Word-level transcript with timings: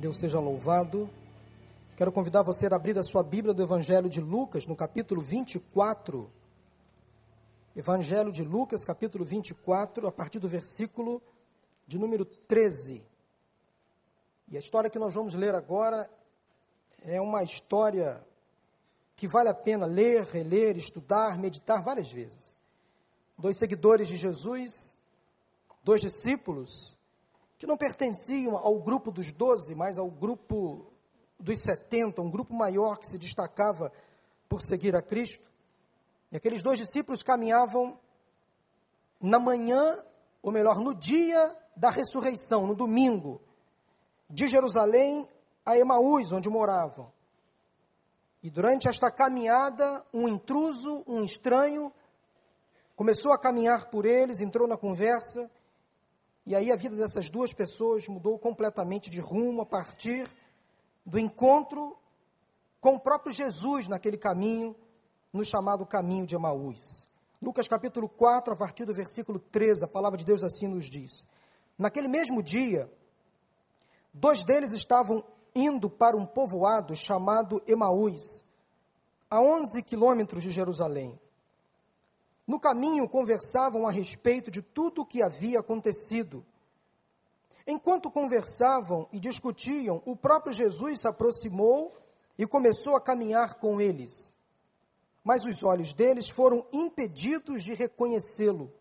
Deus 0.00 0.18
seja 0.18 0.40
louvado. 0.40 1.10
Quero 1.94 2.10
convidar 2.10 2.42
você 2.42 2.66
a 2.66 2.74
abrir 2.74 2.98
a 2.98 3.04
sua 3.04 3.22
Bíblia 3.22 3.52
do 3.52 3.62
Evangelho 3.62 4.08
de 4.08 4.18
Lucas, 4.18 4.66
no 4.66 4.74
capítulo 4.74 5.20
24. 5.20 6.32
Evangelho 7.76 8.32
de 8.32 8.42
Lucas, 8.42 8.82
capítulo 8.82 9.26
24, 9.26 10.08
a 10.08 10.10
partir 10.10 10.38
do 10.38 10.48
versículo 10.48 11.22
de 11.86 11.98
número 11.98 12.24
13. 12.24 13.06
E 14.48 14.56
a 14.56 14.58
história 14.58 14.88
que 14.88 14.98
nós 14.98 15.12
vamos 15.12 15.34
ler 15.34 15.54
agora 15.54 16.10
é 17.02 17.20
uma 17.20 17.42
história 17.42 18.24
que 19.14 19.28
vale 19.28 19.50
a 19.50 19.54
pena 19.54 19.84
ler, 19.84 20.24
reler, 20.24 20.78
estudar, 20.78 21.38
meditar 21.38 21.82
várias 21.82 22.10
vezes. 22.10 22.56
Dois 23.36 23.58
seguidores 23.58 24.08
de 24.08 24.16
Jesus, 24.16 24.96
dois 25.84 26.00
discípulos, 26.00 26.96
que 27.60 27.66
não 27.66 27.76
pertenciam 27.76 28.56
ao 28.56 28.80
grupo 28.80 29.12
dos 29.12 29.32
doze, 29.32 29.74
mas 29.74 29.98
ao 29.98 30.10
grupo 30.10 30.90
dos 31.38 31.60
setenta, 31.60 32.22
um 32.22 32.30
grupo 32.30 32.54
maior 32.54 32.98
que 32.98 33.06
se 33.06 33.18
destacava 33.18 33.92
por 34.48 34.62
seguir 34.62 34.96
a 34.96 35.02
Cristo. 35.02 35.46
E 36.32 36.38
aqueles 36.38 36.62
dois 36.62 36.78
discípulos 36.78 37.22
caminhavam 37.22 38.00
na 39.20 39.38
manhã, 39.38 40.02
ou 40.42 40.50
melhor, 40.50 40.78
no 40.78 40.94
dia 40.94 41.54
da 41.76 41.90
ressurreição, 41.90 42.66
no 42.66 42.74
domingo, 42.74 43.42
de 44.30 44.48
Jerusalém 44.48 45.28
a 45.66 45.76
Emaús, 45.76 46.32
onde 46.32 46.48
moravam. 46.48 47.12
E 48.42 48.48
durante 48.48 48.88
esta 48.88 49.10
caminhada, 49.10 50.02
um 50.14 50.26
intruso, 50.26 51.04
um 51.06 51.22
estranho, 51.22 51.92
começou 52.96 53.32
a 53.32 53.38
caminhar 53.38 53.90
por 53.90 54.06
eles, 54.06 54.40
entrou 54.40 54.66
na 54.66 54.78
conversa 54.78 55.50
e 56.50 56.56
aí 56.56 56.72
a 56.72 56.76
vida 56.76 56.96
dessas 56.96 57.30
duas 57.30 57.52
pessoas 57.52 58.08
mudou 58.08 58.36
completamente 58.36 59.08
de 59.08 59.20
rumo 59.20 59.62
a 59.62 59.64
partir 59.64 60.28
do 61.06 61.16
encontro 61.16 61.96
com 62.80 62.96
o 62.96 62.98
próprio 62.98 63.32
Jesus 63.32 63.86
naquele 63.86 64.18
caminho, 64.18 64.74
no 65.32 65.44
chamado 65.44 65.86
caminho 65.86 66.26
de 66.26 66.34
Emaús. 66.34 67.08
Lucas 67.40 67.68
capítulo 67.68 68.08
4, 68.08 68.52
a 68.52 68.56
partir 68.56 68.84
do 68.84 68.92
versículo 68.92 69.38
13, 69.38 69.84
a 69.84 69.86
palavra 69.86 70.18
de 70.18 70.24
Deus 70.24 70.42
assim 70.42 70.66
nos 70.66 70.86
diz: 70.86 71.24
Naquele 71.78 72.08
mesmo 72.08 72.42
dia, 72.42 72.92
dois 74.12 74.42
deles 74.42 74.72
estavam 74.72 75.24
indo 75.54 75.88
para 75.88 76.16
um 76.16 76.26
povoado 76.26 76.96
chamado 76.96 77.62
Emaús, 77.64 78.44
a 79.30 79.40
11 79.40 79.84
quilômetros 79.84 80.42
de 80.42 80.50
Jerusalém. 80.50 81.16
No 82.50 82.58
caminho 82.58 83.08
conversavam 83.08 83.86
a 83.86 83.92
respeito 83.92 84.50
de 84.50 84.60
tudo 84.60 85.02
o 85.02 85.06
que 85.06 85.22
havia 85.22 85.60
acontecido. 85.60 86.44
Enquanto 87.64 88.10
conversavam 88.10 89.08
e 89.12 89.20
discutiam, 89.20 90.02
o 90.04 90.16
próprio 90.16 90.52
Jesus 90.52 91.02
se 91.02 91.06
aproximou 91.06 91.96
e 92.36 92.44
começou 92.48 92.96
a 92.96 93.00
caminhar 93.00 93.54
com 93.54 93.80
eles. 93.80 94.36
Mas 95.22 95.46
os 95.46 95.62
olhos 95.62 95.94
deles 95.94 96.28
foram 96.28 96.66
impedidos 96.72 97.62
de 97.62 97.72
reconhecê-lo. 97.72 98.72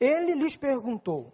Ele 0.00 0.34
lhes 0.34 0.56
perguntou: 0.56 1.32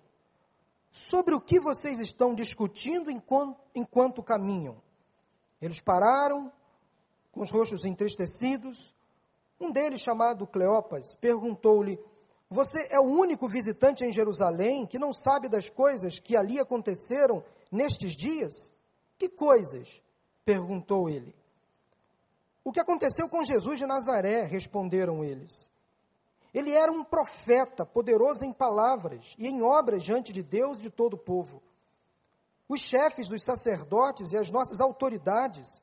Sobre 0.91 1.35
o 1.35 1.41
que 1.41 1.59
vocês 1.59 1.99
estão 1.99 2.35
discutindo 2.35 3.11
enquanto, 3.11 3.59
enquanto 3.75 4.23
caminham? 4.23 4.83
Eles 5.63 5.81
pararam, 5.81 6.53
com 7.33 7.41
os 7.41 7.51
rostos 7.51 7.87
entristecidos, 7.87 8.95
um 9.61 9.71
deles, 9.71 10.01
chamado 10.01 10.47
Cleopas, 10.47 11.17
perguntou-lhe: 11.17 11.99
Você 12.51 12.87
é 12.91 13.01
o 13.01 13.05
único 13.05 13.49
visitante 13.49 14.05
em 14.05 14.13
Jerusalém 14.13 14.87
que 14.87 14.99
não 14.99 15.13
sabe 15.13 15.49
das 15.49 15.69
coisas 15.71 16.19
que 16.19 16.37
ali 16.37 16.59
aconteceram 16.59 17.43
nestes 17.71 18.13
dias? 18.13 18.73
Que 19.19 19.29
coisas? 19.29 20.03
perguntou 20.45 21.09
ele. 21.09 21.35
O 22.63 22.71
que 22.71 22.81
aconteceu 22.81 23.29
com 23.29 23.43
Jesus 23.43 23.79
de 23.79 23.87
Nazaré? 23.87 24.43
responderam 24.45 25.25
eles. 25.25 25.71
Ele 26.55 26.71
era 26.71 26.91
um 26.91 27.05
profeta, 27.05 27.85
poderoso 27.85 28.45
em 28.45 28.53
palavras 28.53 29.35
e 29.39 29.47
em 29.47 29.63
obras 29.63 30.03
diante 30.03 30.33
de 30.33 30.43
Deus 30.43 30.79
e 30.79 30.83
de 30.83 30.91
todo 30.91 31.15
o 31.15 31.19
povo. 31.19 31.63
Os 32.69 32.81
chefes 32.81 33.29
dos 33.29 33.45
sacerdotes 33.45 34.33
e 34.33 34.37
as 34.37 34.51
nossas 34.51 34.81
autoridades 34.81 35.83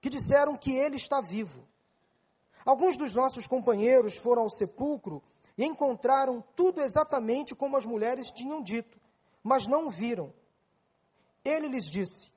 que 0.00 0.10
disseram 0.10 0.56
que 0.56 0.72
ele 0.72 0.96
está 0.96 1.20
vivo. 1.20 1.66
Alguns 2.64 2.96
dos 2.96 3.14
nossos 3.14 3.46
companheiros 3.46 4.16
foram 4.16 4.42
ao 4.42 4.50
sepulcro 4.50 5.22
e 5.56 5.64
encontraram 5.64 6.42
tudo 6.54 6.80
exatamente 6.80 7.54
como 7.54 7.76
as 7.76 7.84
mulheres 7.84 8.30
tinham 8.30 8.62
dito, 8.62 8.98
mas 9.42 9.66
não 9.66 9.86
o 9.86 9.90
viram. 9.90 10.32
Ele 11.44 11.68
lhes 11.68 11.86
disse: 11.86 12.30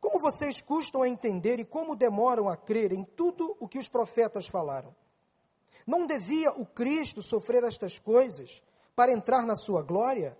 Como 0.00 0.18
vocês 0.18 0.60
custam 0.60 1.02
a 1.02 1.08
entender 1.08 1.60
e 1.60 1.64
como 1.64 1.94
demoram 1.94 2.48
a 2.48 2.56
crer 2.56 2.92
em 2.92 3.04
tudo 3.04 3.56
o 3.60 3.68
que 3.68 3.78
os 3.78 3.88
profetas 3.88 4.46
falaram? 4.46 4.94
Não 5.86 6.06
devia 6.06 6.50
o 6.52 6.64
Cristo 6.64 7.22
sofrer 7.22 7.62
estas 7.62 7.98
coisas 7.98 8.62
para 8.96 9.12
entrar 9.12 9.44
na 9.44 9.54
sua 9.54 9.82
glória? 9.82 10.36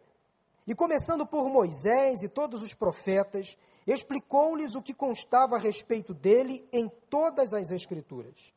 E 0.66 0.74
começando 0.74 1.26
por 1.26 1.48
Moisés 1.48 2.22
e 2.22 2.28
todos 2.28 2.62
os 2.62 2.72
profetas, 2.72 3.58
explicou-lhes 3.86 4.74
o 4.74 4.82
que 4.82 4.94
constava 4.94 5.56
a 5.56 5.58
respeito 5.58 6.14
dele 6.14 6.66
em 6.72 6.88
todas 7.10 7.52
as 7.52 7.70
Escrituras. 7.70 8.52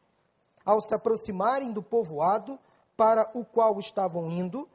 Ao 0.65 0.81
se 0.81 0.93
aproximarem 0.93 1.71
do 1.71 1.81
povoado 1.81 2.59
para 2.95 3.29
o 3.33 3.45
qual 3.45 3.79
estavam 3.79 4.29
indo, 4.31 4.67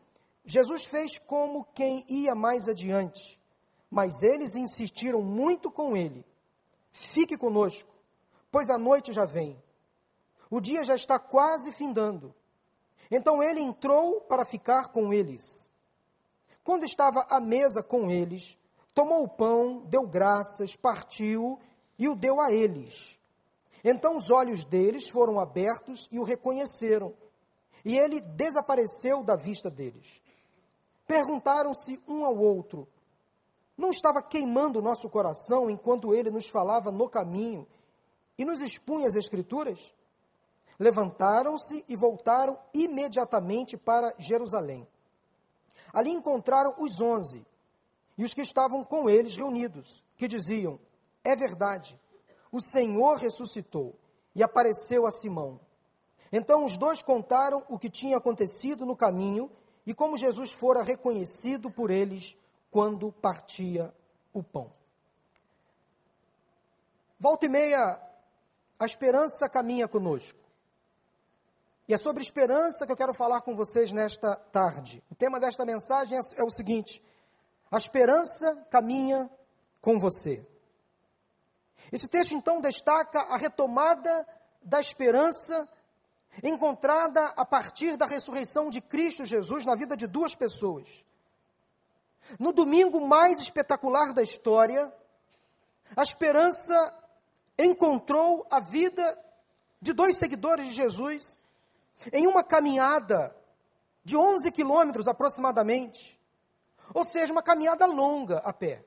Jesus 0.45 0.85
fez 0.85 1.19
como 1.19 1.67
quem 1.75 2.05
ia 2.09 2.35
mais 2.35 2.69
adiante, 2.69 3.39
mas 3.91 4.23
eles 4.23 4.55
insistiram 4.55 5.23
muito 5.23 5.71
com 5.71 5.97
ele: 5.97 6.25
Fique 6.91 7.37
conosco, 7.37 7.91
pois 8.51 8.69
a 8.69 8.79
noite 8.79 9.13
já 9.13 9.25
vem. 9.25 9.63
O 10.51 10.61
dia 10.61 10.85
já 10.85 10.95
está 10.95 11.19
quase 11.19 11.73
findando. 11.73 12.35
Então 13.11 13.43
ele 13.43 13.61
entrou 13.61 14.21
para 14.23 14.45
ficar 14.45 14.89
com 14.89 15.13
eles. 15.13 15.71
Quando 16.65 16.85
estava 16.85 17.27
à 17.29 17.41
mesa 17.41 17.83
com 17.83 18.11
eles, 18.11 18.59
tomou 18.95 19.25
o 19.25 19.29
pão, 19.29 19.81
deu 19.87 20.07
graças, 20.07 20.77
partiu 20.77 21.59
e 21.99 22.09
o 22.09 22.15
deu 22.15 22.41
a 22.41 22.53
eles. 22.53 23.19
Então 23.85 24.17
os 24.17 24.31
olhos 24.31 24.65
deles 24.65 25.09
foram 25.09 25.41
abertos 25.41 26.09
e 26.11 26.19
o 26.19 26.23
reconheceram, 26.23 27.15
e 27.85 27.99
ele 27.99 28.21
desapareceu 28.21 29.25
da 29.25 29.37
vista 29.37 29.71
deles. 29.71 30.21
Perguntaram-se 31.07 32.01
um 32.07 32.25
ao 32.25 32.39
outro: 32.39 32.87
Não 33.77 33.91
estava 33.91 34.23
queimando 34.23 34.79
o 34.79 34.83
nosso 34.83 35.09
coração 35.09 35.69
enquanto 35.69 36.15
ele 36.15 36.31
nos 36.31 36.49
falava 36.49 36.93
no 36.93 37.09
caminho 37.09 37.67
e 38.39 38.45
nos 38.45 38.63
expunha 38.63 39.09
as 39.09 39.17
Escrituras? 39.17 39.93
Levantaram-se 40.79 41.85
e 41.89 41.97
voltaram 41.97 42.59
imediatamente 42.73 43.77
para 43.77 44.15
Jerusalém. 44.19 44.87
Ali 45.93 46.11
encontraram 46.11 46.75
os 46.79 47.01
onze 47.01 47.45
e 48.17 48.25
os 48.25 48.35
que 48.35 48.43
estavam 48.43 48.85
com 48.85 49.09
eles 49.09 49.37
reunidos, 49.37 50.05
que 50.17 50.29
diziam: 50.29 50.79
É 51.25 51.35
verdade, 51.35 51.99
o 52.51 52.61
Senhor 52.61 53.17
ressuscitou 53.17 53.99
e 54.35 54.43
apareceu 54.43 55.07
a 55.07 55.11
Simão. 55.11 55.61
Então 56.33 56.65
os 56.65 56.79
dois 56.79 57.03
contaram 57.03 57.63
o 57.69 57.79
que 57.79 57.91
tinha 57.91 58.17
acontecido 58.17 58.87
no 58.87 58.97
caminho 58.97 59.51
e 59.85 59.93
como 59.93 60.17
Jesus 60.17 60.53
fora 60.53 60.83
reconhecido 60.83 61.71
por 61.71 61.91
eles 61.91 62.37
quando 62.71 63.13
partia 63.13 63.95
o 64.33 64.43
pão. 64.43 64.73
Volta 67.19 67.47
e 67.47 67.49
meia, 67.49 68.01
a 68.79 68.87
esperança 68.87 69.49
caminha 69.49 69.87
conosco. 69.87 70.41
E 71.87 71.95
é 71.95 71.99
sobre 71.99 72.23
esperança 72.23 72.87
que 72.87 72.93
eu 72.93 72.97
quero 72.97 73.13
falar 73.13 73.43
com 73.43 73.55
vocês 73.55 73.93
nesta 73.93 74.35
tarde. 74.35 75.03
O 75.11 75.15
tema 75.15 75.39
desta 75.39 75.65
mensagem 75.65 76.17
é, 76.17 76.21
é 76.41 76.43
o 76.43 76.51
seguinte: 76.51 77.03
a 77.73 77.79
esperança 77.79 78.55
caminha 78.71 79.31
com 79.81 79.99
você. 79.99 80.47
Esse 81.91 82.07
texto 82.07 82.35
então 82.35 82.61
destaca 82.61 83.19
a 83.23 83.39
retomada 83.39 84.29
da 84.63 84.79
esperança 84.79 85.67
encontrada 86.43 87.25
a 87.35 87.47
partir 87.47 87.97
da 87.97 88.05
ressurreição 88.05 88.69
de 88.69 88.83
Cristo 88.83 89.25
Jesus 89.25 89.65
na 89.65 89.75
vida 89.75 89.97
de 89.97 90.07
duas 90.07 90.35
pessoas. 90.35 90.87
No 92.39 92.53
domingo 92.53 93.01
mais 93.01 93.41
espetacular 93.41 94.13
da 94.13 94.23
história, 94.23 94.93
a 95.97 96.03
esperança 96.03 96.95
encontrou 97.59 98.47
a 98.51 98.61
vida 98.61 99.19
de 99.81 99.95
dois 99.95 100.19
seguidores 100.19 100.69
de 100.69 100.75
Jesus 100.75 101.41
em 102.13 102.27
uma 102.27 102.45
caminhada 102.45 103.35
de 104.05 104.17
11 104.17 104.51
quilômetros 104.53 105.09
aproximadamente, 105.09 106.21
ou 106.95 107.05
seja, 107.05 107.33
uma 107.33 107.43
caminhada 107.43 107.87
longa 107.87 108.39
a 108.39 108.53
pé, 108.53 108.85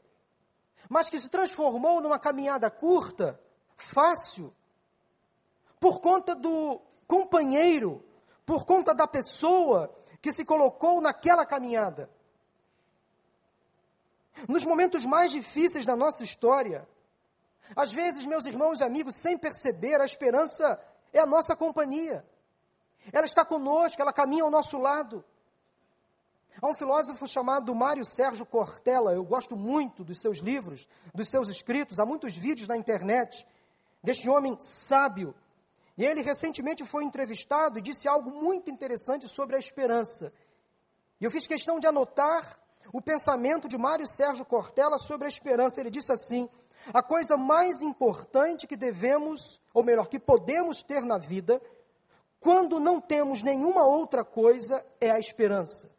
mas 0.90 1.10
que 1.10 1.20
se 1.20 1.30
transformou 1.30 2.02
numa 2.02 2.20
caminhada 2.20 2.70
curta, 2.70 3.40
fácil, 3.76 4.54
por 5.80 6.00
conta 6.00 6.36
do 6.36 6.82
companheiro, 7.08 8.04
por 8.46 8.66
conta 8.66 8.94
da 8.94 9.08
pessoa 9.08 9.94
que 10.22 10.32
se 10.32 10.46
colocou 10.46 11.02
naquela 11.02 11.46
caminhada. 11.46 12.10
Nos 14.48 14.66
momentos 14.66 15.06
mais 15.06 15.32
difíceis 15.32 15.86
da 15.86 15.96
nossa 15.96 16.24
história, 16.24 16.88
às 17.76 17.92
vezes, 17.92 18.26
meus 18.26 18.46
irmãos 18.46 18.80
e 18.80 18.84
amigos, 18.84 19.16
sem 19.16 19.38
perceber, 19.38 20.02
a 20.02 20.06
esperança 20.06 20.80
é 21.14 21.20
a 21.20 21.26
nossa 21.26 21.56
companhia. 21.56 22.26
Ela 23.12 23.26
está 23.26 23.46
conosco, 23.46 24.02
ela 24.02 24.12
caminha 24.12 24.44
ao 24.44 24.52
nosso 24.52 24.78
lado. 24.78 25.24
Há 26.62 26.68
um 26.68 26.74
filósofo 26.74 27.28
chamado 27.28 27.76
Mário 27.76 28.06
Sérgio 28.06 28.46
Cortella, 28.46 29.14
eu 29.14 29.24
gosto 29.24 29.58
muito 29.58 30.04
dos 30.04 30.22
seus 30.22 30.38
livros, 30.38 30.88
dos 31.14 31.30
seus 31.30 31.50
escritos, 31.50 32.00
há 32.00 32.06
muitos 32.06 32.36
vídeos 32.36 32.68
na 32.68 32.78
internet 32.78 33.46
deste 34.02 34.30
homem 34.30 34.58
sábio. 34.60 35.36
E 35.98 36.06
ele 36.06 36.22
recentemente 36.22 36.86
foi 36.86 37.04
entrevistado 37.04 37.80
e 37.80 37.82
disse 37.82 38.08
algo 38.08 38.30
muito 38.32 38.70
interessante 38.70 39.28
sobre 39.28 39.56
a 39.56 39.60
esperança. 39.60 40.32
E 41.20 41.26
eu 41.26 41.32
fiz 41.32 41.48
questão 41.48 41.80
de 41.80 41.88
anotar 41.88 42.60
o 42.94 43.02
pensamento 43.02 43.68
de 43.68 43.78
Mário 43.78 44.08
Sérgio 44.08 44.46
Cortella 44.46 44.98
sobre 44.98 45.26
a 45.26 45.30
esperança. 45.30 45.80
Ele 45.80 45.90
disse 45.90 46.12
assim: 46.12 46.50
a 46.94 47.02
coisa 47.02 47.38
mais 47.38 47.82
importante 47.82 48.68
que 48.68 48.76
devemos, 48.76 49.62
ou 49.74 49.84
melhor, 49.84 50.08
que 50.08 50.20
podemos 50.20 50.84
ter 50.84 51.02
na 51.04 51.18
vida, 51.18 51.62
quando 52.40 52.80
não 52.80 53.00
temos 53.00 53.42
nenhuma 53.42 53.86
outra 53.86 54.24
coisa, 54.24 54.86
é 55.00 55.10
a 55.10 55.20
esperança. 55.20 55.95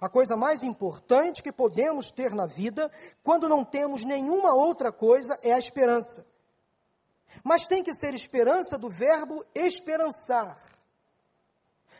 A 0.00 0.08
coisa 0.08 0.36
mais 0.36 0.62
importante 0.62 1.42
que 1.42 1.52
podemos 1.52 2.10
ter 2.10 2.34
na 2.34 2.46
vida, 2.46 2.90
quando 3.22 3.48
não 3.48 3.64
temos 3.64 4.04
nenhuma 4.04 4.52
outra 4.52 4.92
coisa, 4.92 5.38
é 5.42 5.52
a 5.52 5.58
esperança. 5.58 6.26
Mas 7.42 7.66
tem 7.66 7.82
que 7.82 7.94
ser 7.94 8.14
esperança 8.14 8.76
do 8.76 8.90
verbo 8.90 9.44
esperançar. 9.54 10.58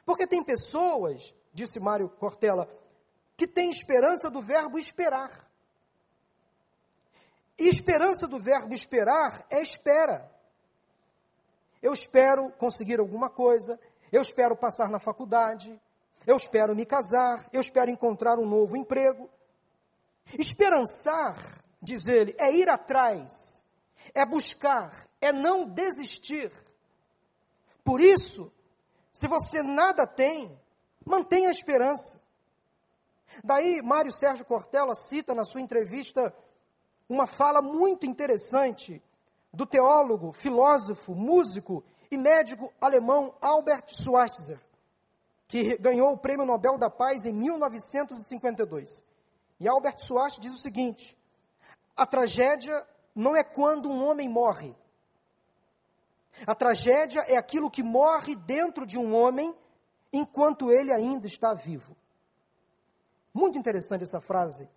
Porque 0.05 0.27
tem 0.27 0.43
pessoas, 0.43 1.35
disse 1.53 1.81
Mário 1.81 2.09
Cortella, 2.09 2.69
que 3.37 3.47
têm 3.47 3.71
esperança 3.71 4.31
do 4.31 4.41
verbo 4.41 4.79
esperar. 4.79 5.47
E 7.59 7.69
esperança 7.69 8.27
do 8.27 8.39
verbo 8.39 8.75
esperar 8.75 9.47
é 9.49 9.63
espera. 9.63 10.31
Eu 11.83 11.93
espero 11.93 12.51
conseguir 12.53 13.01
alguma 13.01 13.31
coisa, 13.31 13.79
eu 14.13 14.21
espero 14.21 14.57
passar 14.57 14.91
na 14.91 14.99
faculdade, 14.99 15.81
eu 16.25 16.37
espero 16.37 16.75
me 16.75 16.87
casar, 16.87 17.49
eu 17.53 17.61
espero 17.61 17.91
encontrar 17.91 18.39
um 18.39 18.47
novo 18.47 18.77
emprego. 18.77 19.29
Esperançar, 20.39 21.37
diz 21.81 22.07
ele, 22.07 22.35
é 22.39 22.53
ir 22.53 22.69
atrás, 22.69 23.65
é 24.15 24.25
buscar, 24.25 24.93
é 25.21 25.33
não 25.33 25.65
desistir. 25.65 26.53
Por 27.85 28.01
isso, 28.01 28.53
se 29.13 29.29
você 29.29 29.63
nada 29.63 30.07
tem, 30.07 30.61
mantenha 31.05 31.49
a 31.49 31.53
esperança. 31.53 32.21
Daí, 33.43 33.83
Mário 33.83 34.13
Sérgio 34.13 34.45
Cortella 34.45 34.95
cita 34.95 35.35
na 35.35 35.45
sua 35.45 35.61
entrevista 35.61 36.35
uma 37.09 37.27
fala 37.27 37.63
muito 37.63 38.07
interessante 38.07 39.03
do 39.53 39.65
teólogo, 39.65 40.33
filósofo, 40.33 41.15
músico 41.15 41.85
e 42.11 42.17
médico 42.17 42.73
alemão 42.81 43.35
Albert 43.41 43.95
Schweitzer, 43.95 44.61
que 45.49 45.77
ganhou 45.79 46.13
o 46.13 46.19
Prêmio 46.19 46.45
Nobel 46.45 46.77
da 46.79 46.91
Paz 46.91 47.25
em 47.25 47.33
1952. 47.33 49.05
E 49.61 49.69
Albert 49.69 49.99
Schweitzer 49.99 50.41
diz 50.41 50.53
o 50.53 50.59
seguinte: 50.59 51.17
a 51.97 52.05
tragédia 52.05 52.87
não 53.15 53.35
é 53.35 53.43
quando 53.43 53.89
um 53.89 54.07
homem 54.07 54.29
morre. 54.29 54.77
A 56.47 56.55
tragédia 56.55 57.21
é 57.21 57.37
aquilo 57.37 57.71
que 57.71 57.83
morre 57.83 58.37
dentro 58.37 58.85
de 58.85 58.99
um 58.99 59.15
homem 59.15 59.57
enquanto 60.13 60.71
ele 60.71 60.93
ainda 60.93 61.27
está 61.27 61.55
vivo. 61.55 61.97
Muito 63.33 63.59
interessante 63.59 64.05
essa 64.05 64.21
frase. 64.21 64.69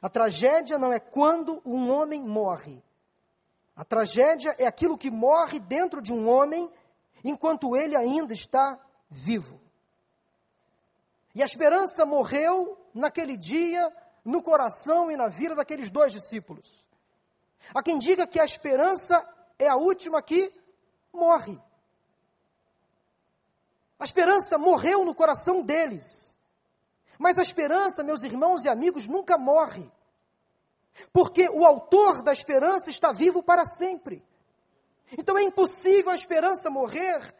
A 0.00 0.08
tragédia 0.08 0.78
não 0.78 0.92
é 0.92 0.98
quando 0.98 1.60
um 1.64 1.90
homem 1.90 2.22
morre. 2.22 2.82
A 3.76 3.84
tragédia 3.84 4.54
é 4.58 4.66
aquilo 4.66 4.96
que 4.96 5.10
morre 5.10 5.58
dentro 5.58 6.00
de 6.00 6.12
um 6.12 6.28
homem 6.28 6.70
enquanto 7.22 7.76
ele 7.76 7.96
ainda 7.96 8.32
está 8.32 8.78
vivo. 9.10 9.60
E 11.34 11.42
a 11.42 11.44
esperança 11.44 12.06
morreu 12.06 12.78
naquele 12.94 13.36
dia 13.36 13.92
no 14.24 14.42
coração 14.42 15.10
e 15.10 15.16
na 15.16 15.28
vida 15.28 15.54
daqueles 15.54 15.90
dois 15.90 16.12
discípulos. 16.12 16.86
Há 17.74 17.82
quem 17.82 17.98
diga 17.98 18.26
que 18.26 18.38
a 18.38 18.44
esperança 18.44 19.26
é 19.58 19.68
a 19.68 19.76
última 19.76 20.22
que 20.22 20.52
morre. 21.12 21.60
A 23.98 24.04
esperança 24.04 24.58
morreu 24.58 25.04
no 25.04 25.14
coração 25.14 25.62
deles. 25.62 26.36
Mas 27.18 27.38
a 27.38 27.42
esperança, 27.42 28.02
meus 28.02 28.22
irmãos 28.22 28.64
e 28.64 28.68
amigos, 28.68 29.06
nunca 29.08 29.38
morre. 29.38 29.90
Porque 31.12 31.48
o 31.48 31.64
autor 31.64 32.22
da 32.22 32.32
esperança 32.32 32.90
está 32.90 33.12
vivo 33.12 33.42
para 33.42 33.64
sempre. 33.64 34.24
Então 35.18 35.36
é 35.38 35.42
impossível 35.42 36.10
a 36.10 36.14
esperança 36.14 36.70
morrer 36.70 37.34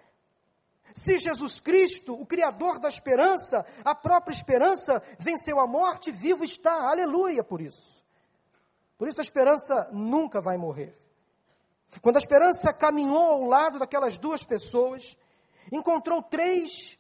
se 0.94 1.18
Jesus 1.18 1.58
Cristo, 1.58 2.14
o 2.14 2.24
Criador 2.24 2.78
da 2.78 2.88
esperança, 2.88 3.66
a 3.84 3.96
própria 3.96 4.32
esperança, 4.32 5.02
venceu 5.18 5.58
a 5.58 5.66
morte, 5.66 6.12
vivo 6.12 6.44
está. 6.44 6.88
Aleluia 6.88 7.42
por 7.42 7.60
isso. 7.60 8.04
Por 8.96 9.08
isso 9.08 9.20
a 9.20 9.24
esperança 9.24 9.90
nunca 9.92 10.40
vai 10.40 10.56
morrer. 10.56 10.96
Quando 12.00 12.14
a 12.14 12.20
esperança 12.20 12.72
caminhou 12.72 13.18
ao 13.18 13.42
lado 13.42 13.80
daquelas 13.80 14.16
duas 14.18 14.44
pessoas, 14.44 15.16
encontrou 15.72 16.22
três 16.22 16.96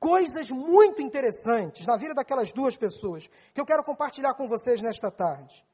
coisas 0.00 0.50
muito 0.50 1.00
interessantes 1.00 1.86
na 1.86 1.96
vida 1.96 2.14
daquelas 2.14 2.50
duas 2.50 2.76
pessoas, 2.76 3.30
que 3.54 3.60
eu 3.60 3.66
quero 3.66 3.84
compartilhar 3.84 4.34
com 4.34 4.48
vocês 4.48 4.82
nesta 4.82 5.08
tarde. 5.08 5.64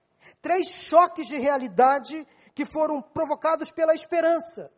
Três 0.43 0.69
choques 0.69 1.27
de 1.27 1.39
realidade 1.39 2.27
que 2.55 2.67
foram 2.67 3.01
provocados 3.01 3.73
pela 3.73 3.95
esperança. 3.95 4.71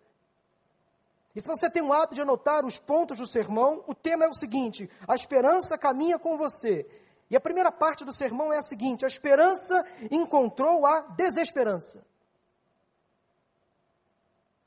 E 1.35 1.41
se 1.41 1.49
você 1.49 1.69
tem 1.69 1.83
o 1.83 1.93
hábito 1.93 2.14
de 2.14 2.23
anotar 2.23 2.64
os 2.64 2.79
pontos 2.79 3.19
do 3.19 3.26
sermão, 3.26 3.83
o 3.87 3.95
tema 3.95 4.25
é 4.25 4.29
o 4.29 4.35
seguinte: 4.35 4.88
a 5.07 5.14
esperança 5.14 5.76
caminha 5.76 6.19
com 6.19 6.37
você. 6.37 6.87
E 7.29 7.37
a 7.37 7.41
primeira 7.41 7.73
parte 7.73 8.05
do 8.05 8.12
sermão 8.12 8.53
é 8.53 8.59
a 8.59 8.62
seguinte: 8.62 9.05
a 9.05 9.09
esperança 9.09 9.85
encontrou 10.11 10.87
a 10.87 11.00
desesperança. 11.00 12.05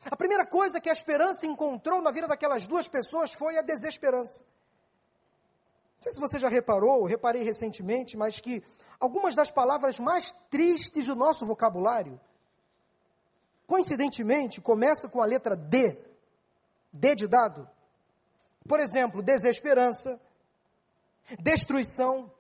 A 0.06 0.16
primeira 0.16 0.46
coisa 0.46 0.80
que 0.80 0.90
a 0.90 0.94
esperança 0.94 1.46
encontrou 1.46 2.02
na 2.02 2.12
vida 2.12 2.28
daquelas 2.28 2.68
duas 2.68 2.88
pessoas 2.88 3.34
foi 3.34 3.58
a 3.58 3.62
desesperança. 3.62 4.44
Não 5.96 6.04
sei 6.04 6.12
se 6.12 6.20
você 6.20 6.38
já 6.38 6.48
reparou, 6.48 7.04
reparei 7.06 7.42
recentemente, 7.42 8.16
mas 8.16 8.40
que 8.40 8.64
algumas 9.00 9.34
das 9.34 9.50
palavras 9.50 9.98
mais 9.98 10.34
tristes 10.50 11.08
do 11.08 11.16
nosso 11.16 11.46
vocabulário, 11.46 12.20
coincidentemente, 13.66 14.62
começam 14.62 15.10
com 15.10 15.22
a 15.22 15.26
letra 15.26 15.56
D. 15.56 16.07
D 16.98 17.16
de 17.16 17.28
dado. 17.28 17.70
Por 18.68 18.80
exemplo, 18.80 19.22
desesperança, 19.22 20.20
destruição, 21.40 22.32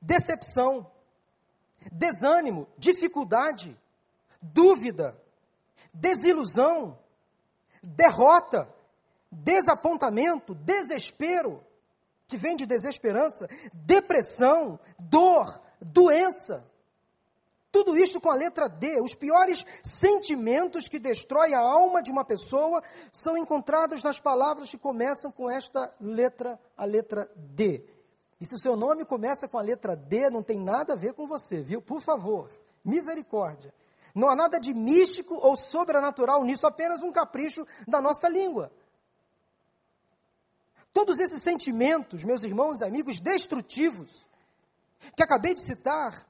decepção, 0.00 0.90
desânimo, 1.92 2.66
dificuldade, 2.76 3.76
dúvida, 4.40 5.16
desilusão, 5.92 6.98
derrota, 7.82 8.68
desapontamento, 9.30 10.54
desespero, 10.54 11.64
que 12.26 12.36
vem 12.36 12.56
de 12.56 12.66
desesperança, 12.66 13.48
depressão, 13.72 14.80
dor, 14.98 15.62
doença. 15.80 16.64
Tudo 17.74 17.98
isso 17.98 18.20
com 18.20 18.30
a 18.30 18.36
letra 18.36 18.68
D. 18.68 19.00
Os 19.00 19.16
piores 19.16 19.66
sentimentos 19.82 20.86
que 20.86 21.00
destroem 21.00 21.54
a 21.54 21.58
alma 21.58 22.00
de 22.00 22.08
uma 22.08 22.24
pessoa 22.24 22.80
são 23.12 23.36
encontrados 23.36 24.00
nas 24.00 24.20
palavras 24.20 24.70
que 24.70 24.78
começam 24.78 25.32
com 25.32 25.50
esta 25.50 25.92
letra, 26.00 26.56
a 26.76 26.84
letra 26.84 27.28
D. 27.34 27.84
E 28.40 28.46
se 28.46 28.54
o 28.54 28.58
seu 28.60 28.76
nome 28.76 29.04
começa 29.04 29.48
com 29.48 29.58
a 29.58 29.60
letra 29.60 29.96
D, 29.96 30.30
não 30.30 30.40
tem 30.40 30.56
nada 30.56 30.92
a 30.92 30.96
ver 30.96 31.14
com 31.14 31.26
você, 31.26 31.62
viu? 31.62 31.82
Por 31.82 32.00
favor, 32.00 32.48
misericórdia. 32.84 33.74
Não 34.14 34.28
há 34.28 34.36
nada 34.36 34.60
de 34.60 34.72
místico 34.72 35.34
ou 35.34 35.56
sobrenatural 35.56 36.44
nisso, 36.44 36.68
apenas 36.68 37.02
um 37.02 37.10
capricho 37.10 37.66
da 37.88 38.00
nossa 38.00 38.28
língua. 38.28 38.70
Todos 40.92 41.18
esses 41.18 41.42
sentimentos, 41.42 42.22
meus 42.22 42.44
irmãos 42.44 42.82
e 42.82 42.84
amigos, 42.84 43.18
destrutivos, 43.18 44.24
que 45.16 45.24
acabei 45.24 45.54
de 45.54 45.60
citar, 45.60 46.24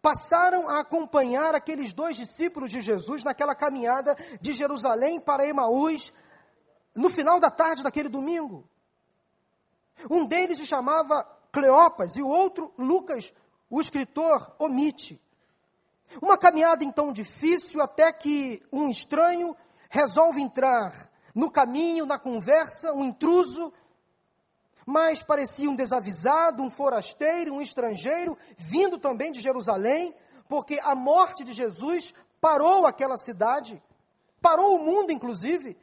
passaram 0.00 0.68
a 0.68 0.80
acompanhar 0.80 1.54
aqueles 1.54 1.92
dois 1.92 2.16
discípulos 2.16 2.70
de 2.70 2.80
Jesus 2.80 3.24
naquela 3.24 3.54
caminhada 3.54 4.16
de 4.40 4.52
Jerusalém 4.52 5.20
para 5.20 5.46
Emaús, 5.46 6.12
no 6.94 7.08
final 7.08 7.38
da 7.38 7.50
tarde 7.50 7.82
daquele 7.82 8.08
domingo. 8.08 8.68
Um 10.10 10.24
deles 10.24 10.58
se 10.58 10.66
chamava 10.66 11.24
Cleopas 11.52 12.16
e 12.16 12.22
o 12.22 12.28
outro, 12.28 12.72
Lucas, 12.78 13.32
o 13.68 13.80
escritor, 13.80 14.54
omite. 14.58 15.20
Uma 16.20 16.36
caminhada 16.36 16.82
então 16.82 17.12
difícil 17.12 17.80
até 17.80 18.12
que 18.12 18.62
um 18.72 18.88
estranho 18.88 19.56
resolve 19.88 20.40
entrar 20.40 21.10
no 21.34 21.50
caminho, 21.50 22.06
na 22.06 22.18
conversa, 22.18 22.92
um 22.92 23.04
intruso, 23.04 23.72
mas 24.90 25.22
parecia 25.22 25.70
um 25.70 25.76
desavisado, 25.76 26.64
um 26.64 26.68
forasteiro, 26.68 27.54
um 27.54 27.62
estrangeiro, 27.62 28.36
vindo 28.56 28.98
também 28.98 29.30
de 29.30 29.40
Jerusalém, 29.40 30.12
porque 30.48 30.80
a 30.82 30.96
morte 30.96 31.44
de 31.44 31.52
Jesus 31.52 32.12
parou 32.40 32.84
aquela 32.84 33.16
cidade, 33.16 33.80
parou 34.42 34.74
o 34.74 34.84
mundo, 34.84 35.12
inclusive. 35.12 35.78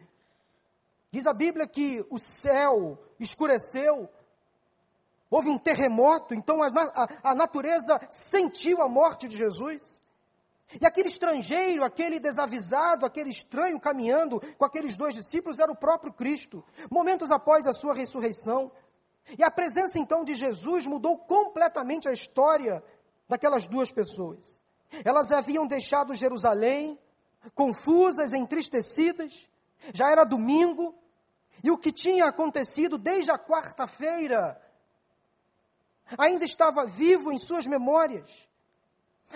Diz 1.09 1.25
a 1.25 1.33
Bíblia 1.33 1.65
que 1.65 2.05
o 2.09 2.19
céu 2.19 2.99
escureceu, 3.17 4.09
houve 5.31 5.47
um 5.49 5.57
terremoto, 5.57 6.33
então 6.33 6.61
a, 6.61 6.67
a, 6.67 7.31
a 7.31 7.35
natureza 7.35 7.99
sentiu 8.11 8.81
a 8.81 8.89
morte 8.89 9.29
de 9.29 9.37
Jesus. 9.37 10.01
E 10.81 10.85
aquele 10.85 11.07
estrangeiro, 11.07 11.81
aquele 11.81 12.19
desavisado, 12.19 13.05
aquele 13.05 13.29
estranho 13.29 13.79
caminhando 13.79 14.41
com 14.57 14.65
aqueles 14.65 14.97
dois 14.97 15.15
discípulos 15.15 15.59
era 15.59 15.71
o 15.71 15.77
próprio 15.77 16.11
Cristo, 16.11 16.61
momentos 16.91 17.31
após 17.31 17.65
a 17.65 17.71
sua 17.71 17.93
ressurreição. 17.93 18.69
E 19.37 19.43
a 19.43 19.51
presença 19.51 19.97
então 19.97 20.23
de 20.23 20.35
Jesus 20.35 20.85
mudou 20.85 21.17
completamente 21.17 22.07
a 22.07 22.13
história 22.13 22.83
daquelas 23.27 23.67
duas 23.67 23.91
pessoas. 23.91 24.61
Elas 25.03 25.31
haviam 25.31 25.65
deixado 25.65 26.15
Jerusalém, 26.15 26.97
confusas, 27.53 28.33
entristecidas, 28.33 29.49
já 29.93 30.09
era 30.09 30.23
domingo, 30.23 30.95
e 31.63 31.71
o 31.71 31.77
que 31.77 31.91
tinha 31.91 32.25
acontecido 32.25 32.97
desde 32.97 33.31
a 33.31 33.37
quarta-feira 33.37 34.61
ainda 36.17 36.45
estava 36.45 36.85
vivo 36.85 37.31
em 37.31 37.37
suas 37.37 37.65
memórias. 37.67 38.47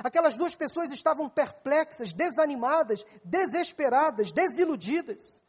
Aquelas 0.04 0.38
duas 0.38 0.56
pessoas 0.56 0.92
estavam 0.92 1.28
perplexas, 1.28 2.14
desanimadas, 2.14 3.06
desesperadas, 3.26 4.32
desiludidas. 4.32 5.44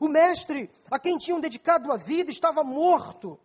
O 0.00 0.08
mestre, 0.08 0.70
a 0.90 0.98
quem 0.98 1.18
tinham 1.18 1.40
dedicado 1.40 1.92
a 1.92 1.96
vida, 1.96 2.30
estava 2.30 2.62
morto. 2.62 3.38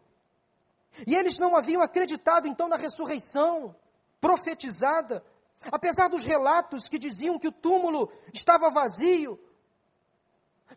E 1.05 1.15
eles 1.15 1.37
não 1.37 1.55
haviam 1.55 1.81
acreditado 1.81 2.47
então 2.47 2.67
na 2.67 2.77
ressurreição 2.77 3.75
profetizada, 4.21 5.23
apesar 5.71 6.07
dos 6.07 6.25
relatos 6.25 6.87
que 6.87 6.97
diziam 6.97 7.37
que 7.37 7.47
o 7.47 7.51
túmulo 7.51 8.11
estava 8.33 8.69
vazio. 8.69 9.39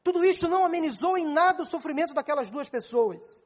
Tudo 0.03 0.25
isso 0.25 0.49
não 0.49 0.65
amenizou 0.65 1.17
em 1.17 1.27
nada 1.27 1.63
o 1.63 1.67
sofrimento 1.67 2.13
daquelas 2.15 2.51
duas 2.51 2.69
pessoas. 2.69 3.43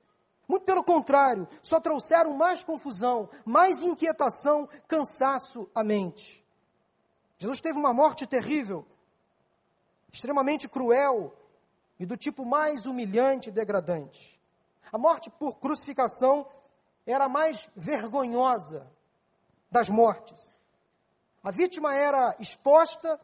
Muito 0.48 0.64
pelo 0.64 0.82
contrário, 0.82 1.48
só 1.62 1.80
trouxeram 1.80 2.34
mais 2.34 2.64
confusão, 2.64 3.28
mais 3.44 3.82
inquietação, 3.82 4.68
cansaço 4.88 5.70
à 5.74 5.84
mente. 5.84 6.44
Jesus 7.38 7.60
teve 7.60 7.78
uma 7.78 7.92
morte 7.92 8.26
terrível, 8.26 8.84
extremamente 10.12 10.68
cruel 10.68 11.34
e 11.98 12.04
do 12.04 12.16
tipo 12.16 12.44
mais 12.44 12.86
humilhante 12.86 13.48
e 13.48 13.52
degradante. 13.52 14.40
A 14.92 14.98
morte 14.98 15.30
por 15.30 15.58
crucificação 15.58 16.46
era 17.06 17.24
a 17.24 17.28
mais 17.28 17.68
vergonhosa 17.76 18.86
das 19.70 19.88
mortes. 19.88 20.58
A 21.42 21.50
vítima 21.50 21.94
era 21.94 22.36
exposta, 22.38 23.20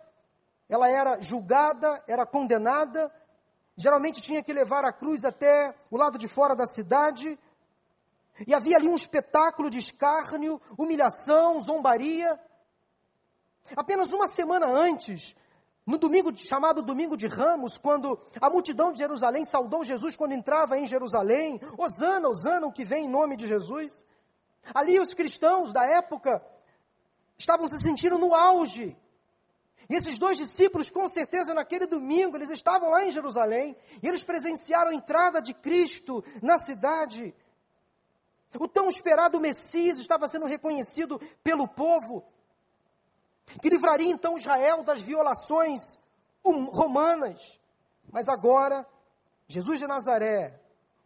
ela 0.68 0.88
era 0.88 1.20
julgada, 1.20 2.02
era 2.06 2.26
condenada, 2.26 3.12
geralmente 3.76 4.20
tinha 4.20 4.42
que 4.42 4.52
levar 4.52 4.84
a 4.84 4.92
cruz 4.92 5.24
até 5.24 5.74
o 5.90 5.96
lado 5.96 6.18
de 6.18 6.26
fora 6.26 6.56
da 6.56 6.66
cidade, 6.66 7.38
e 8.46 8.54
havia 8.54 8.76
ali 8.76 8.88
um 8.88 8.94
espetáculo 8.94 9.70
de 9.70 9.78
escárnio, 9.78 10.60
humilhação, 10.76 11.60
zombaria. 11.60 12.38
Apenas 13.76 14.12
uma 14.12 14.28
semana 14.28 14.66
antes, 14.66 15.34
no 15.88 15.96
domingo 15.96 16.36
chamado 16.36 16.82
Domingo 16.82 17.16
de 17.16 17.26
Ramos, 17.26 17.78
quando 17.78 18.20
a 18.38 18.50
multidão 18.50 18.92
de 18.92 18.98
Jerusalém 18.98 19.42
saudou 19.42 19.82
Jesus 19.82 20.14
quando 20.14 20.32
entrava 20.32 20.78
em 20.78 20.86
Jerusalém, 20.86 21.58
Osana, 21.78 22.28
Osana, 22.28 22.66
o 22.66 22.72
que 22.72 22.84
vem 22.84 23.06
em 23.06 23.08
nome 23.08 23.36
de 23.36 23.46
Jesus. 23.46 24.04
Ali 24.74 25.00
os 25.00 25.14
cristãos 25.14 25.72
da 25.72 25.86
época 25.86 26.44
estavam 27.38 27.66
se 27.66 27.80
sentindo 27.80 28.18
no 28.18 28.34
auge. 28.34 28.94
E 29.88 29.94
esses 29.94 30.18
dois 30.18 30.36
discípulos, 30.36 30.90
com 30.90 31.08
certeza, 31.08 31.54
naquele 31.54 31.86
domingo, 31.86 32.36
eles 32.36 32.50
estavam 32.50 32.90
lá 32.90 33.06
em 33.06 33.10
Jerusalém, 33.10 33.74
e 34.02 34.06
eles 34.06 34.22
presenciaram 34.22 34.90
a 34.90 34.94
entrada 34.94 35.40
de 35.40 35.54
Cristo 35.54 36.22
na 36.42 36.58
cidade. 36.58 37.34
O 38.58 38.68
tão 38.68 38.90
esperado 38.90 39.40
Messias 39.40 39.98
estava 39.98 40.28
sendo 40.28 40.44
reconhecido 40.44 41.18
pelo 41.42 41.66
povo 41.66 42.26
que 43.60 43.70
livraria 43.70 44.10
então 44.10 44.38
Israel 44.38 44.82
das 44.82 45.00
violações 45.00 45.98
hum, 46.44 46.64
romanas. 46.66 47.58
Mas 48.10 48.28
agora, 48.28 48.86
Jesus 49.46 49.78
de 49.78 49.86
Nazaré, 49.86 50.60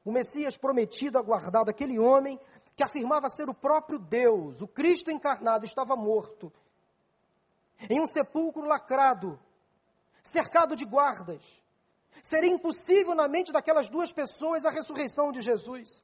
o 0.05 0.13
Messias 0.13 0.57
prometido, 0.57 1.19
aguardado, 1.19 1.71
aquele 1.71 1.99
homem 1.99 2.39
que 2.77 2.83
afirmava 2.83 3.29
ser 3.29 3.49
o 3.49 3.55
próprio 3.55 3.99
Deus, 3.99 4.63
o 4.63 4.69
Cristo 4.69 5.11
encarnado, 5.11 5.65
estava 5.65 5.95
morto, 5.95 6.53
em 7.89 8.01
um 8.01 8.07
sepulcro 8.07 8.65
lacrado, 8.65 9.39
cercado 10.23 10.75
de 10.75 10.85
guardas. 10.85 11.43
Seria 12.23 12.51
impossível 12.51 13.15
na 13.15 13.27
mente 13.27 13.53
daquelas 13.53 13.89
duas 13.89 14.13
pessoas 14.13 14.65
a 14.65 14.71
ressurreição 14.71 15.33
de 15.33 15.41
Jesus. 15.41 16.03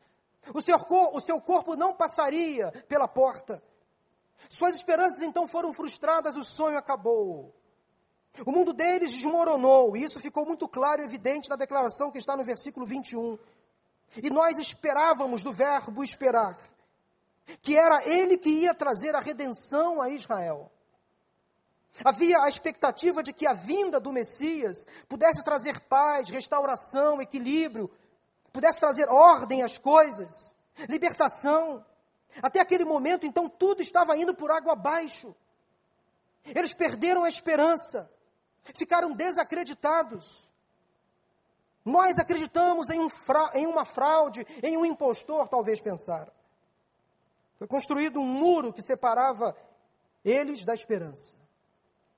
O 0.54 0.62
seu, 0.62 0.76
o 1.12 1.20
seu 1.20 1.40
corpo 1.40 1.76
não 1.76 1.94
passaria 1.94 2.70
pela 2.88 3.06
porta. 3.06 3.62
Suas 4.48 4.76
esperanças 4.76 5.20
então 5.20 5.48
foram 5.48 5.72
frustradas, 5.72 6.36
o 6.36 6.44
sonho 6.44 6.78
acabou. 6.78 7.54
O 8.46 8.52
mundo 8.52 8.72
deles 8.72 9.12
desmoronou, 9.12 9.96
e 9.96 10.04
isso 10.04 10.20
ficou 10.20 10.46
muito 10.46 10.68
claro 10.68 11.02
e 11.02 11.04
evidente 11.04 11.48
na 11.48 11.56
declaração 11.56 12.10
que 12.10 12.18
está 12.18 12.36
no 12.36 12.44
versículo 12.44 12.86
21. 12.86 13.38
E 14.22 14.30
nós 14.30 14.58
esperávamos 14.58 15.42
do 15.42 15.52
verbo 15.52 16.04
esperar, 16.04 16.58
que 17.60 17.76
era 17.76 18.06
ele 18.06 18.38
que 18.38 18.48
ia 18.48 18.74
trazer 18.74 19.14
a 19.14 19.20
redenção 19.20 20.00
a 20.00 20.08
Israel. 20.10 20.70
Havia 22.04 22.42
a 22.42 22.48
expectativa 22.48 23.22
de 23.22 23.32
que 23.32 23.46
a 23.46 23.52
vinda 23.52 23.98
do 23.98 24.12
Messias 24.12 24.86
pudesse 25.08 25.42
trazer 25.42 25.80
paz, 25.80 26.28
restauração, 26.30 27.20
equilíbrio, 27.20 27.90
pudesse 28.52 28.80
trazer 28.80 29.08
ordem 29.08 29.62
às 29.62 29.78
coisas, 29.78 30.54
libertação. 30.88 31.84
Até 32.42 32.60
aquele 32.60 32.84
momento, 32.84 33.26
então, 33.26 33.48
tudo 33.48 33.82
estava 33.82 34.16
indo 34.16 34.34
por 34.34 34.50
água 34.50 34.72
abaixo. 34.72 35.34
Eles 36.44 36.72
perderam 36.72 37.24
a 37.24 37.28
esperança, 37.28 38.10
ficaram 38.74 39.12
desacreditados. 39.12 40.48
Nós 41.84 42.18
acreditamos 42.18 42.90
em, 42.90 43.00
um 43.00 43.08
fra 43.08 43.50
em 43.54 43.66
uma 43.66 43.84
fraude, 43.84 44.46
em 44.62 44.76
um 44.76 44.84
impostor, 44.84 45.48
talvez 45.48 45.80
pensaram. 45.80 46.32
Foi 47.58 47.66
construído 47.66 48.20
um 48.20 48.26
muro 48.26 48.72
que 48.72 48.82
separava 48.82 49.56
eles 50.24 50.64
da 50.64 50.74
esperança. 50.74 51.34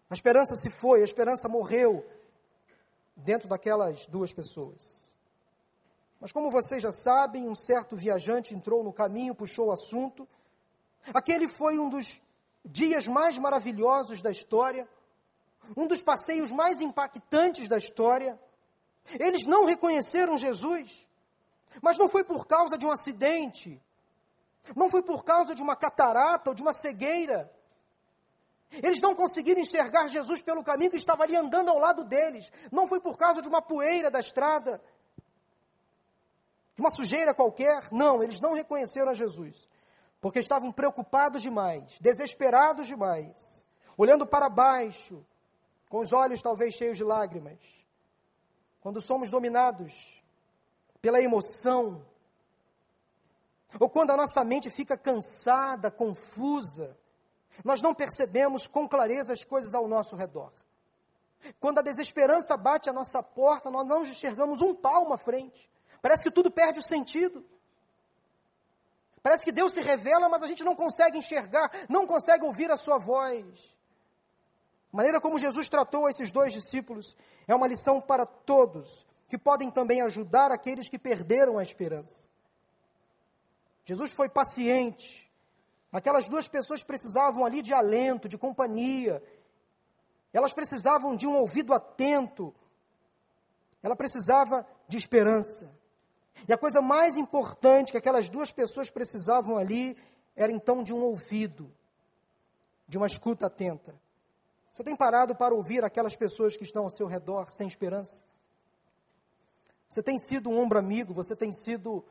A 0.08 0.14
esperança 0.14 0.56
se 0.56 0.68
foi, 0.68 1.00
a 1.00 1.04
esperança 1.04 1.48
morreu 1.48 2.04
dentro 3.16 3.48
daquelas 3.48 4.06
duas 4.06 4.32
pessoas. 4.32 5.09
Mas 6.20 6.32
como 6.32 6.50
vocês 6.50 6.82
já 6.82 6.92
sabem, 6.92 7.48
um 7.48 7.54
certo 7.54 7.96
viajante 7.96 8.54
entrou 8.54 8.84
no 8.84 8.92
caminho, 8.92 9.34
puxou 9.34 9.68
o 9.68 9.72
assunto. 9.72 10.28
Aquele 11.14 11.48
foi 11.48 11.78
um 11.78 11.88
dos 11.88 12.20
dias 12.62 13.08
mais 13.08 13.38
maravilhosos 13.38 14.20
da 14.20 14.30
história, 14.30 14.86
um 15.74 15.86
dos 15.86 16.02
passeios 16.02 16.52
mais 16.52 16.82
impactantes 16.82 17.68
da 17.68 17.78
história. 17.78 18.38
Eles 19.18 19.46
não 19.46 19.64
reconheceram 19.64 20.36
Jesus, 20.36 21.08
mas 21.80 21.96
não 21.96 22.06
foi 22.06 22.22
por 22.22 22.46
causa 22.46 22.76
de 22.76 22.84
um 22.84 22.90
acidente, 22.90 23.80
não 24.76 24.90
foi 24.90 25.02
por 25.02 25.24
causa 25.24 25.54
de 25.54 25.62
uma 25.62 25.74
catarata 25.74 26.50
ou 26.50 26.54
de 26.54 26.60
uma 26.60 26.74
cegueira. 26.74 27.50
Eles 28.70 29.00
não 29.00 29.14
conseguiram 29.14 29.62
enxergar 29.62 30.06
Jesus 30.06 30.42
pelo 30.42 30.62
caminho 30.62 30.90
que 30.90 30.98
estava 30.98 31.22
ali 31.22 31.34
andando 31.34 31.70
ao 31.70 31.78
lado 31.78 32.04
deles. 32.04 32.52
Não 32.70 32.86
foi 32.86 33.00
por 33.00 33.16
causa 33.16 33.40
de 33.40 33.48
uma 33.48 33.62
poeira 33.62 34.10
da 34.10 34.20
estrada 34.20 34.80
uma 36.80 36.90
sujeira 36.90 37.34
qualquer. 37.34 37.92
Não, 37.92 38.22
eles 38.22 38.40
não 38.40 38.54
reconheceram 38.54 39.10
a 39.10 39.14
Jesus, 39.14 39.68
porque 40.20 40.40
estavam 40.40 40.72
preocupados 40.72 41.42
demais, 41.42 41.96
desesperados 42.00 42.87
demais, 42.87 43.66
olhando 43.96 44.26
para 44.26 44.49
baixo, 44.49 45.25
com 45.88 46.00
os 46.00 46.12
olhos 46.12 46.42
talvez 46.42 46.75
cheios 46.75 46.96
de 46.96 47.04
lágrimas. 47.04 47.58
Quando 48.80 49.00
somos 49.00 49.30
dominados 49.30 50.22
pela 51.02 51.20
emoção, 51.20 52.04
ou 53.78 53.88
quando 53.88 54.10
a 54.10 54.16
nossa 54.16 54.42
mente 54.42 54.70
fica 54.70 54.96
cansada, 54.96 55.90
confusa, 55.90 56.96
nós 57.62 57.82
não 57.82 57.94
percebemos 57.94 58.66
com 58.66 58.88
clareza 58.88 59.32
as 59.32 59.44
coisas 59.44 59.75
ao 59.75 59.87
nosso 59.87 60.16
redor. 60.16 60.52
Quando 61.58 61.78
a 61.78 61.82
desesperança 61.82 62.56
bate 62.56 62.88
à 62.88 62.92
nossa 62.92 63.22
porta, 63.22 63.70
nós 63.70 63.87
não 63.87 64.04
enxergamos 64.04 64.60
um 64.60 64.75
palmo 64.75 65.12
à 65.12 65.18
frente. 65.18 65.69
Parece 66.00 66.23
que 66.25 66.30
tudo 66.30 66.50
perde 66.50 66.78
o 66.78 66.83
sentido. 66.83 67.45
Parece 69.23 69.45
que 69.45 69.52
Deus 69.52 69.73
se 69.73 69.80
revela, 69.83 70.28
mas 70.28 70.42
a 70.42 70.47
gente 70.47 70.64
não 70.64 70.75
consegue 70.75 71.19
enxergar, 71.19 71.71
não 71.88 72.07
consegue 72.07 72.45
ouvir 72.45 72.71
a 72.71 72.76
sua 72.76 72.99
voz. 72.99 73.45
A 74.92 74.97
maneira 74.97 75.21
como 75.21 75.38
Jesus 75.38 75.69
tratou 75.69 76.09
esses 76.09 76.33
dois 76.33 76.52
discípulos 76.52 77.16
é 77.47 77.54
uma 77.54 77.69
lição 77.69 78.00
para 78.00 78.25
todos, 78.25 79.07
que 79.28 79.38
podem 79.38 79.71
também 79.71 80.00
ajudar 80.00 80.50
aqueles 80.50 80.88
que 80.88 80.99
perderam 80.99 81.59
a 81.59 81.62
esperança. 81.62 82.28
Jesus 83.85 84.12
foi 84.12 84.28
paciente. 84.28 85.30
Aquelas 85.92 86.28
duas 86.28 86.49
pessoas 86.49 86.83
precisavam 86.83 87.45
ali 87.45 87.62
de 87.62 87.75
alento, 87.75 88.28
de 88.28 88.38
companhia. 88.38 89.23
Elas 90.33 90.52
precisavam 90.52 91.14
de 91.14 91.26
um 91.26 91.37
ouvido 91.37 91.75
atento. 91.75 92.54
Ela 93.83 93.97
precisava 93.97 94.66
de 94.88 94.97
esperança. 94.97 95.79
E 96.49 96.52
a 96.52 96.58
coisa 96.58 96.80
mais 96.80 97.16
importante 97.16 97.92
que 97.92 97.99
aquelas 97.99 98.28
duas 98.28 98.52
pessoas 98.52 98.90
precisavam 98.90 99.58
ali 99.58 99.96
era 100.34 100.50
então 100.50 100.82
de 100.82 100.92
um 100.94 101.02
ouvido, 101.02 101.70
de 102.88 102.96
uma 102.96 103.06
escuta 103.06 103.46
atenta. 103.46 103.94
Você 104.72 104.84
tem 104.84 104.96
parado 104.96 105.34
para 105.34 105.54
ouvir 105.54 105.84
aquelas 105.84 106.16
pessoas 106.16 106.56
que 106.56 106.64
estão 106.64 106.84
ao 106.84 106.90
seu 106.90 107.06
redor 107.06 107.50
sem 107.52 107.66
esperança? 107.66 108.22
Você 109.88 110.02
tem 110.02 110.18
sido 110.18 110.49
um 110.49 110.58
ombro 110.58 110.78
amigo, 110.78 111.12
você 111.12 111.34
tem 111.34 111.52
sido 111.52 112.04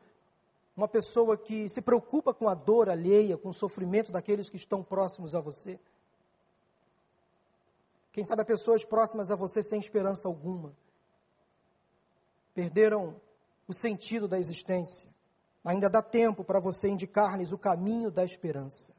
uma 0.76 0.86
pessoa 0.86 1.36
que 1.36 1.68
se 1.68 1.80
preocupa 1.80 2.32
com 2.32 2.48
a 2.48 2.54
dor 2.54 2.88
alheia, 2.88 3.38
com 3.38 3.48
o 3.48 3.54
sofrimento 3.54 4.12
daqueles 4.12 4.50
que 4.50 4.56
estão 4.56 4.82
próximos 4.82 5.34
a 5.34 5.40
você? 5.40 5.80
Quem 8.12 8.24
sabe 8.24 8.42
há 8.42 8.44
pessoas 8.44 8.84
próximas 8.84 9.30
a 9.30 9.36
você 9.36 9.62
sem 9.62 9.80
esperança 9.80 10.28
alguma. 10.28 10.76
Perderam 12.52 13.20
o 13.70 13.74
sentido 13.74 14.26
da 14.26 14.36
existência. 14.36 15.08
Ainda 15.64 15.88
dá 15.88 16.02
tempo 16.02 16.42
para 16.42 16.58
você 16.58 16.88
indicar-lhes 16.88 17.52
o 17.52 17.58
caminho 17.58 18.10
da 18.10 18.24
esperança. 18.24 18.92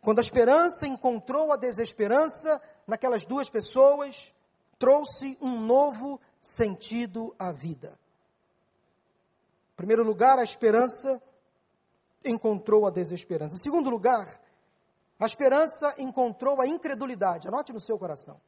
Quando 0.00 0.20
a 0.20 0.22
esperança 0.22 0.86
encontrou 0.86 1.52
a 1.52 1.56
desesperança 1.56 2.62
naquelas 2.86 3.24
duas 3.24 3.50
pessoas, 3.50 4.32
trouxe 4.78 5.36
um 5.40 5.58
novo 5.58 6.20
sentido 6.40 7.34
à 7.36 7.50
vida. 7.50 7.98
Em 9.72 9.76
primeiro 9.76 10.04
lugar, 10.04 10.38
a 10.38 10.44
esperança 10.44 11.20
encontrou 12.24 12.86
a 12.86 12.90
desesperança. 12.90 13.56
Em 13.56 13.58
segundo 13.58 13.90
lugar, 13.90 14.40
a 15.18 15.26
esperança 15.26 15.92
encontrou 15.98 16.60
a 16.60 16.68
incredulidade. 16.68 17.48
Anote 17.48 17.72
no 17.72 17.80
seu 17.80 17.98
coração. 17.98 18.40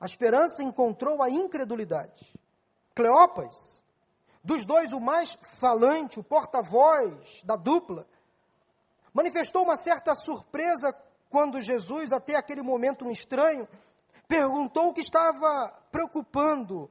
A 0.00 0.06
esperança 0.06 0.62
encontrou 0.62 1.22
a 1.22 1.28
incredulidade. 1.28 2.34
Cleopas 2.94 3.84
dos 4.46 4.64
dois, 4.64 4.92
o 4.92 5.00
mais 5.00 5.36
falante, 5.58 6.20
o 6.20 6.24
porta-voz 6.24 7.42
da 7.42 7.56
dupla, 7.56 8.06
manifestou 9.12 9.64
uma 9.64 9.76
certa 9.76 10.14
surpresa 10.14 10.96
quando 11.28 11.60
Jesus, 11.60 12.12
até 12.12 12.36
aquele 12.36 12.62
momento 12.62 13.04
um 13.04 13.10
estranho, 13.10 13.68
perguntou 14.28 14.88
o 14.88 14.94
que 14.94 15.00
estava 15.00 15.76
preocupando. 15.90 16.88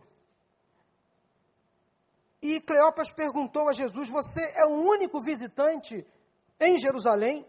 E 2.41 2.59
Cleopas 2.59 3.13
perguntou 3.13 3.69
a 3.69 3.73
Jesus: 3.73 4.09
Você 4.09 4.41
é 4.57 4.65
o 4.65 4.71
único 4.71 5.21
visitante 5.21 6.05
em 6.59 6.77
Jerusalém 6.77 7.47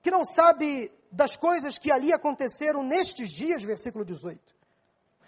que 0.00 0.12
não 0.12 0.24
sabe 0.24 0.92
das 1.10 1.34
coisas 1.34 1.76
que 1.76 1.90
ali 1.90 2.12
aconteceram 2.12 2.84
nestes 2.84 3.30
dias? 3.30 3.64
Versículo 3.64 4.04
18. 4.04 4.40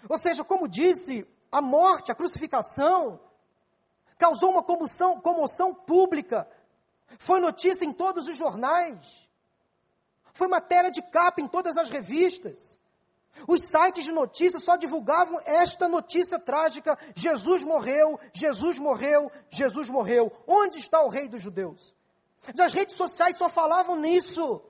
Ou 0.07 0.17
seja, 0.17 0.45
como 0.45 0.65
disse, 0.65 1.27
a 1.51 1.61
morte, 1.61 2.09
a 2.09 2.15
crucificação, 2.15 3.19
causou 4.17 4.51
uma 4.51 4.63
comoção, 4.63 5.19
comoção 5.19 5.73
pública, 5.73 6.47
foi 7.19 7.39
notícia 7.39 7.85
em 7.85 7.93
todos 7.93 8.27
os 8.27 8.35
jornais, 8.35 9.29
foi 10.33 10.47
matéria 10.47 10.91
de 10.91 11.01
capa 11.01 11.41
em 11.41 11.47
todas 11.47 11.77
as 11.77 11.89
revistas. 11.89 12.79
Os 13.47 13.61
sites 13.67 14.05
de 14.05 14.11
notícias 14.11 14.63
só 14.63 14.77
divulgavam 14.77 15.41
esta 15.45 15.89
notícia 15.89 16.39
trágica: 16.39 16.97
Jesus 17.13 17.63
morreu, 17.63 18.17
Jesus 18.33 18.79
morreu, 18.79 19.29
Jesus 19.49 19.89
morreu. 19.89 20.31
Onde 20.47 20.79
está 20.79 21.01
o 21.03 21.09
rei 21.09 21.27
dos 21.27 21.41
judeus? 21.41 21.93
As 22.59 22.73
redes 22.73 22.95
sociais 22.95 23.37
só 23.37 23.49
falavam 23.49 23.97
nisso. 23.97 24.61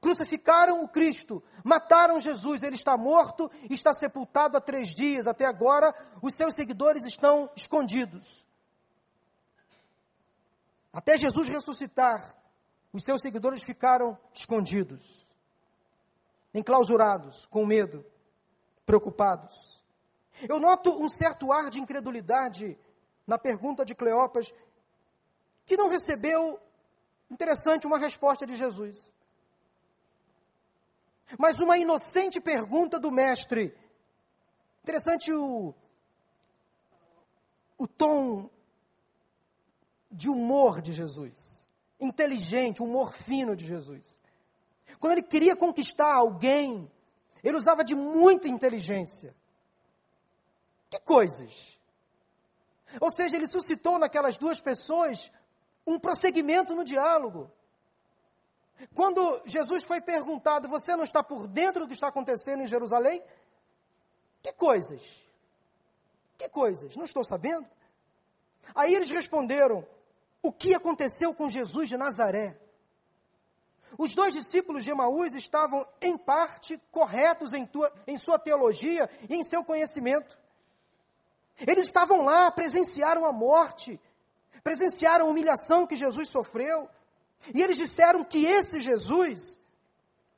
Crucificaram 0.00 0.82
o 0.84 0.88
Cristo, 0.88 1.42
mataram 1.64 2.20
Jesus, 2.20 2.62
ele 2.62 2.76
está 2.76 2.96
morto, 2.96 3.50
está 3.68 3.92
sepultado 3.92 4.56
há 4.56 4.60
três 4.60 4.94
dias. 4.94 5.26
Até 5.26 5.44
agora, 5.44 5.92
os 6.22 6.34
seus 6.34 6.54
seguidores 6.54 7.04
estão 7.04 7.50
escondidos. 7.56 8.46
Até 10.92 11.18
Jesus 11.18 11.48
ressuscitar, 11.48 12.36
os 12.92 13.04
seus 13.04 13.20
seguidores 13.20 13.62
ficaram 13.62 14.16
escondidos, 14.32 15.26
enclausurados, 16.54 17.46
com 17.46 17.66
medo, 17.66 18.04
preocupados. 18.86 19.84
Eu 20.48 20.60
noto 20.60 20.90
um 20.90 21.08
certo 21.08 21.52
ar 21.52 21.70
de 21.70 21.80
incredulidade 21.80 22.78
na 23.26 23.36
pergunta 23.36 23.84
de 23.84 23.94
Cleopas, 23.94 24.54
que 25.66 25.76
não 25.76 25.88
recebeu, 25.88 26.58
interessante, 27.28 27.86
uma 27.86 27.98
resposta 27.98 28.46
de 28.46 28.56
Jesus. 28.56 29.12
Mas 31.36 31.60
uma 31.60 31.76
inocente 31.76 32.40
pergunta 32.40 32.98
do 32.98 33.10
mestre. 33.10 33.76
Interessante 34.82 35.32
o, 35.32 35.74
o 37.76 37.86
tom 37.86 38.48
de 40.10 40.30
humor 40.30 40.80
de 40.80 40.92
Jesus. 40.92 41.68
Inteligente, 42.00 42.82
humor 42.82 43.12
fino 43.12 43.54
de 43.54 43.66
Jesus. 43.66 44.18
Quando 44.98 45.12
ele 45.12 45.22
queria 45.22 45.54
conquistar 45.54 46.14
alguém, 46.14 46.90
ele 47.42 47.56
usava 47.56 47.84
de 47.84 47.94
muita 47.94 48.48
inteligência. 48.48 49.34
Que 50.88 50.98
coisas! 51.00 51.78
Ou 53.00 53.10
seja, 53.10 53.36
ele 53.36 53.46
suscitou 53.46 53.98
naquelas 53.98 54.38
duas 54.38 54.60
pessoas 54.60 55.30
um 55.86 55.98
prosseguimento 55.98 56.74
no 56.74 56.84
diálogo. 56.84 57.50
Quando 58.94 59.42
Jesus 59.44 59.84
foi 59.84 60.00
perguntado, 60.00 60.68
você 60.68 60.94
não 60.94 61.04
está 61.04 61.22
por 61.22 61.46
dentro 61.46 61.82
do 61.82 61.88
que 61.88 61.94
está 61.94 62.08
acontecendo 62.08 62.62
em 62.62 62.66
Jerusalém? 62.66 63.22
Que 64.42 64.52
coisas? 64.52 65.02
Que 66.36 66.48
coisas? 66.48 66.96
Não 66.96 67.04
estou 67.04 67.24
sabendo. 67.24 67.66
Aí 68.74 68.94
eles 68.94 69.10
responderam: 69.10 69.86
o 70.42 70.52
que 70.52 70.74
aconteceu 70.74 71.34
com 71.34 71.48
Jesus 71.48 71.88
de 71.88 71.96
Nazaré? 71.96 72.56
Os 73.96 74.14
dois 74.14 74.34
discípulos 74.34 74.84
de 74.84 74.90
Emaús 74.90 75.34
estavam, 75.34 75.86
em 76.00 76.16
parte, 76.16 76.80
corretos 76.90 77.52
em, 77.54 77.64
tua, 77.64 77.92
em 78.06 78.18
sua 78.18 78.38
teologia 78.38 79.08
e 79.28 79.34
em 79.34 79.42
seu 79.42 79.64
conhecimento. 79.64 80.38
Eles 81.66 81.86
estavam 81.86 82.22
lá, 82.22 82.50
presenciaram 82.50 83.24
a 83.24 83.32
morte, 83.32 83.98
presenciaram 84.62 85.26
a 85.26 85.28
humilhação 85.30 85.86
que 85.86 85.96
Jesus 85.96 86.28
sofreu, 86.28 86.88
e 87.54 87.62
eles 87.62 87.76
disseram 87.76 88.24
que 88.24 88.44
esse 88.44 88.80
Jesus 88.80 89.60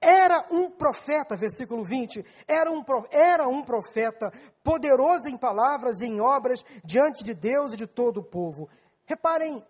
era 0.00 0.46
um 0.50 0.70
profeta, 0.70 1.36
versículo 1.36 1.84
20, 1.84 2.24
era 2.48 2.70
um, 2.70 2.82
era 3.10 3.46
um 3.46 3.62
profeta 3.62 4.32
poderoso 4.64 5.28
em 5.28 5.36
palavras 5.36 6.00
e 6.00 6.06
em 6.06 6.20
obras 6.20 6.64
diante 6.82 7.22
de 7.22 7.34
Deus 7.34 7.74
e 7.74 7.76
de 7.76 7.86
todo 7.86 8.20
o 8.20 8.24
povo. 8.24 8.68
Reparem 9.04 9.62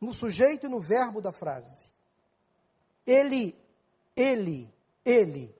no 0.00 0.12
sujeito 0.12 0.66
e 0.66 0.68
no 0.68 0.80
verbo 0.80 1.22
da 1.22 1.32
frase. 1.32 1.88
Ele, 3.06 3.56
ele, 4.14 4.72
ele 5.04 5.54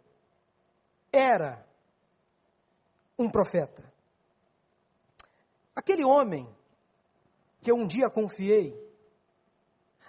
era 1.10 1.64
um 3.18 3.30
profeta. 3.30 3.82
Aquele 5.74 6.04
homem 6.04 6.48
que 7.62 7.70
eu 7.70 7.76
um 7.76 7.86
dia 7.86 8.10
confiei, 8.10 8.83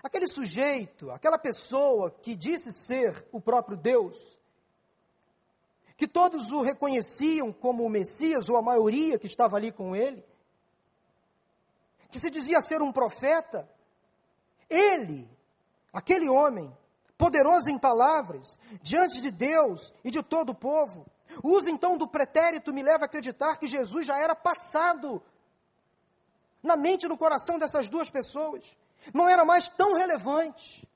Aquele 0.03 0.27
sujeito, 0.27 1.09
aquela 1.11 1.37
pessoa 1.37 2.11
que 2.11 2.35
disse 2.35 2.71
ser 2.71 3.27
o 3.31 3.41
próprio 3.41 3.77
Deus, 3.77 4.37
que 5.97 6.07
todos 6.07 6.51
o 6.51 6.61
reconheciam 6.61 7.51
como 7.51 7.83
o 7.83 7.89
Messias, 7.89 8.49
ou 8.49 8.57
a 8.57 8.61
maioria 8.61 9.17
que 9.17 9.27
estava 9.27 9.55
ali 9.55 9.71
com 9.71 9.95
ele, 9.95 10.23
que 12.09 12.19
se 12.19 12.29
dizia 12.29 12.61
ser 12.61 12.81
um 12.81 12.91
profeta, 12.91 13.67
ele, 14.69 15.29
aquele 15.91 16.29
homem, 16.29 16.75
poderoso 17.17 17.69
em 17.69 17.77
palavras, 17.77 18.57
diante 18.81 19.21
de 19.21 19.31
Deus 19.31 19.93
e 20.03 20.11
de 20.11 20.21
todo 20.21 20.49
o 20.49 20.55
povo, 20.55 21.05
o 21.41 21.49
uso 21.49 21.69
então 21.69 21.97
do 21.97 22.07
pretérito 22.07 22.73
me 22.73 22.83
leva 22.83 23.05
a 23.05 23.07
acreditar 23.07 23.57
que 23.57 23.67
Jesus 23.67 24.05
já 24.05 24.19
era 24.19 24.35
passado 24.35 25.21
na 26.61 26.75
mente 26.75 27.03
e 27.03 27.09
no 27.09 27.17
coração 27.17 27.57
dessas 27.57 27.89
duas 27.89 28.09
pessoas 28.09 28.77
não 29.13 29.27
era 29.27 29.45
mais 29.45 29.69
tão 29.69 29.95
relevante. 29.95 30.87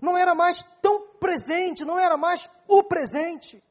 não 0.00 0.16
era 0.16 0.34
mais 0.34 0.62
tão 0.80 1.08
presente, 1.18 1.84
não 1.84 1.98
era 1.98 2.16
mais 2.16 2.48
o 2.68 2.82
presente. 2.82 3.62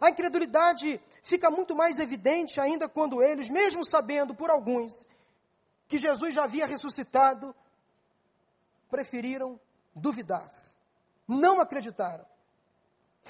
A 0.00 0.10
incredulidade 0.10 1.00
fica 1.22 1.50
muito 1.50 1.74
mais 1.74 1.98
evidente 1.98 2.60
ainda 2.60 2.88
quando 2.88 3.22
eles, 3.22 3.48
mesmo 3.48 3.84
sabendo 3.84 4.34
por 4.34 4.50
alguns 4.50 5.06
que 5.86 5.96
Jesus 5.96 6.34
já 6.34 6.44
havia 6.44 6.66
ressuscitado, 6.66 7.54
preferiram 8.90 9.58
duvidar, 9.94 10.52
não 11.26 11.60
acreditaram. 11.60 12.26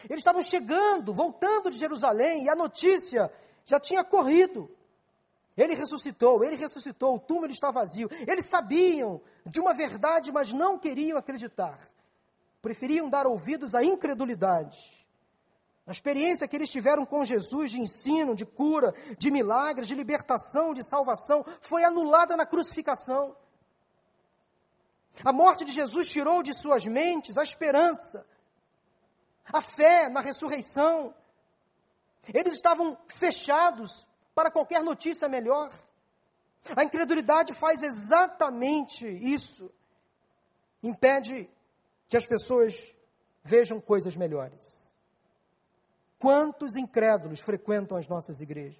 Eles 0.05 0.19
estavam 0.19 0.43
chegando, 0.43 1.13
voltando 1.13 1.71
de 1.71 1.77
Jerusalém, 1.77 2.45
e 2.45 2.49
a 2.49 2.55
notícia 2.55 3.33
já 3.65 3.79
tinha 3.79 4.05
corrido. 4.05 4.71
Ele 5.59 5.75
ressuscitou, 5.75 6.45
ele 6.45 6.55
ressuscitou, 6.55 7.17
o 7.17 7.19
túmulo 7.19 7.51
está 7.51 7.73
vazio. 7.73 8.09
Eles 8.29 8.47
sabiam 8.47 9.21
de 9.45 9.59
uma 9.59 9.75
verdade, 9.75 10.31
mas 10.31 10.53
não 10.53 10.79
queriam 10.79 11.19
acreditar. 11.19 11.81
Preferiam 12.63 13.11
dar 13.11 13.27
ouvidos 13.27 13.75
à 13.75 13.83
incredulidade. 13.83 14.79
A 15.85 15.91
experiência 15.91 16.47
que 16.47 16.55
eles 16.55 16.71
tiveram 16.71 17.05
com 17.05 17.25
Jesus 17.25 17.73
de 17.73 17.81
ensino, 17.81 18.37
de 18.37 18.47
cura, 18.47 18.95
de 19.19 19.33
milagres, 19.33 19.89
de 19.89 19.97
libertação, 19.97 20.73
de 20.73 20.89
salvação, 20.89 21.45
foi 21.61 21.83
anulada 21.83 22.37
na 22.37 22.47
crucificação. 22.47 23.37
A 25.25 25.33
morte 25.33 25.65
de 25.65 25.73
Jesus 25.73 26.09
tirou 26.09 26.41
de 26.41 26.55
suas 26.55 26.87
mentes 26.87 27.37
a 27.37 27.43
esperança, 27.43 28.25
a 29.53 29.61
fé 29.61 30.09
na 30.09 30.21
ressurreição. 30.21 31.13
Eles 32.33 32.53
estavam 32.53 32.97
fechados 33.09 34.07
para 34.39 34.53
qualquer 34.53 34.85
notícia 34.85 35.29
melhor. 35.29 35.69
A 36.77 36.85
incredulidade 36.85 37.53
faz 37.53 37.83
exatamente 37.83 39.05
isso. 39.05 39.69
Impede 40.81 41.51
que 42.07 42.17
as 42.17 42.25
pessoas 42.25 42.95
vejam 43.43 43.81
coisas 43.81 44.15
melhores. 44.15 44.93
Quantos 46.21 46.77
incrédulos 46.77 47.41
frequentam 47.41 47.97
as 47.97 48.07
nossas 48.07 48.41
igrejas? 48.41 48.79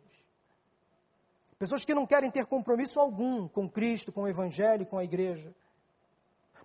Pessoas 1.59 1.85
que 1.85 1.93
não 1.93 2.07
querem 2.07 2.31
ter 2.31 2.47
compromisso 2.47 3.01
algum 3.01 3.49
com 3.49 3.69
Cristo, 3.69 4.13
com 4.13 4.23
o 4.23 4.29
Evangelho, 4.29 4.87
com 4.87 4.97
a 4.97 5.03
igreja. 5.03 5.53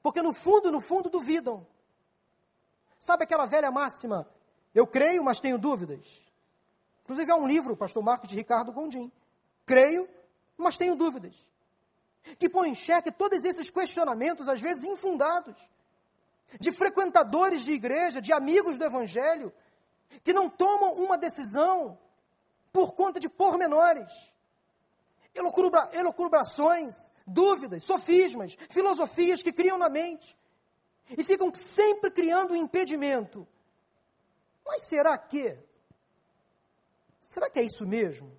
Porque 0.04 0.22
no 0.22 0.36
fundo, 0.36 0.72
no 0.72 0.80
fundo, 0.80 1.10
duvidam. 1.10 1.66
Sabe 3.00 3.24
aquela 3.24 3.48
velha 3.48 3.72
máxima? 3.72 4.30
Eu 4.72 4.86
creio, 4.86 5.24
mas 5.24 5.40
tenho 5.40 5.58
dúvidas. 5.58 6.22
Inclusive 7.04 7.32
há 7.32 7.36
um 7.36 7.48
livro, 7.48 7.76
pastor 7.76 8.02
Marcos 8.02 8.30
de 8.30 8.36
Ricardo 8.36 8.72
Gondim. 8.72 9.12
Creio, 9.66 10.08
mas 10.58 10.78
tenho 10.78 10.96
dúvidas. 10.96 11.36
Que 12.38 12.48
põe 12.50 12.70
em 12.70 12.76
xeque 12.76 13.12
todos 13.12 13.44
esses 13.44 13.70
questionamentos, 13.70 14.48
às 14.48 14.62
vezes 14.62 14.86
infundados, 14.86 15.56
de 16.60 16.72
frequentadores 16.72 17.62
de 17.62 17.74
igreja, 17.74 18.22
de 18.22 18.32
amigos 18.32 18.78
do 18.78 18.86
Evangelho, 18.86 19.52
que 20.24 20.34
não 20.34 20.50
tomam 20.50 20.94
uma 20.94 21.18
decisão 21.18 21.98
por 22.72 22.94
conta 22.94 23.20
de 23.20 23.28
pormenores, 23.28 24.12
elucubra, 25.36 25.90
elucubrações, 25.94 27.12
dúvidas, 27.26 27.84
sofismas, 27.84 28.56
filosofias 28.70 29.44
que 29.44 29.52
criam 29.52 29.78
na 29.78 29.90
mente 29.90 30.38
e 31.18 31.24
ficam 31.24 31.54
sempre 31.54 32.12
criando 32.12 32.54
um 32.54 32.56
impedimento. 32.56 33.48
Mas 34.66 34.84
será 34.84 35.18
que? 35.18 35.58
Será 37.28 37.50
que 37.50 37.60
é 37.60 37.64
isso 37.64 37.86
mesmo? 37.86 38.32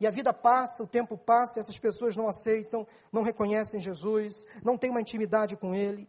E 0.00 0.06
a 0.06 0.10
vida 0.10 0.32
passa, 0.32 0.82
o 0.82 0.86
tempo 0.86 1.16
passa, 1.16 1.58
e 1.58 1.60
essas 1.60 1.78
pessoas 1.78 2.16
não 2.16 2.28
aceitam, 2.28 2.86
não 3.12 3.22
reconhecem 3.22 3.80
Jesus, 3.80 4.44
não 4.64 4.76
têm 4.76 4.90
uma 4.90 5.00
intimidade 5.00 5.56
com 5.56 5.74
Ele. 5.74 6.08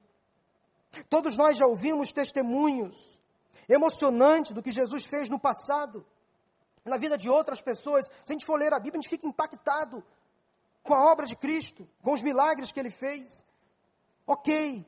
Todos 1.09 1.37
nós 1.37 1.57
já 1.57 1.67
ouvimos 1.67 2.11
testemunhos 2.11 3.21
emocionantes 3.67 4.53
do 4.53 4.63
que 4.63 4.71
Jesus 4.71 5.05
fez 5.05 5.29
no 5.29 5.39
passado, 5.39 6.05
na 6.83 6.97
vida 6.97 7.17
de 7.17 7.29
outras 7.29 7.61
pessoas. 7.61 8.05
Se 8.07 8.31
a 8.31 8.33
gente 8.33 8.45
for 8.45 8.57
ler 8.57 8.73
a 8.73 8.79
Bíblia, 8.79 8.99
a 8.99 9.01
gente 9.01 9.09
fica 9.09 9.27
impactado 9.27 10.03
com 10.81 10.93
a 10.93 11.11
obra 11.11 11.25
de 11.25 11.35
Cristo, 11.35 11.87
com 12.01 12.13
os 12.13 12.21
milagres 12.21 12.71
que 12.71 12.79
Ele 12.79 12.89
fez. 12.89 13.45
Ok, 14.25 14.85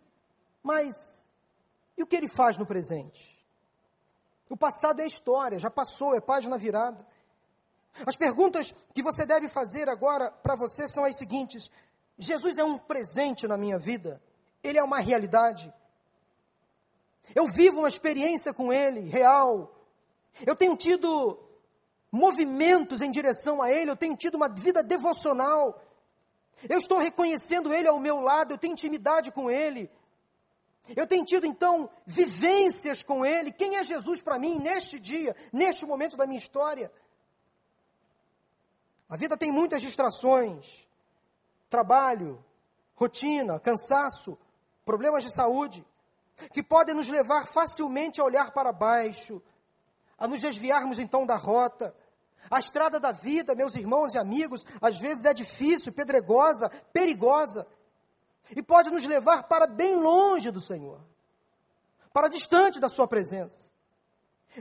mas 0.63 0.95
e 1.98 2.04
o 2.04 2.08
que 2.08 2.15
Ele 2.15 2.28
faz 2.28 2.58
no 2.58 2.65
presente? 2.65 3.35
O 4.50 4.56
passado 4.56 5.02
é 5.02 5.08
história, 5.08 5.60
já 5.60 5.70
passou, 5.70 6.14
é 6.14 6.22
página 6.22 6.58
virada. 6.58 7.06
As 8.06 8.16
perguntas 8.16 8.74
que 8.94 9.02
você 9.02 9.26
deve 9.26 9.48
fazer 9.48 9.90
agora 9.90 10.30
para 10.30 10.56
você 10.56 10.88
são 10.88 11.06
as 11.06 11.18
seguintes: 11.18 11.72
Jesus 12.18 12.58
é 12.58 12.64
um 12.64 12.78
presente 12.78 13.48
na 13.48 13.58
minha 13.58 13.80
vida? 13.80 14.22
Ele 14.64 14.78
é 14.78 14.84
uma 14.84 15.00
realidade? 15.00 15.74
Eu 17.34 17.48
vivo 17.48 17.80
uma 17.80 17.88
experiência 17.88 18.54
com 18.54 18.72
Ele, 18.72 19.02
real. 19.02 19.74
Eu 20.46 20.56
tenho 20.56 20.76
tido 20.76 21.40
movimentos 22.12 23.02
em 23.02 23.12
direção 23.12 23.62
a 23.62 23.72
Ele, 23.72 23.92
eu 23.92 23.96
tenho 23.96 24.16
tido 24.16 24.36
uma 24.36 24.50
vida 24.50 24.84
devocional. 24.84 25.82
Eu 26.70 26.78
estou 26.78 27.00
reconhecendo 27.00 27.74
Ele 27.74 27.88
ao 27.88 28.00
meu 28.00 28.20
lado, 28.20 28.54
eu 28.54 28.58
tenho 28.58 28.74
intimidade 28.74 29.32
com 29.32 29.50
Ele. 29.50 29.90
Eu 30.95 31.08
tenho 31.08 31.26
tido 31.26 31.45
então 31.45 31.89
vivências 32.06 33.02
com 33.02 33.26
Ele. 33.26 33.52
Quem 33.52 33.78
é 33.78 33.84
Jesus 33.84 34.21
para 34.21 34.38
mim 34.38 34.60
neste 34.60 35.00
dia, 35.00 35.36
neste 35.52 35.86
momento 35.86 36.17
da 36.17 36.28
minha 36.28 36.38
história? 36.38 36.91
A 39.10 39.15
vida 39.15 39.38
tem 39.38 39.52
muitas 39.52 39.82
distrações: 39.82 40.88
trabalho, 41.69 42.43
rotina, 42.95 43.60
cansaço, 43.60 44.38
problemas 44.84 45.24
de 45.24 45.32
saúde, 45.32 45.86
que 46.52 46.62
podem 46.62 46.93
nos 46.93 47.10
levar 47.10 47.48
facilmente 47.48 48.21
a 48.21 48.24
olhar 48.24 48.52
para 48.52 48.71
baixo, 48.71 49.41
a 50.17 50.28
nos 50.28 50.41
desviarmos 50.41 51.00
então 51.00 51.26
da 51.26 51.36
rota. 51.36 51.95
A 52.50 52.60
estrada 52.60 53.00
da 53.00 53.12
vida, 53.12 53.56
meus 53.56 53.76
irmãos 53.76 54.13
e 54.13 54.19
amigos, 54.19 54.63
às 54.80 55.00
vezes 55.00 55.26
é 55.26 55.34
difícil, 55.34 55.91
pedregosa, 55.91 56.69
perigosa 56.93 57.65
e 58.56 58.62
pode 58.62 58.90
nos 58.90 59.06
levar 59.06 59.44
para 59.44 59.66
bem 59.68 59.96
longe 59.96 60.52
do 60.52 60.60
Senhor, 60.60 61.00
para 62.12 62.28
distante 62.28 62.80
da 62.80 62.90
Sua 62.90 63.08
presença, 63.08 63.72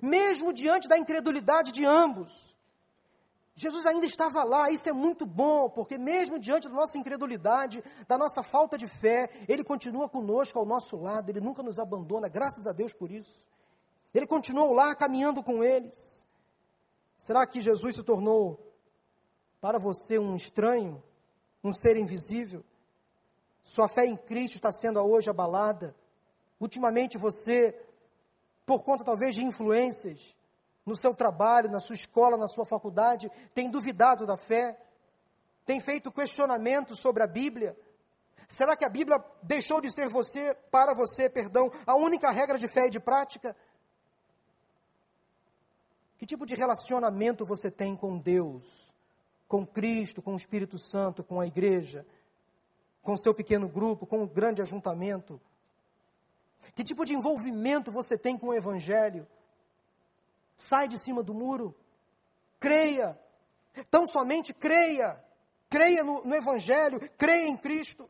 mesmo 0.03 0.53
diante 0.53 0.88
da 0.88 0.99
incredulidade 0.99 1.73
de 1.73 1.85
ambos. 1.85 2.55
Jesus 3.57 3.87
ainda 3.87 4.05
estava 4.05 4.42
lá, 4.42 4.70
isso 4.70 4.88
é 4.88 4.92
muito 4.92 5.25
bom, 5.25 5.70
porque 5.70 5.97
mesmo 5.97 6.40
diante 6.40 6.68
da 6.68 6.75
nossa 6.75 6.99
incredulidade, 6.99 7.85
da 8.09 8.18
nossa 8.18 8.42
falta 8.42 8.77
de 8.77 8.88
fé, 8.88 9.31
Ele 9.49 9.62
continua 9.62 10.09
conosco 10.09 10.59
ao 10.59 10.66
nosso 10.66 10.97
lado, 10.97 11.31
Ele 11.31 11.40
nunca 11.40 11.62
nos 11.62 11.79
abandona, 11.79 12.29
graças 12.29 12.66
a 12.66 12.73
Deus 12.73 12.92
por 12.92 13.12
isso. 13.12 13.47
Ele 14.12 14.27
continuou 14.27 14.73
lá 14.73 14.94
caminhando 14.94 15.42
com 15.42 15.62
eles. 15.62 16.25
Será 17.16 17.47
que 17.47 17.61
Jesus 17.61 17.97
se 17.97 18.03
tornou 18.03 18.73
para 19.61 19.79
você 19.79 20.18
um 20.18 20.37
estranho, 20.37 21.03
um 21.62 21.73
ser 21.73 21.97
invisível? 21.97 22.64
Sua 23.64 23.88
fé 23.88 24.05
em 24.05 24.14
Cristo 24.14 24.57
está 24.57 24.70
sendo 24.70 25.00
hoje 25.00 25.31
abalada. 25.31 25.96
Ultimamente 26.61 27.16
você, 27.16 27.74
por 28.66 28.85
conta 28.85 29.03
talvez 29.03 29.35
de 29.35 29.42
influências 29.42 30.37
no 30.85 30.94
seu 30.94 31.14
trabalho, 31.14 31.70
na 31.70 31.81
sua 31.81 31.96
escola, 31.96 32.37
na 32.37 32.46
sua 32.46 32.66
faculdade, 32.66 33.33
tem 33.55 33.70
duvidado 33.70 34.27
da 34.27 34.37
fé, 34.37 34.79
tem 35.64 35.81
feito 35.81 36.12
questionamentos 36.12 37.00
sobre 37.00 37.22
a 37.22 37.27
Bíblia. 37.27 37.74
Será 38.46 38.77
que 38.77 38.85
a 38.85 38.88
Bíblia 38.90 39.16
deixou 39.42 39.81
de 39.81 39.90
ser 39.90 40.11
você, 40.11 40.55
para 40.70 40.92
você, 40.92 41.31
perdão, 41.31 41.72
a 41.87 41.94
única 41.94 42.31
regra 42.31 42.59
de 42.59 42.68
fé 42.68 42.88
e 42.88 42.90
de 42.90 43.00
prática? 43.00 43.57
Que 46.18 46.27
tipo 46.27 46.44
de 46.44 46.55
relacionamento 46.55 47.46
você 47.46 47.70
tem 47.70 47.96
com 47.96 48.18
Deus, 48.18 48.94
com 49.48 49.66
Cristo, 49.66 50.20
com 50.20 50.35
o 50.35 50.37
Espírito 50.37 50.79
Santo, 50.79 51.24
com 51.24 51.40
a 51.40 51.46
igreja? 51.46 52.07
Com 53.04 53.16
seu 53.16 53.34
pequeno 53.34 53.68
grupo, 53.68 54.06
com 54.06 54.24
o 54.24 54.26
grande 54.26 54.62
ajuntamento? 54.62 55.40
Que 56.74 56.82
tipo 56.82 57.04
de 57.04 57.14
envolvimento 57.14 57.92
você 57.92 58.16
tem 58.16 58.36
com 58.36 58.48
o 58.48 58.54
Evangelho? 58.54 59.26
Sai 60.56 60.88
de 60.88 60.98
cima 60.98 61.22
do 61.22 61.34
muro, 61.34 61.76
creia, 62.58 63.18
tão 63.90 64.06
somente 64.06 64.54
creia, 64.54 65.22
creia 65.68 66.02
no, 66.02 66.24
no 66.24 66.34
Evangelho, 66.34 66.98
creia 67.18 67.46
em 67.46 67.56
Cristo. 67.56 68.08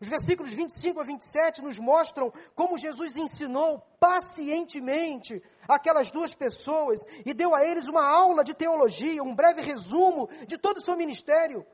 Os 0.00 0.08
versículos 0.08 0.52
25 0.52 1.00
a 1.00 1.04
27 1.04 1.62
nos 1.62 1.78
mostram 1.78 2.32
como 2.54 2.76
Jesus 2.76 3.16
ensinou 3.16 3.78
pacientemente 4.00 5.40
aquelas 5.68 6.10
duas 6.10 6.34
pessoas 6.34 7.00
e 7.24 7.32
deu 7.32 7.54
a 7.54 7.64
eles 7.64 7.86
uma 7.86 8.04
aula 8.04 8.42
de 8.42 8.54
teologia, 8.54 9.22
um 9.22 9.34
breve 9.34 9.62
resumo 9.62 10.28
de 10.46 10.58
todo 10.58 10.78
o 10.78 10.82
seu 10.82 10.96
ministério. 10.96 11.64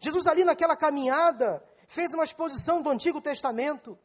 Jesus, 0.00 0.26
ali 0.26 0.44
naquela 0.44 0.76
caminhada, 0.76 1.62
fez 1.86 2.12
uma 2.14 2.24
exposição 2.24 2.80
do 2.80 2.90
Antigo 2.90 3.20
Testamento, 3.20 3.98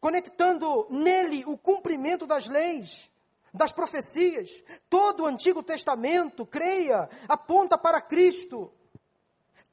conectando 0.00 0.86
nele 0.90 1.44
o 1.46 1.56
cumprimento 1.56 2.26
das 2.26 2.48
leis, 2.48 3.10
das 3.52 3.72
profecias. 3.72 4.50
Todo 4.90 5.22
o 5.22 5.26
Antigo 5.26 5.62
Testamento, 5.62 6.44
creia, 6.44 7.08
aponta 7.28 7.78
para 7.78 8.00
Cristo. 8.00 8.72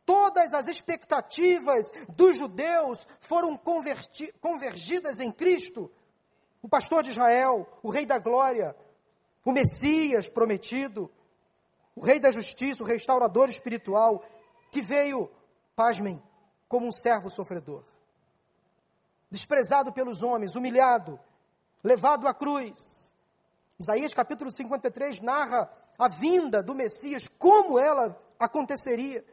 Todas 0.05 0.53
as 0.53 0.67
expectativas 0.67 1.91
dos 2.09 2.37
judeus 2.37 3.07
foram 3.19 3.59
convergidas 4.39 5.19
em 5.19 5.31
Cristo. 5.31 5.91
O 6.61 6.69
pastor 6.69 7.01
de 7.01 7.09
Israel, 7.09 7.67
o 7.81 7.89
rei 7.89 8.05
da 8.05 8.19
glória, 8.19 8.75
o 9.43 9.51
Messias 9.51 10.29
prometido, 10.29 11.09
o 11.95 12.01
rei 12.01 12.19
da 12.19 12.29
justiça, 12.29 12.83
o 12.83 12.85
restaurador 12.85 13.49
espiritual, 13.49 14.23
que 14.71 14.81
veio, 14.81 15.29
pasmem, 15.75 16.23
como 16.67 16.87
um 16.87 16.91
servo 16.91 17.29
sofredor. 17.29 17.83
Desprezado 19.29 19.91
pelos 19.91 20.23
homens, 20.23 20.55
humilhado, 20.55 21.19
levado 21.83 22.27
à 22.27 22.33
cruz. 22.33 23.13
Isaías 23.77 24.13
capítulo 24.13 24.49
53 24.49 25.19
narra 25.19 25.69
a 25.99 26.07
vinda 26.07 26.63
do 26.63 26.73
Messias, 26.73 27.27
como 27.27 27.77
ela 27.77 28.19
aconteceria. 28.39 29.23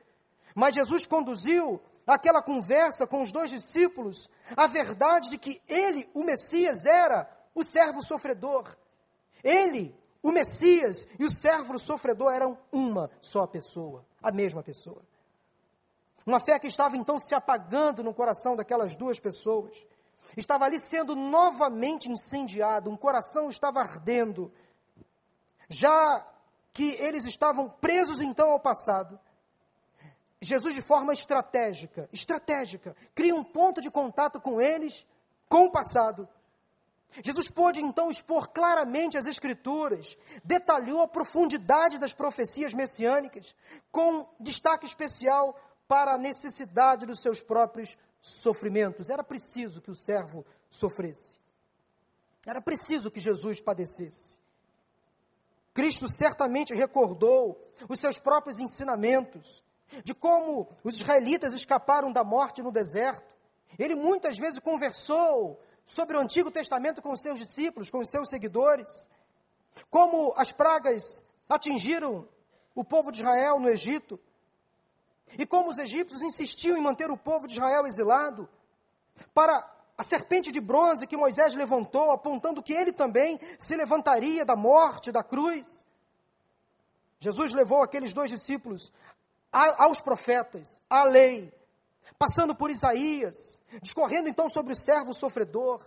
Mas 0.55 0.75
Jesus 0.75 1.07
conduziu 1.07 1.81
aquela 2.07 2.43
conversa 2.43 3.07
com 3.07 3.23
os 3.23 3.31
dois 3.31 3.51
discípulos 3.51 4.29
a 4.57 4.67
verdade 4.67 5.31
de 5.31 5.39
que 5.39 5.63
ele, 5.69 6.09
o 6.15 6.25
Messias, 6.25 6.85
era 6.87 7.31
o 7.55 7.63
servo 7.63 8.03
sofredor. 8.03 8.77
Ele, 9.45 9.95
o 10.23 10.33
Messias 10.33 11.07
e 11.19 11.25
o 11.25 11.31
servo 11.31 11.79
sofredor 11.79 12.33
eram 12.33 12.59
uma 12.73 13.11
só 13.21 13.47
pessoa, 13.47 14.05
a 14.23 14.33
mesma 14.33 14.63
pessoa. 14.63 15.03
Uma 16.29 16.41
fé 16.41 16.59
que 16.59 16.67
estava 16.67 16.95
então 16.95 17.19
se 17.19 17.35
apagando 17.35 18.05
no 18.05 18.13
coração 18.13 18.55
daquelas 18.55 18.95
duas 18.95 19.19
pessoas. 19.19 19.87
Estava 20.37 20.67
ali 20.67 20.79
sendo 20.79 21.17
novamente 21.17 22.07
incendiado, 22.07 22.91
um 22.91 22.99
coração 22.99 23.49
estava 23.49 23.81
ardendo. 23.81 24.53
Já 25.71 26.27
que 26.71 26.91
eles 27.01 27.25
estavam 27.25 27.71
presos 27.71 28.21
então 28.21 28.51
ao 28.51 28.61
passado, 28.61 29.19
Jesus, 30.39 30.75
de 30.75 30.83
forma 30.83 31.15
estratégica, 31.15 32.11
estratégica, 32.13 32.95
cria 33.15 33.35
um 33.35 33.43
ponto 33.43 33.81
de 33.81 33.91
contato 33.91 34.39
com 34.39 34.61
eles, 34.61 35.07
com 35.49 35.65
o 35.65 35.73
passado. 35.73 36.29
Jesus 37.25 37.49
pôde 37.49 37.81
então 37.81 38.11
expor 38.11 38.51
claramente 38.51 39.17
as 39.17 39.27
Escrituras, 39.27 40.19
detalhou 40.45 41.01
a 41.01 41.09
profundidade 41.09 41.99
das 41.99 42.13
profecias 42.13 42.75
messiânicas, 42.75 43.57
com 43.91 44.29
destaque 44.39 44.85
especial 44.85 45.59
para 45.89 46.13
a 46.13 46.19
necessidade 46.19 47.07
dos 47.07 47.21
seus 47.21 47.41
próprios 47.41 47.97
sofrimentos. 48.21 49.09
Era 49.09 49.25
preciso 49.25 49.81
que 49.81 49.91
o 49.91 49.97
servo 49.97 50.45
sofresse. 50.69 51.39
Era 52.47 52.61
preciso 52.61 53.11
que 53.11 53.19
Jesus 53.19 53.61
padecesse. 53.61 54.39
Cristo 55.73 56.09
certamente 56.09 56.75
recordou 56.75 57.59
os 57.89 57.99
seus 57.99 58.19
próprios 58.19 58.59
ensinamentos, 58.61 59.65
de 60.05 60.15
como 60.15 60.69
os 60.85 60.97
israelitas 60.97 61.55
escaparam 61.55 62.13
da 62.13 62.23
morte 62.23 62.63
no 62.63 62.71
deserto. 62.71 63.37
Ele 63.79 63.95
muitas 63.95 64.37
vezes 64.39 64.59
conversou 64.59 65.61
sobre 65.87 66.17
o 66.17 66.21
Antigo 66.21 66.51
Testamento 66.51 67.01
com 67.01 67.13
os 67.13 67.23
seus 67.23 67.39
discípulos, 67.39 67.91
com 67.91 67.99
os 67.99 68.11
seus 68.11 68.29
seguidores, 68.29 69.09
como 69.89 70.35
as 70.37 70.53
pragas 70.53 71.25
atingiram 71.49 72.29
o 72.75 72.85
povo 72.85 73.11
de 73.11 73.19
Israel 73.21 73.59
no 73.59 73.69
Egito, 73.69 74.21
e 75.37 75.45
como 75.45 75.71
os 75.71 75.79
egípcios 75.79 76.23
insistiam 76.23 76.77
em 76.77 76.83
manter 76.83 77.11
o 77.11 77.17
povo 77.17 77.47
de 77.47 77.55
Israel 77.55 77.87
exilado, 77.87 78.49
para 79.35 79.69
a 79.97 80.05
serpente 80.05 80.53
de 80.53 80.61
bronze 80.61 81.07
que 81.07 81.17
Moisés 81.17 81.55
levantou, 81.55 82.13
apontando 82.13 82.63
que 82.63 82.73
ele 82.73 82.93
também 82.93 83.39
se 83.59 83.75
levantaria 83.75 84.45
da 84.45 84.55
morte, 84.55 85.11
da 85.11 85.25
cruz. 85.25 85.85
Jesus 87.19 87.53
levou 87.53 87.83
aqueles 87.83 88.15
dois 88.15 88.31
discípulos 88.31 88.93
aos 89.51 90.01
profetas, 90.01 90.81
à 90.89 91.03
lei, 91.03 91.53
passando 92.17 92.55
por 92.55 92.71
Isaías, 92.71 93.61
discorrendo 93.83 94.29
então 94.29 94.49
sobre 94.49 94.73
o 94.73 94.77
servo 94.77 95.13
sofredor. 95.13 95.85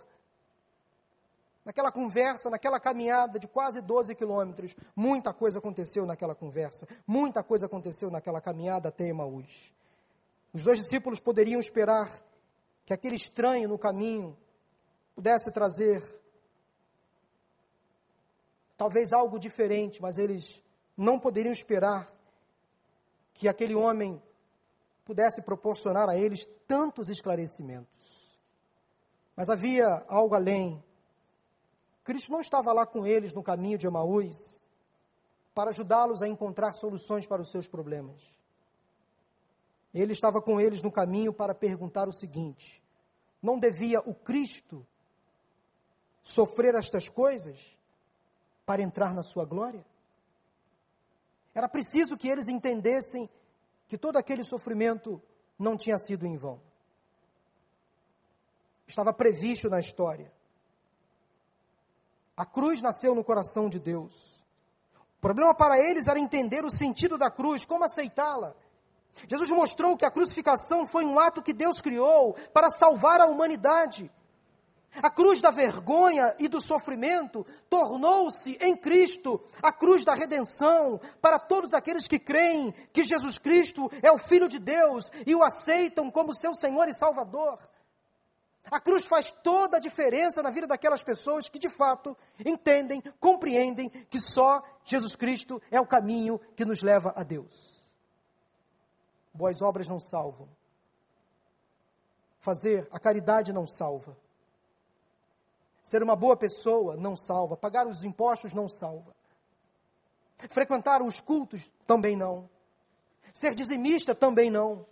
Naquela 1.64 1.92
conversa, 1.92 2.50
naquela 2.50 2.80
caminhada 2.80 3.38
de 3.38 3.46
quase 3.46 3.80
12 3.80 4.14
quilômetros, 4.14 4.74
muita 4.96 5.32
coisa 5.32 5.58
aconteceu 5.58 6.04
naquela 6.04 6.34
conversa, 6.34 6.88
muita 7.06 7.42
coisa 7.42 7.66
aconteceu 7.66 8.10
naquela 8.10 8.40
caminhada 8.40 8.88
até 8.88 9.06
Emaús. 9.06 9.72
Os 10.52 10.64
dois 10.64 10.78
discípulos 10.78 11.20
poderiam 11.20 11.60
esperar 11.60 12.10
que 12.84 12.92
aquele 12.92 13.14
estranho 13.14 13.68
no 13.68 13.78
caminho 13.78 14.36
pudesse 15.14 15.52
trazer 15.52 16.02
talvez 18.76 19.12
algo 19.12 19.38
diferente, 19.38 20.02
mas 20.02 20.18
eles 20.18 20.62
não 20.96 21.18
poderiam 21.18 21.52
esperar 21.52 22.12
que 23.32 23.48
aquele 23.48 23.74
homem 23.74 24.20
pudesse 25.04 25.42
proporcionar 25.42 26.08
a 26.08 26.16
eles 26.16 26.46
tantos 26.66 27.08
esclarecimentos. 27.08 28.40
Mas 29.36 29.48
havia 29.48 29.86
algo 30.08 30.34
além. 30.34 30.82
Cristo 32.04 32.32
não 32.32 32.40
estava 32.40 32.72
lá 32.72 32.84
com 32.86 33.06
eles 33.06 33.32
no 33.32 33.42
caminho 33.42 33.78
de 33.78 33.86
Emaús 33.86 34.60
para 35.54 35.70
ajudá-los 35.70 36.22
a 36.22 36.28
encontrar 36.28 36.72
soluções 36.72 37.26
para 37.26 37.42
os 37.42 37.50
seus 37.50 37.68
problemas. 37.68 38.20
Ele 39.94 40.12
estava 40.12 40.40
com 40.40 40.60
eles 40.60 40.82
no 40.82 40.90
caminho 40.90 41.32
para 41.32 41.54
perguntar 41.54 42.08
o 42.08 42.12
seguinte: 42.12 42.82
não 43.42 43.58
devia 43.58 44.00
o 44.00 44.14
Cristo 44.14 44.86
sofrer 46.22 46.74
estas 46.74 47.08
coisas 47.08 47.76
para 48.64 48.82
entrar 48.82 49.12
na 49.14 49.22
sua 49.22 49.44
glória? 49.44 49.84
Era 51.54 51.68
preciso 51.68 52.16
que 52.16 52.28
eles 52.28 52.48
entendessem 52.48 53.28
que 53.86 53.98
todo 53.98 54.16
aquele 54.16 54.42
sofrimento 54.42 55.20
não 55.58 55.76
tinha 55.76 55.98
sido 55.98 56.26
em 56.26 56.36
vão. 56.36 56.60
Estava 58.86 59.12
previsto 59.12 59.68
na 59.68 59.78
história. 59.78 60.32
A 62.36 62.46
cruz 62.46 62.80
nasceu 62.80 63.14
no 63.14 63.24
coração 63.24 63.68
de 63.68 63.78
Deus. 63.78 64.42
O 65.18 65.20
problema 65.20 65.54
para 65.54 65.78
eles 65.78 66.08
era 66.08 66.18
entender 66.18 66.64
o 66.64 66.70
sentido 66.70 67.16
da 67.16 67.30
cruz, 67.30 67.64
como 67.64 67.84
aceitá-la. 67.84 68.54
Jesus 69.28 69.50
mostrou 69.50 69.96
que 69.96 70.04
a 70.04 70.10
crucificação 70.10 70.86
foi 70.86 71.04
um 71.04 71.18
ato 71.18 71.42
que 71.42 71.52
Deus 71.52 71.80
criou 71.80 72.34
para 72.52 72.70
salvar 72.70 73.20
a 73.20 73.26
humanidade. 73.26 74.10
A 75.00 75.08
cruz 75.08 75.40
da 75.40 75.50
vergonha 75.50 76.34
e 76.38 76.48
do 76.48 76.60
sofrimento 76.60 77.46
tornou-se 77.70 78.58
em 78.60 78.76
Cristo 78.76 79.40
a 79.62 79.72
cruz 79.72 80.04
da 80.04 80.12
redenção 80.12 81.00
para 81.20 81.38
todos 81.38 81.72
aqueles 81.72 82.06
que 82.06 82.18
creem 82.18 82.74
que 82.92 83.02
Jesus 83.02 83.38
Cristo 83.38 83.90
é 84.02 84.12
o 84.12 84.18
Filho 84.18 84.48
de 84.48 84.58
Deus 84.58 85.10
e 85.26 85.34
o 85.34 85.42
aceitam 85.42 86.10
como 86.10 86.34
seu 86.34 86.54
Senhor 86.54 86.88
e 86.88 86.94
Salvador. 86.94 87.58
A 88.70 88.80
cruz 88.80 89.04
faz 89.04 89.30
toda 89.30 89.76
a 89.76 89.80
diferença 89.80 90.42
na 90.42 90.50
vida 90.50 90.66
daquelas 90.66 91.02
pessoas 91.02 91.48
que 91.48 91.58
de 91.58 91.68
fato 91.68 92.16
entendem, 92.44 93.02
compreendem 93.18 93.88
que 93.88 94.20
só 94.20 94.62
Jesus 94.84 95.16
Cristo 95.16 95.60
é 95.70 95.80
o 95.80 95.86
caminho 95.86 96.38
que 96.56 96.64
nos 96.64 96.82
leva 96.82 97.12
a 97.16 97.22
Deus. 97.22 97.82
Boas 99.34 99.60
obras 99.62 99.88
não 99.88 100.00
salvam. 100.00 100.48
Fazer 102.38 102.88
a 102.90 102.98
caridade 102.98 103.52
não 103.52 103.66
salva. 103.66 104.16
Ser 105.82 106.02
uma 106.02 106.14
boa 106.14 106.36
pessoa 106.36 106.96
não 106.96 107.16
salva. 107.16 107.56
Pagar 107.56 107.86
os 107.86 108.04
impostos 108.04 108.52
não 108.52 108.68
salva. 108.68 109.14
Frequentar 110.50 111.02
os 111.02 111.20
cultos 111.20 111.70
também 111.86 112.16
não. 112.16 112.48
Ser 113.32 113.54
dizimista 113.54 114.14
também 114.14 114.50
não. 114.50 114.86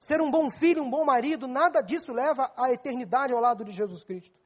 Ser 0.00 0.20
um 0.20 0.30
bom 0.30 0.50
filho, 0.50 0.82
um 0.82 0.90
bom 0.90 1.04
marido, 1.04 1.46
nada 1.46 1.80
disso 1.80 2.12
leva 2.12 2.52
à 2.56 2.72
eternidade 2.72 3.32
ao 3.32 3.40
lado 3.40 3.64
de 3.64 3.72
Jesus 3.72 4.04
Cristo. 4.04 4.38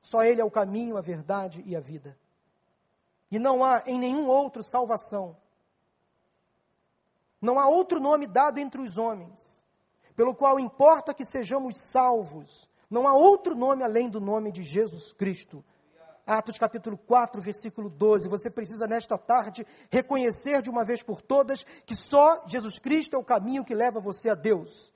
Só 0.00 0.22
Ele 0.22 0.40
é 0.40 0.44
o 0.44 0.50
caminho, 0.50 0.96
a 0.96 1.00
verdade 1.00 1.62
e 1.66 1.74
a 1.74 1.80
vida. 1.80 2.16
E 3.30 3.38
não 3.38 3.64
há 3.64 3.82
em 3.86 3.98
nenhum 3.98 4.28
outro 4.28 4.62
salvação. 4.62 5.36
Não 7.40 7.58
há 7.58 7.68
outro 7.68 8.00
nome 8.00 8.26
dado 8.26 8.58
entre 8.58 8.80
os 8.80 8.96
homens, 8.96 9.64
pelo 10.14 10.34
qual 10.34 10.58
importa 10.58 11.12
que 11.12 11.24
sejamos 11.24 11.76
salvos, 11.90 12.68
não 12.88 13.06
há 13.06 13.14
outro 13.14 13.54
nome 13.54 13.82
além 13.82 14.08
do 14.08 14.20
nome 14.20 14.52
de 14.52 14.62
Jesus 14.62 15.12
Cristo. 15.12 15.64
Atos 16.26 16.58
capítulo 16.58 16.98
4, 16.98 17.40
versículo 17.40 17.88
12. 17.88 18.28
Você 18.28 18.50
precisa 18.50 18.88
nesta 18.88 19.16
tarde 19.16 19.64
reconhecer 19.90 20.60
de 20.60 20.68
uma 20.68 20.84
vez 20.84 21.02
por 21.02 21.22
todas 21.22 21.64
que 21.84 21.94
só 21.94 22.42
Jesus 22.48 22.80
Cristo 22.80 23.14
é 23.14 23.18
o 23.18 23.24
caminho 23.24 23.64
que 23.64 23.74
leva 23.74 24.00
você 24.00 24.28
a 24.28 24.34
Deus. 24.34 24.92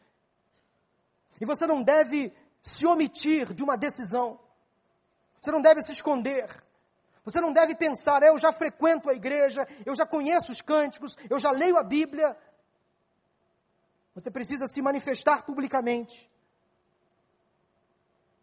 E 1.40 1.44
você 1.44 1.66
não 1.66 1.82
deve 1.82 2.32
se 2.60 2.86
omitir 2.86 3.54
de 3.54 3.62
uma 3.62 3.76
decisão. 3.76 4.40
Você 5.40 5.50
não 5.50 5.62
deve 5.62 5.82
se 5.82 5.92
esconder. 5.92 6.48
Você 7.24 7.40
não 7.40 7.52
deve 7.52 7.74
pensar, 7.74 8.22
eu 8.22 8.38
já 8.38 8.50
frequento 8.50 9.08
a 9.08 9.14
igreja, 9.14 9.66
eu 9.84 9.94
já 9.94 10.06
conheço 10.06 10.50
os 10.50 10.60
cânticos, 10.60 11.16
eu 11.28 11.38
já 11.38 11.50
leio 11.50 11.76
a 11.76 11.82
Bíblia. 11.82 12.36
Você 14.14 14.30
precisa 14.30 14.66
se 14.66 14.82
manifestar 14.82 15.44
publicamente. 15.44 16.29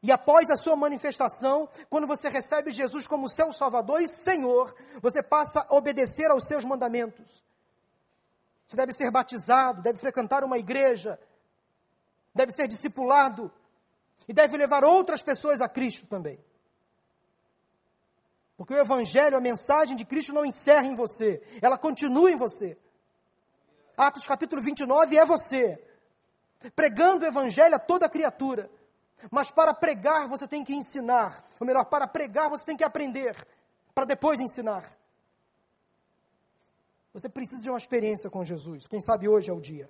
E 0.02 0.12
após 0.12 0.50
a 0.52 0.56
sua 0.56 0.76
manifestação, 0.76 1.68
quando 1.90 2.06
você 2.06 2.30
recebe 2.30 2.72
Jesus 2.72 3.08
como 3.08 3.28
seu 3.28 3.52
Salvador 3.52 4.02
e 4.02 4.08
Senhor, 4.08 4.74
você 5.02 5.24
passa 5.24 5.66
a 5.68 5.76
obedecer 5.76 6.30
aos 6.30 6.48
seus 6.48 6.64
mandamentos. 6.64 7.44
Você 8.68 8.76
deve 8.76 8.94
ser 8.94 9.10
batizado, 9.10 9.82
deve 9.82 9.98
frequentar 9.98 10.44
uma 10.44 10.58
igreja, 10.58 11.20
deve 12.34 12.52
ser 12.52 12.68
discipulado 12.68 13.52
e 14.28 14.34
deve 14.34 14.58
levar 14.58 14.84
outras 14.84 15.24
pessoas 15.24 15.62
a 15.62 15.70
Cristo 15.70 16.06
também. 16.06 16.40
Porque 18.58 18.74
o 18.74 18.80
Evangelho, 18.80 19.38
a 19.38 19.42
mensagem 19.42 19.96
de 19.96 20.04
Cristo 20.04 20.34
não 20.34 20.46
encerra 20.46 20.86
em 20.86 20.96
você, 20.96 21.42
ela 21.62 21.78
continua 21.78 22.30
em 22.30 22.36
você. 22.36 22.78
Atos 23.96 24.28
capítulo 24.28 24.62
29 24.62 25.18
é 25.18 25.26
você, 25.26 25.84
pregando 26.76 27.24
o 27.24 27.28
Evangelho 27.28 27.76
a 27.76 27.80
toda 27.80 28.10
criatura. 28.10 28.70
Mas 29.32 29.52
para 29.52 29.74
pregar 29.74 30.28
você 30.28 30.48
tem 30.48 30.64
que 30.64 30.76
ensinar, 30.76 31.44
ou 31.60 31.66
melhor, 31.66 31.86
para 31.86 32.08
pregar 32.08 32.50
você 32.50 32.66
tem 32.66 32.78
que 32.78 32.84
aprender, 32.84 33.36
para 33.94 34.06
depois 34.06 34.40
ensinar. 34.40 34.86
Você 37.14 37.28
precisa 37.28 37.62
de 37.62 37.70
uma 37.70 37.78
experiência 37.78 38.30
com 38.30 38.46
Jesus. 38.46 38.86
Quem 38.86 39.02
sabe 39.02 39.28
hoje 39.28 39.50
é 39.50 39.54
o 39.54 39.60
dia. 39.60 39.90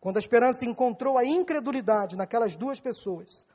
Quando 0.00 0.16
a 0.16 0.20
esperança 0.20 0.64
encontrou 0.64 1.18
a 1.18 1.24
incredulidade 1.24 2.16
naquelas 2.16 2.56
duas 2.56 2.80
pessoas, 2.80 3.46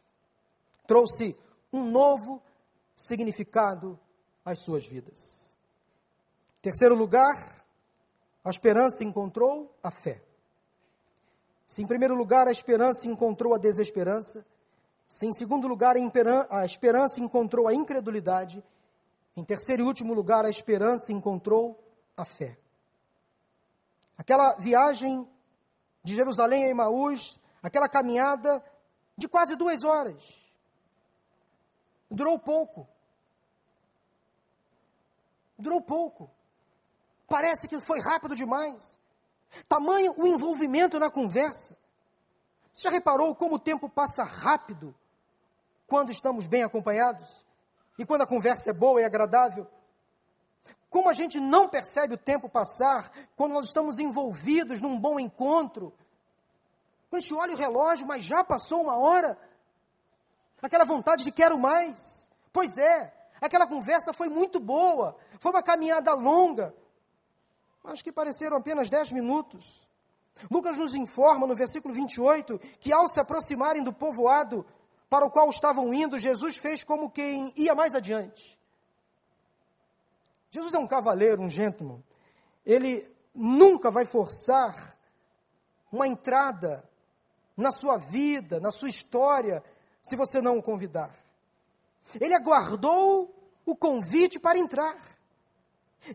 trouxe 0.85 1.37
um 1.71 1.83
novo 1.83 2.41
significado 2.95 3.99
às 4.43 4.59
suas 4.59 4.85
vidas. 4.85 5.55
Terceiro 6.61 6.95
lugar, 6.95 7.63
a 8.43 8.49
esperança 8.49 9.03
encontrou 9.03 9.73
a 9.83 9.91
fé. 9.91 10.21
Se 11.67 11.81
em 11.81 11.87
primeiro 11.87 12.15
lugar 12.15 12.47
a 12.47 12.51
esperança 12.51 13.07
encontrou 13.07 13.53
a 13.53 13.57
desesperança, 13.57 14.45
se 15.07 15.25
em 15.25 15.33
segundo 15.33 15.67
lugar 15.67 15.95
a 15.95 16.65
esperança 16.65 17.21
encontrou 17.21 17.67
a 17.67 17.73
incredulidade, 17.73 18.63
em 19.35 19.43
terceiro 19.43 19.83
e 19.83 19.85
último 19.85 20.13
lugar 20.13 20.45
a 20.45 20.49
esperança 20.49 21.13
encontrou 21.13 21.81
a 22.15 22.25
fé. 22.25 22.57
Aquela 24.17 24.55
viagem 24.55 25.29
de 26.03 26.15
Jerusalém 26.15 26.65
a 26.65 26.69
Emaús, 26.69 27.39
aquela 27.61 27.87
caminhada 27.87 28.63
de 29.15 29.27
quase 29.27 29.55
duas 29.55 29.83
horas, 29.83 30.23
durou 32.09 32.37
pouco. 32.39 32.87
Durou 35.57 35.81
pouco. 35.81 36.29
Parece 37.27 37.67
que 37.67 37.79
foi 37.79 37.99
rápido 37.99 38.35
demais. 38.35 38.99
Tamanho 39.67 40.13
o 40.17 40.27
envolvimento 40.27 40.99
na 40.99 41.09
conversa. 41.09 41.77
Você 42.77 42.83
já 42.83 42.89
reparou 42.91 43.33
como 43.33 43.55
o 43.55 43.59
tempo 43.59 43.89
passa 43.89 44.23
rápido 44.23 44.93
quando 45.87 46.11
estamos 46.11 46.45
bem 46.45 46.61
acompanhados? 46.61 47.43
E 47.97 48.05
quando 48.05 48.21
a 48.21 48.27
conversa 48.27 48.69
é 48.69 48.73
boa 48.73 49.01
e 49.01 49.03
agradável? 49.03 49.65
Como 50.87 51.09
a 51.09 51.13
gente 51.13 51.39
não 51.39 51.67
percebe 51.67 52.13
o 52.13 52.17
tempo 52.19 52.47
passar 52.47 53.11
quando 53.35 53.53
nós 53.53 53.65
estamos 53.65 53.97
envolvidos 53.97 54.79
num 54.79 54.99
bom 54.99 55.19
encontro? 55.19 55.91
A 57.11 57.19
gente 57.19 57.33
olha 57.33 57.55
o 57.55 57.57
relógio, 57.57 58.05
mas 58.05 58.23
já 58.23 58.43
passou 58.43 58.83
uma 58.83 58.95
hora. 58.95 59.35
Aquela 60.61 60.85
vontade 60.85 61.23
de 61.23 61.31
quero 61.31 61.57
mais. 61.57 62.29
Pois 62.53 62.77
é, 62.77 63.11
aquela 63.41 63.65
conversa 63.65 64.13
foi 64.13 64.29
muito 64.29 64.59
boa. 64.59 65.17
Foi 65.39 65.51
uma 65.51 65.63
caminhada 65.63 66.13
longa. 66.13 66.75
Mas 67.81 68.03
que 68.03 68.11
pareceram 68.11 68.55
apenas 68.55 68.87
dez 68.87 69.11
minutos. 69.11 69.86
Lucas 70.49 70.77
nos 70.77 70.95
informa 70.95 71.47
no 71.47 71.55
versículo 71.55 71.93
28 71.93 72.59
que 72.79 72.91
ao 72.91 73.07
se 73.07 73.19
aproximarem 73.19 73.83
do 73.83 73.93
povoado 73.93 74.65
para 75.09 75.25
o 75.25 75.31
qual 75.31 75.49
estavam 75.49 75.93
indo, 75.93 76.17
Jesus 76.17 76.57
fez 76.57 76.83
como 76.83 77.09
quem 77.09 77.53
ia 77.55 77.73
mais 77.73 77.95
adiante. 77.95 78.57
Jesus 80.51 80.73
é 80.73 80.79
um 80.79 80.87
cavaleiro, 80.87 81.41
um 81.41 81.49
gentleman. 81.49 82.03
Ele 82.65 83.09
nunca 83.33 83.89
vai 83.91 84.05
forçar 84.05 84.97
uma 85.91 86.07
entrada 86.07 86.87
na 87.55 87.71
sua 87.71 87.97
vida, 87.97 88.59
na 88.59 88.71
sua 88.71 88.89
história, 88.89 89.63
se 90.03 90.15
você 90.15 90.41
não 90.41 90.57
o 90.57 90.63
convidar. 90.63 91.11
Ele 92.19 92.33
aguardou 92.33 93.33
o 93.65 93.75
convite 93.75 94.39
para 94.39 94.57
entrar. 94.57 94.95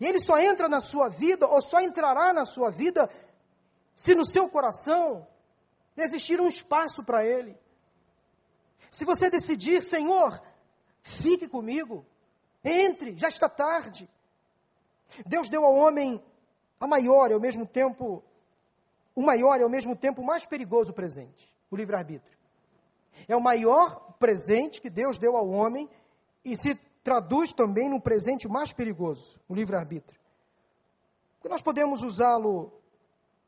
E 0.00 0.06
ele 0.06 0.20
só 0.20 0.38
entra 0.38 0.68
na 0.68 0.80
sua 0.80 1.08
vida, 1.08 1.46
ou 1.46 1.60
só 1.60 1.80
entrará 1.80 2.32
na 2.32 2.44
sua 2.44 2.70
vida, 2.70 3.10
se 3.94 4.14
no 4.14 4.24
seu 4.24 4.48
coração 4.48 5.26
existir 5.96 6.40
um 6.40 6.48
espaço 6.48 7.02
para 7.02 7.24
ele. 7.24 7.58
Se 8.90 9.04
você 9.04 9.30
decidir, 9.30 9.82
Senhor, 9.82 10.42
fique 11.02 11.48
comigo, 11.48 12.04
entre, 12.64 13.16
já 13.16 13.28
está 13.28 13.48
tarde. 13.48 14.08
Deus 15.26 15.48
deu 15.48 15.64
ao 15.64 15.74
homem 15.74 16.22
a 16.80 16.86
maior 16.86 17.30
e 17.30 17.34
ao 17.34 17.40
mesmo 17.40 17.66
tempo 17.66 18.22
o 19.14 19.22
maior 19.22 19.60
e 19.60 19.62
ao 19.62 19.68
mesmo 19.68 19.94
tempo 19.94 20.22
o 20.22 20.26
mais 20.26 20.46
perigoso 20.46 20.92
presente, 20.92 21.52
o 21.70 21.76
livre-arbítrio. 21.76 22.36
É 23.28 23.36
o 23.36 23.42
maior 23.42 24.14
presente 24.18 24.80
que 24.80 24.88
Deus 24.88 25.18
deu 25.18 25.36
ao 25.36 25.48
homem 25.50 25.88
e 26.44 26.56
se 26.56 26.74
traduz 27.04 27.52
também 27.52 27.90
no 27.90 28.00
presente 28.00 28.48
mais 28.48 28.72
perigoso, 28.72 29.38
o 29.48 29.54
livre-arbítrio. 29.54 30.20
Nós 31.44 31.60
podemos 31.60 32.02
usá-lo 32.02 32.72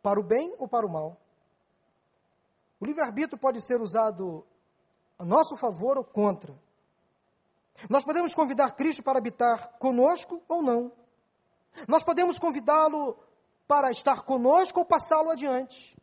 para 0.05 0.21
o 0.21 0.23
bem 0.23 0.55
ou 0.59 0.69
para 0.69 0.87
o 0.87 0.91
mal. 0.91 1.19
O 2.79 2.85
livre-arbítrio 2.85 3.39
pode 3.39 3.63
ser 3.63 3.81
usado 3.81 4.47
a 5.19 5.25
nosso 5.25 5.57
favor 5.57 5.97
ou 5.97 6.05
contra. 6.05 6.55
Nós 7.89 8.05
podemos 8.05 8.35
convidar 8.35 8.73
Cristo 8.73 9.03
para 9.03 9.19
habitar 9.19 9.79
conosco 9.79 10.43
ou 10.47 10.63
não. 10.63 10.93
Nós 11.89 12.05
podemos 12.05 12.39
convidá-lo 12.39 13.19
para 13.67 13.91
estar 13.91 14.25
conosco 14.25 14.81
ou 14.81 14.85
passá-lo 14.85 15.31
adiante. 15.31 15.97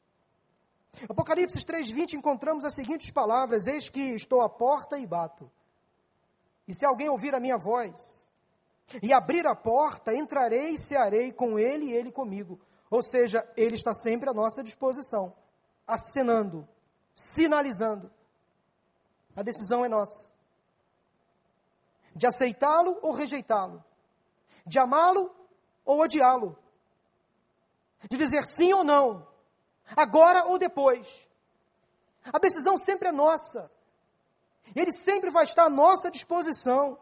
Apocalipse 1.08 1.64
3:20 1.64 2.14
encontramos 2.14 2.66
as 2.66 2.74
seguintes 2.74 3.12
palavras: 3.12 3.68
Eis 3.68 3.88
que 3.88 4.02
estou 4.16 4.42
à 4.42 4.50
porta 4.50 4.98
e 4.98 5.06
bato. 5.06 5.50
E 6.68 6.74
se 6.74 6.88
alguém 6.88 7.08
ouvir 7.08 7.36
a 7.36 7.40
minha 7.40 7.58
voz 7.60 8.28
e 9.04 9.14
abrir 9.14 9.46
a 9.46 9.56
porta, 9.56 10.12
entrarei 10.12 10.72
e 10.72 10.80
cearei 10.80 11.32
com 11.32 11.60
ele 11.60 11.86
e 11.86 11.94
ele 11.94 12.12
comigo. 12.12 12.60
Ou 12.91 13.01
seja, 13.01 13.49
ele 13.56 13.75
está 13.75 13.93
sempre 13.93 14.30
à 14.30 14.34
nossa 14.34 14.62
disposição, 14.62 15.34
acenando, 15.88 16.67
sinalizando. 17.15 18.12
A 19.34 19.41
decisão 19.41 19.86
é 19.86 19.88
nossa. 19.88 20.27
De 22.13 22.27
aceitá-lo 22.27 22.99
ou 23.01 23.13
rejeitá-lo. 23.13 23.82
De 24.65 24.77
amá-lo 24.77 25.34
ou 25.86 26.01
odiá-lo. 26.01 26.60
De 28.10 28.17
dizer 28.17 28.45
sim 28.45 28.73
ou 28.73 28.84
não, 28.84 29.25
agora 29.95 30.43
ou 30.45 30.60
depois. 30.60 31.08
A 32.34 32.39
decisão 32.39 32.77
sempre 32.77 33.08
é 33.08 33.12
nossa. 33.12 33.71
Ele 34.75 34.91
sempre 34.91 35.30
vai 35.30 35.45
estar 35.45 35.63
à 35.63 35.69
nossa 35.69 36.12
disposição. 36.12 36.99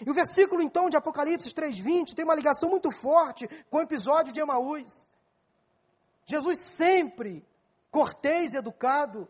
E 0.00 0.08
o 0.08 0.14
versículo 0.14 0.62
então 0.62 0.88
de 0.88 0.96
Apocalipse 0.96 1.52
3:20 1.52 2.14
tem 2.14 2.24
uma 2.24 2.34
ligação 2.34 2.68
muito 2.68 2.92
forte 2.92 3.48
com 3.68 3.78
o 3.78 3.82
episódio 3.82 4.32
de 4.32 4.38
Emaús. 4.38 5.08
Jesus 6.26 6.60
sempre 6.60 7.46
cortês 7.90 8.52
e 8.52 8.58
educado, 8.58 9.26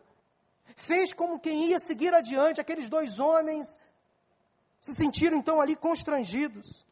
fez 0.75 1.13
como 1.13 1.39
quem 1.39 1.69
ia 1.69 1.79
seguir 1.79 2.13
adiante. 2.13 2.59
Aqueles 2.59 2.89
dois 2.89 3.19
homens 3.19 3.79
se 4.81 4.93
sentiram 4.93 5.37
então 5.37 5.61
ali 5.61 5.75
constrangidos 5.75 6.85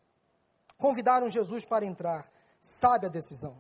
convidaram 0.78 1.30
Jesus 1.30 1.66
para 1.66 1.86
entrar. 1.86 2.30
Sabe 2.62 3.06
a 3.08 3.10
decisão. 3.10 3.58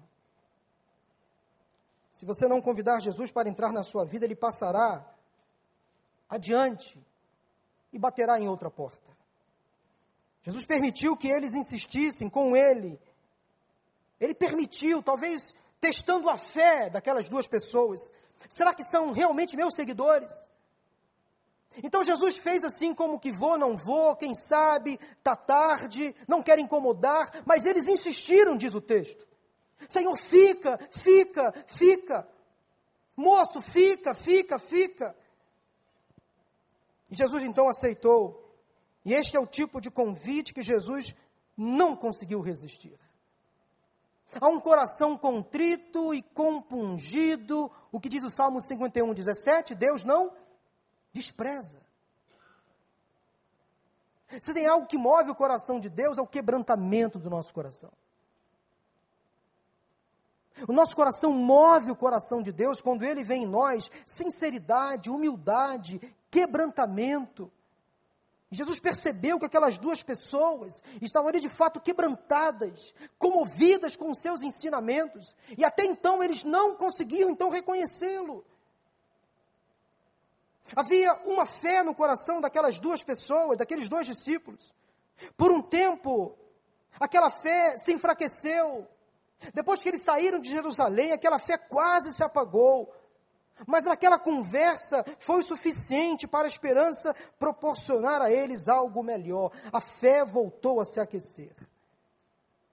Se 2.14 2.26
você 2.26 2.48
não 2.48 2.62
convidar 2.62 3.00
Jesus 3.00 3.32
para 3.32 3.50
entrar 3.50 3.72
na 3.72 3.84
sua 3.84 4.06
vida, 4.06 4.26
ele 4.26 4.36
passará 4.36 5.06
adiante 6.30 6.98
e 7.92 8.00
baterá 8.00 8.40
em 8.40 8.48
outra 8.48 8.72
porta. 8.72 9.06
Jesus 10.44 10.66
permitiu 10.66 11.18
que 11.18 11.28
eles 11.28 11.54
insistissem 11.56 12.30
com 12.30 12.56
ele. 12.56 13.00
Ele 14.20 14.34
permitiu, 14.34 15.04
talvez 15.04 15.54
testando 15.86 16.32
a 16.32 16.38
fé 16.38 16.90
daquelas 16.90 17.30
duas 17.30 17.48
pessoas. 17.48 18.12
Será 18.50 18.74
que 18.74 18.84
são 18.84 19.12
realmente 19.12 19.56
meus 19.56 19.76
seguidores? 19.76 20.34
Então 21.84 22.04
Jesus 22.04 22.38
fez 22.38 22.64
assim 22.64 22.92
como 22.94 23.20
que 23.20 23.32
vou, 23.32 23.56
não 23.56 23.78
vou, 23.78 24.16
quem 24.16 24.34
sabe, 24.34 25.00
tá 25.22 25.36
tarde, 25.36 26.16
não 26.28 26.42
quer 26.42 26.58
incomodar, 26.58 27.44
mas 27.46 27.66
eles 27.66 27.88
insistiram, 27.88 28.58
diz 28.58 28.74
o 28.74 28.82
texto. 28.82 29.28
Senhor, 29.88 30.16
fica, 30.18 30.80
fica, 30.90 31.54
fica. 31.68 32.28
Moço, 33.16 33.62
fica, 33.62 34.16
fica, 34.16 34.58
fica. 34.58 35.16
E 37.12 37.16
Jesus 37.16 37.44
então 37.44 37.70
aceitou. 37.70 38.42
E 39.04 39.14
este 39.14 39.38
é 39.38 39.40
o 39.40 39.46
tipo 39.46 39.80
de 39.80 39.92
convite 39.92 40.52
que 40.52 40.64
Jesus 40.64 41.14
não 41.56 41.96
conseguiu 41.96 42.42
resistir. 42.42 42.98
Há 44.40 44.48
um 44.48 44.60
coração 44.60 45.18
contrito 45.18 46.14
e 46.14 46.22
compungido, 46.22 47.72
o 47.92 48.00
que 48.00 48.10
diz 48.10 48.24
o 48.24 48.30
Salmo 48.30 48.60
51, 48.62 49.14
17, 49.14 49.76
Deus 49.76 50.04
não 50.04 50.34
despreza. 51.14 51.80
Se 54.42 54.54
tem 54.54 54.66
algo 54.66 54.88
que 54.88 54.98
move 54.98 55.30
o 55.30 55.36
coração 55.36 55.80
de 55.80 55.90
Deus, 55.90 56.18
é 56.18 56.22
o 56.22 56.28
quebrantamento 56.28 57.20
do 57.20 57.30
nosso 57.30 57.54
coração. 57.54 57.92
O 60.68 60.74
nosso 60.74 60.96
coração 60.96 61.32
move 61.32 61.92
o 61.92 61.96
coração 61.96 62.42
de 62.42 62.52
Deus 62.52 62.82
quando 62.82 63.04
ele 63.04 63.24
vê 63.24 63.36
em 63.36 63.46
nós 63.46 63.92
sinceridade, 64.06 65.10
humildade, 65.10 66.00
quebrantamento. 66.32 67.52
Jesus 68.52 68.80
percebeu 68.80 69.40
que 69.40 69.46
aquelas 69.46 69.78
duas 69.78 70.04
pessoas 70.04 70.82
estavam 71.02 71.30
ali 71.30 71.40
de 71.40 71.50
fato 71.50 71.82
quebrantadas, 71.82 72.94
comovidas 73.18 73.96
com 73.96 74.12
os 74.12 74.22
seus 74.22 74.44
ensinamentos, 74.44 75.36
e 75.58 75.66
até 75.66 75.84
então 75.84 76.24
eles 76.24 76.44
não 76.44 76.76
conseguiam 76.76 77.30
então 77.30 77.50
reconhecê-lo. 77.50 78.46
Havia 80.76 81.14
uma 81.26 81.46
fé 81.46 81.84
no 81.84 81.94
coração 81.94 82.42
daquelas 82.42 82.80
duas 82.80 83.04
pessoas, 83.04 83.58
daqueles 83.58 83.90
dois 83.90 84.08
discípulos. 84.08 84.74
Por 85.38 85.52
um 85.52 85.62
tempo, 85.62 86.36
aquela 87.00 87.30
fé 87.30 87.78
se 87.78 87.94
enfraqueceu. 87.94 88.88
Depois 89.54 89.82
que 89.82 89.90
eles 89.90 90.02
saíram 90.02 90.40
de 90.40 90.50
Jerusalém, 90.50 91.12
aquela 91.12 91.38
fé 91.38 91.58
quase 91.58 92.14
se 92.14 92.24
apagou. 92.24 92.92
Mas 93.66 93.86
naquela 93.86 94.20
conversa 94.20 95.04
foi 95.20 95.42
suficiente 95.42 96.28
para 96.28 96.46
a 96.46 96.48
esperança 96.48 97.16
proporcionar 97.40 98.22
a 98.22 98.30
eles 98.30 98.68
algo 98.68 99.02
melhor. 99.02 99.52
A 99.72 99.80
fé 99.80 100.26
voltou 100.26 100.82
a 100.82 100.86
se 100.86 101.00
aquecer. 101.00 101.56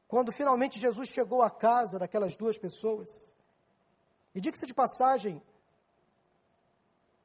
Quando 0.08 0.32
finalmente 0.32 0.80
Jesus 0.80 1.08
chegou 1.08 1.40
à 1.40 1.50
casa 1.50 1.98
daquelas 1.98 2.36
duas 2.36 2.58
pessoas, 2.58 3.34
e 4.34 4.40
diga-se 4.40 4.66
de 4.66 4.74
passagem, 4.74 5.42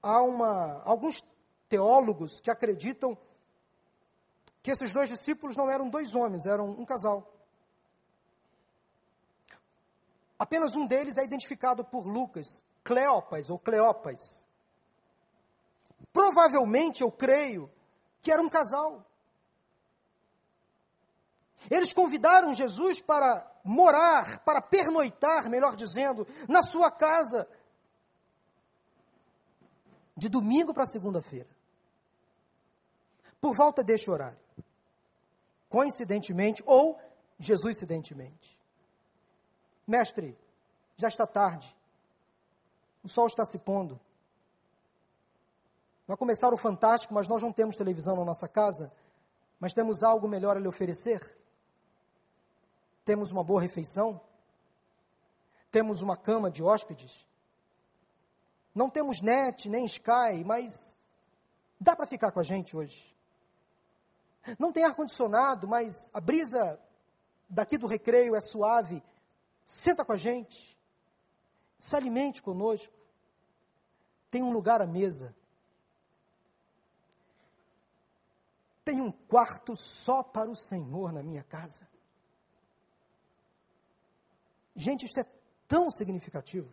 há 0.02 0.22
uma, 0.22 0.82
alguns 0.84 1.24
teólogos 1.68 2.40
que 2.40 2.52
acreditam 2.52 3.18
que 4.62 4.72
esses 4.72 4.94
dois 4.94 5.10
discípulos 5.10 5.56
não 5.56 5.70
eram 5.70 5.90
dois 5.90 6.14
homens, 6.14 6.46
eram 6.46 6.70
um 6.70 6.86
casal. 6.86 7.34
Apenas 10.38 10.76
um 10.76 10.86
deles 10.86 11.18
é 11.18 11.24
identificado 11.24 11.84
por 11.84 12.06
Lucas, 12.06 12.64
Cleopas 12.88 13.50
ou 13.50 13.60
Cleopas. 13.60 14.48
Provavelmente, 16.14 17.02
eu 17.02 17.12
creio, 17.12 17.70
que 18.22 18.32
era 18.32 18.42
um 18.42 18.48
casal. 18.48 19.06
Eles 21.70 21.92
convidaram 21.92 22.56
Jesus 22.56 23.02
para 23.02 23.46
morar, 23.62 24.40
para 24.40 24.62
pernoitar, 24.62 25.50
melhor 25.50 25.76
dizendo, 25.76 26.26
na 26.48 26.64
sua 26.64 26.90
casa 26.90 27.46
de 30.16 30.30
domingo 30.30 30.74
para 30.74 30.86
segunda-feira, 30.86 31.50
por 33.42 33.54
volta 33.54 33.84
deste 33.84 34.10
horário. 34.10 34.40
Coincidentemente, 35.68 36.64
ou 36.66 36.98
Jesus 37.38 37.76
incidentemente. 37.76 38.58
Mestre, 39.86 40.38
já 40.96 41.10
está 41.10 41.28
tarde, 41.28 41.77
o 43.04 43.10
sol 43.10 43.28
está 43.28 43.46
se 43.46 43.58
pondo. 43.58 44.00
Vai 46.08 46.16
começar 46.16 46.54
o 46.54 46.58
fantástico, 46.58 47.14
mas 47.14 47.28
nós 47.28 47.42
não 47.42 47.52
temos 47.52 47.76
televisão 47.76 48.16
na 48.16 48.26
nossa 48.26 48.48
casa, 48.48 48.92
mas 49.60 49.74
temos 49.74 50.04
algo 50.04 50.28
melhor 50.28 50.56
a 50.56 50.60
lhe 50.60 50.68
oferecer. 50.68 51.36
Temos 53.04 53.32
uma 53.32 53.44
boa 53.44 53.62
refeição, 53.62 54.20
temos 55.72 56.02
uma 56.02 56.18
cama 56.18 56.52
de 56.52 56.62
hóspedes, 56.62 57.26
não 58.78 58.90
temos 58.90 59.22
net, 59.22 59.68
nem 59.68 59.86
Sky, 59.86 60.44
mas 60.46 60.96
dá 61.80 61.96
para 61.96 62.06
ficar 62.06 62.32
com 62.32 62.40
a 62.40 62.44
gente 62.44 62.78
hoje. 62.78 63.16
Não 64.60 64.72
tem 64.72 64.84
ar-condicionado, 64.84 65.68
mas 65.68 66.12
a 66.14 66.22
brisa 66.22 66.80
daqui 67.50 67.78
do 67.78 67.88
recreio 67.88 68.36
é 68.36 68.40
suave. 68.40 69.04
Senta 69.66 70.06
com 70.06 70.14
a 70.14 70.18
gente. 70.18 70.77
Se 71.78 71.96
alimente 71.96 72.42
conosco. 72.42 72.94
Tem 74.30 74.44
um 74.44 74.52
lugar 74.52 74.82
à 74.82 74.88
mesa. 74.88 75.36
Tem 78.84 79.02
um 79.02 79.12
quarto 79.12 79.76
só 79.76 80.24
para 80.24 80.50
o 80.50 80.56
Senhor 80.56 81.12
na 81.12 81.22
minha 81.22 81.44
casa. 81.44 81.88
Gente, 84.76 85.06
isto 85.06 85.20
é 85.20 85.26
tão 85.68 85.92
significativo. 85.92 86.72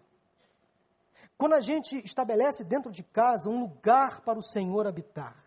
Quando 1.36 1.54
a 1.54 1.60
gente 1.60 1.96
estabelece 2.04 2.62
dentro 2.62 2.92
de 2.92 3.02
casa 3.02 3.48
um 3.48 3.60
lugar 3.60 4.20
para 4.20 4.38
o 4.38 4.42
Senhor 4.42 4.86
habitar, 4.86 5.42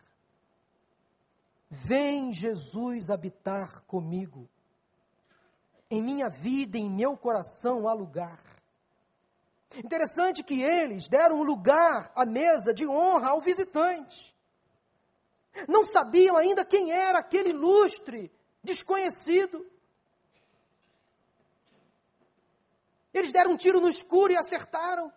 vem 1.69 2.33
Jesus 2.33 3.09
habitar 3.09 3.81
comigo. 3.83 4.49
Em 5.89 6.01
minha 6.01 6.29
vida, 6.29 6.77
em 6.77 6.89
meu 6.89 7.15
coração 7.15 7.87
há 7.87 7.93
lugar. 7.93 8.41
Interessante 9.75 10.43
que 10.43 10.61
eles 10.61 11.07
deram 11.07 11.41
um 11.41 11.43
lugar 11.43 12.11
à 12.15 12.25
mesa 12.25 12.73
de 12.73 12.87
honra 12.87 13.29
ao 13.29 13.41
visitante. 13.41 14.35
Não 15.67 15.85
sabiam 15.85 16.37
ainda 16.37 16.63
quem 16.63 16.91
era 16.91 17.19
aquele 17.19 17.49
ilustre 17.49 18.31
desconhecido. 18.63 19.65
Eles 23.13 23.31
deram 23.31 23.51
um 23.51 23.57
tiro 23.57 23.79
no 23.81 23.89
escuro 23.89 24.31
e 24.31 24.37
acertaram. 24.37 25.11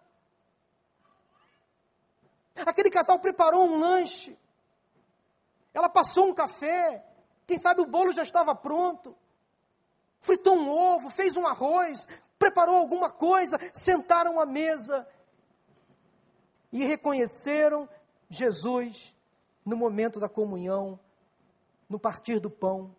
Aquele 2.67 2.91
casal 2.91 3.19
preparou 3.19 3.65
um 3.65 3.79
lanche. 3.79 4.39
Ela 5.73 5.89
passou 5.89 6.27
um 6.27 6.35
café. 6.35 7.05
Quem 7.47 7.59
sabe 7.59 7.81
o 7.81 7.87
bolo 7.87 8.13
já 8.13 8.23
estava 8.23 8.55
pronto. 8.55 9.17
Fritou 10.21 10.55
um 10.55 10.69
ovo, 10.71 11.11
fez 11.11 11.37
um 11.37 11.47
arroz, 11.47 12.07
preparou 12.39 12.77
alguma 12.77 13.11
coisa, 13.11 13.59
sentaram 13.73 14.39
à 14.39 14.47
mesa 14.47 15.07
e 16.73 16.85
reconheceram 16.85 17.89
Jesus 18.29 19.15
no 19.65 19.77
momento 19.77 20.21
da 20.21 20.29
comunhão, 20.29 20.99
no 21.89 21.99
partir 21.99 22.39
do 22.39 22.51
pão, 22.51 22.95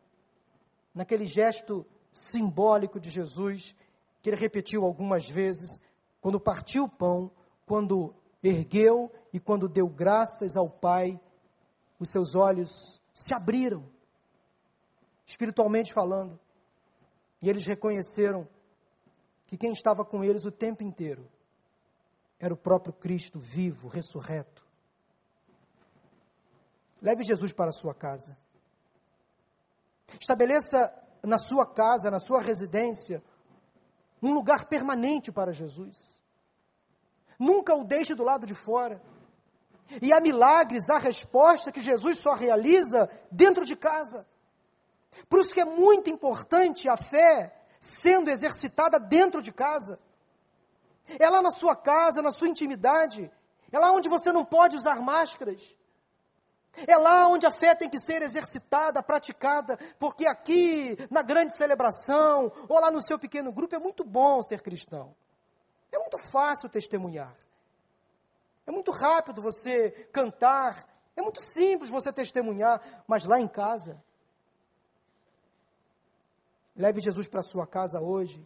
naquele 0.93 1.25
gesto 1.25 1.85
simbólico 2.11 2.99
de 2.99 3.09
Jesus 3.09 3.75
que 4.21 4.29
ele 4.29 4.37
repetiu 4.37 4.85
algumas 4.85 5.27
vezes, 5.27 5.79
quando 6.21 6.39
partiu 6.39 6.83
o 6.83 6.89
pão, 6.89 7.31
quando 7.65 8.13
ergueu 8.43 9.11
e 9.33 9.39
quando 9.39 9.67
deu 9.67 9.87
graças 9.87 10.55
ao 10.55 10.69
Pai, 10.69 11.19
os 11.99 12.09
seus 12.09 12.35
olhos 12.35 13.01
se 13.13 13.33
abriram, 13.33 13.83
espiritualmente 15.25 15.93
falando, 15.93 16.39
e 17.41 17.49
eles 17.49 17.65
reconheceram 17.65 18.47
que 19.47 19.57
quem 19.57 19.73
estava 19.73 20.05
com 20.05 20.23
eles 20.23 20.45
o 20.45 20.51
tempo 20.51 20.83
inteiro 20.83 21.29
era 22.39 22.53
o 22.53 22.57
próprio 22.57 22.93
Cristo 22.93 23.39
vivo, 23.39 23.87
ressurreto. 23.87 24.65
Leve 27.01 27.23
Jesus 27.23 27.51
para 27.51 27.71
a 27.71 27.73
sua 27.73 27.93
casa. 27.93 28.37
Estabeleça 30.19 30.93
na 31.23 31.37
sua 31.37 31.65
casa, 31.65 32.11
na 32.11 32.19
sua 32.19 32.41
residência, 32.41 33.23
um 34.21 34.33
lugar 34.33 34.65
permanente 34.65 35.31
para 35.31 35.51
Jesus. 35.51 36.21
Nunca 37.39 37.75
o 37.75 37.83
deixe 37.83 38.13
do 38.13 38.23
lado 38.23 38.45
de 38.45 38.53
fora. 38.53 39.01
E 40.01 40.13
há 40.13 40.19
milagres, 40.19 40.89
há 40.89 40.99
resposta 40.99 41.71
que 41.71 41.81
Jesus 41.81 42.19
só 42.19 42.33
realiza 42.33 43.09
dentro 43.31 43.65
de 43.65 43.75
casa. 43.75 44.27
Por 45.29 45.39
isso 45.39 45.53
que 45.53 45.61
é 45.61 45.65
muito 45.65 46.09
importante 46.09 46.87
a 46.87 46.97
fé 46.97 47.53
sendo 47.79 48.29
exercitada 48.29 48.99
dentro 48.99 49.41
de 49.41 49.51
casa. 49.51 49.99
É 51.19 51.29
lá 51.29 51.41
na 51.41 51.51
sua 51.51 51.75
casa, 51.75 52.21
na 52.21 52.31
sua 52.31 52.47
intimidade. 52.47 53.31
É 53.71 53.79
lá 53.79 53.91
onde 53.91 54.07
você 54.07 54.31
não 54.31 54.45
pode 54.45 54.75
usar 54.75 55.01
máscaras. 55.01 55.75
É 56.87 56.97
lá 56.97 57.27
onde 57.27 57.45
a 57.45 57.51
fé 57.51 57.75
tem 57.75 57.89
que 57.89 57.99
ser 57.99 58.21
exercitada, 58.21 59.03
praticada, 59.03 59.77
porque 59.99 60.25
aqui, 60.25 60.97
na 61.09 61.21
grande 61.21 61.53
celebração, 61.55 62.51
ou 62.69 62.79
lá 62.79 62.89
no 62.89 63.01
seu 63.01 63.19
pequeno 63.19 63.51
grupo, 63.51 63.75
é 63.75 63.79
muito 63.79 64.05
bom 64.05 64.41
ser 64.41 64.61
cristão. 64.61 65.13
É 65.91 65.97
muito 65.99 66.17
fácil 66.17 66.69
testemunhar. 66.69 67.35
É 68.65 68.71
muito 68.71 68.91
rápido 68.91 69.41
você 69.41 69.91
cantar. 70.13 70.87
É 71.15 71.21
muito 71.21 71.41
simples 71.41 71.89
você 71.89 72.13
testemunhar. 72.13 72.81
Mas 73.05 73.25
lá 73.25 73.39
em 73.39 73.47
casa, 73.47 74.01
leve 76.81 76.99
Jesus 76.99 77.27
para 77.27 77.43
sua 77.43 77.65
casa 77.65 78.01
hoje. 78.01 78.45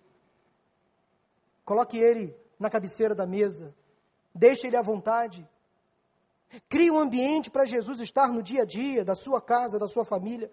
Coloque 1.64 1.98
ele 1.98 2.36
na 2.60 2.70
cabeceira 2.70 3.16
da 3.16 3.26
mesa. 3.26 3.74
Deixe 4.34 4.68
ele 4.68 4.78
à 4.78 4.82
vontade. 4.82 5.48
Crie 6.70 6.92
um 6.92 7.00
ambiente 7.00 7.50
para 7.50 7.66
Jesus 7.66 8.00
estar 8.00 8.28
no 8.28 8.44
dia 8.44 8.62
a 8.62 8.66
dia 8.66 9.04
da 9.04 9.16
sua 9.16 9.42
casa, 9.42 9.80
da 9.80 9.88
sua 9.88 10.06
família. 10.06 10.52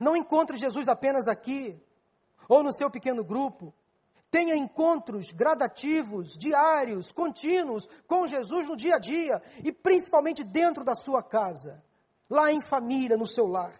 Não 0.00 0.16
encontre 0.16 0.56
Jesus 0.56 0.88
apenas 0.88 1.28
aqui, 1.28 1.80
ou 2.48 2.62
no 2.62 2.72
seu 2.72 2.90
pequeno 2.90 3.24
grupo, 3.24 3.72
Tenha 4.30 4.54
encontros 4.54 5.32
gradativos, 5.32 6.38
diários, 6.38 7.10
contínuos 7.10 7.88
com 8.06 8.28
Jesus 8.28 8.68
no 8.68 8.76
dia 8.76 8.94
a 8.94 8.98
dia 8.98 9.42
e 9.64 9.72
principalmente 9.72 10.44
dentro 10.44 10.84
da 10.84 10.94
sua 10.94 11.20
casa, 11.20 11.82
lá 12.28 12.52
em 12.52 12.60
família, 12.60 13.16
no 13.16 13.26
seu 13.26 13.48
lar. 13.48 13.74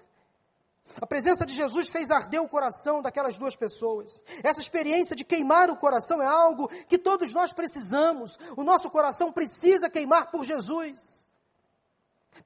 A 1.01 1.07
presença 1.07 1.47
de 1.47 1.55
Jesus 1.55 1.89
fez 1.89 2.11
arder 2.11 2.43
o 2.43 2.49
coração 2.49 3.01
daquelas 3.01 3.39
duas 3.39 3.55
pessoas. 3.55 4.23
Essa 4.43 4.61
experiência 4.61 5.15
de 5.15 5.25
queimar 5.25 5.71
o 5.71 5.77
coração 5.77 6.21
é 6.21 6.27
algo 6.27 6.69
que 6.89 6.99
todos 6.99 7.33
nós 7.33 7.53
precisamos. 7.53 8.39
O 8.57 8.65
nosso 8.65 8.91
coração 8.91 9.31
precisa 9.33 9.89
queimar 9.89 10.31
por 10.31 10.45
Jesus, 10.45 11.27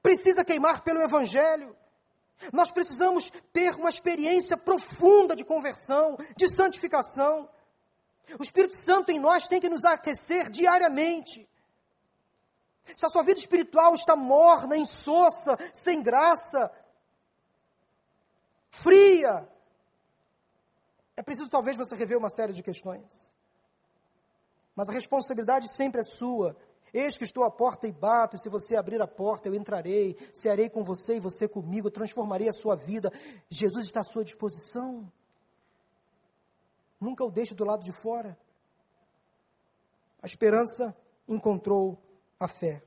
precisa 0.01 0.45
queimar 0.45 0.81
pelo 0.81 1.01
Evangelho. 1.01 1.75
Nós 2.51 2.69
precisamos 2.69 3.31
ter 3.53 3.75
uma 3.75 3.89
experiência 3.89 4.57
profunda 4.57 5.35
de 5.35 5.45
conversão, 5.45 6.17
de 6.35 6.47
santificação. 6.49 7.49
O 8.39 8.43
Espírito 8.43 8.75
Santo 8.75 9.11
em 9.11 9.19
nós 9.19 9.47
tem 9.47 9.61
que 9.61 9.69
nos 9.69 9.85
aquecer 9.85 10.49
diariamente. 10.49 11.47
Se 12.95 13.05
a 13.05 13.09
sua 13.09 13.23
vida 13.23 13.39
espiritual 13.39 13.95
está 13.95 14.15
morna, 14.15 14.77
insossa, 14.77 15.57
sem 15.73 16.03
graça, 16.03 16.71
fria, 18.81 19.47
é 21.15 21.23
preciso 21.23 21.49
talvez 21.49 21.77
você 21.77 21.95
rever 21.95 22.17
uma 22.17 22.29
série 22.29 22.53
de 22.53 22.61
questões. 22.61 23.33
Mas 24.75 24.89
a 24.89 24.93
responsabilidade 24.93 25.73
sempre 25.73 26.01
é 26.01 26.03
sua. 26.03 26.55
Eis 26.93 27.17
que 27.17 27.23
estou 27.23 27.43
à 27.43 27.51
porta 27.51 27.87
e 27.87 27.91
bato, 27.91 28.35
e 28.35 28.39
se 28.39 28.49
você 28.49 28.75
abrir 28.75 29.01
a 29.01 29.07
porta, 29.07 29.47
eu 29.47 29.55
entrarei, 29.55 30.17
cearei 30.33 30.69
com 30.69 30.83
você 30.83 31.17
e 31.17 31.19
você 31.19 31.47
comigo, 31.47 31.89
transformarei 31.89 32.49
a 32.49 32.53
sua 32.53 32.75
vida. 32.75 33.11
Jesus 33.49 33.85
está 33.85 34.01
à 34.01 34.03
sua 34.03 34.23
disposição. 34.23 35.11
Nunca 36.99 37.23
o 37.23 37.31
deixe 37.31 37.53
do 37.53 37.65
lado 37.65 37.83
de 37.83 37.91
fora. 37.91 38.37
A 40.21 40.25
esperança 40.25 40.95
encontrou 41.27 41.97
a 42.39 42.47
fé. 42.47 42.83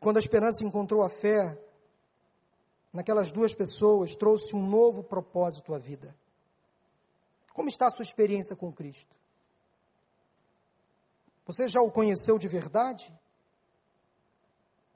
Quando 0.00 0.16
a 0.16 0.20
esperança 0.20 0.64
encontrou 0.64 1.02
a 1.02 1.08
fé, 1.08 1.58
naquelas 2.92 3.30
duas 3.30 3.54
pessoas, 3.54 4.14
trouxe 4.14 4.54
um 4.54 4.66
novo 4.66 5.02
propósito 5.02 5.74
à 5.74 5.78
vida. 5.78 6.14
Como 7.52 7.68
está 7.68 7.86
a 7.86 7.90
sua 7.90 8.02
experiência 8.02 8.56
com 8.56 8.72
Cristo? 8.72 9.14
Você 11.46 11.68
já 11.68 11.80
o 11.80 11.90
conheceu 11.90 12.38
de 12.38 12.48
verdade? 12.48 13.12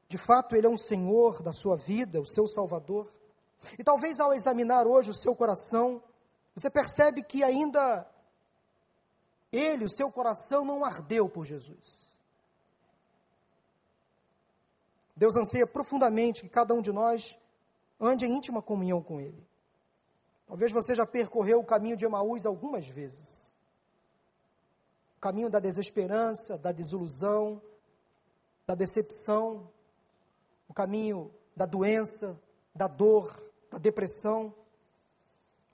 De 0.08 0.16
fato, 0.16 0.54
Ele 0.54 0.66
é 0.66 0.70
um 0.70 0.78
Senhor 0.78 1.42
da 1.42 1.52
sua 1.52 1.76
vida, 1.76 2.20
o 2.20 2.26
seu 2.26 2.46
Salvador? 2.46 3.12
E 3.78 3.82
talvez 3.82 4.20
ao 4.20 4.32
examinar 4.32 4.86
hoje 4.86 5.10
o 5.10 5.14
seu 5.14 5.34
coração, 5.34 6.02
você 6.54 6.70
percebe 6.70 7.22
que 7.22 7.42
ainda 7.42 8.08
ele, 9.50 9.84
o 9.84 9.88
seu 9.88 10.10
coração, 10.10 10.64
não 10.64 10.84
ardeu 10.84 11.28
por 11.28 11.46
Jesus. 11.46 12.12
Deus 15.16 15.36
anseia 15.36 15.66
profundamente 15.66 16.42
que 16.42 16.48
cada 16.48 16.74
um 16.74 16.82
de 16.82 16.92
nós 16.92 17.38
ande 18.00 18.26
em 18.26 18.32
íntima 18.32 18.62
comunhão 18.62 19.02
com 19.02 19.20
Ele. 19.20 19.46
Talvez 20.46 20.72
você 20.72 20.94
já 20.94 21.06
percorreu 21.06 21.60
o 21.60 21.64
caminho 21.64 21.96
de 21.96 22.04
Emaús 22.04 22.44
algumas 22.44 22.86
vezes. 22.86 23.52
O 25.16 25.20
caminho 25.20 25.48
da 25.48 25.58
desesperança, 25.58 26.58
da 26.58 26.70
desilusão, 26.70 27.60
da 28.66 28.74
decepção, 28.74 29.70
o 30.68 30.74
caminho 30.74 31.32
da 31.56 31.66
doença, 31.66 32.38
da 32.74 32.86
dor, 32.86 33.32
da 33.70 33.78
depressão. 33.78 34.54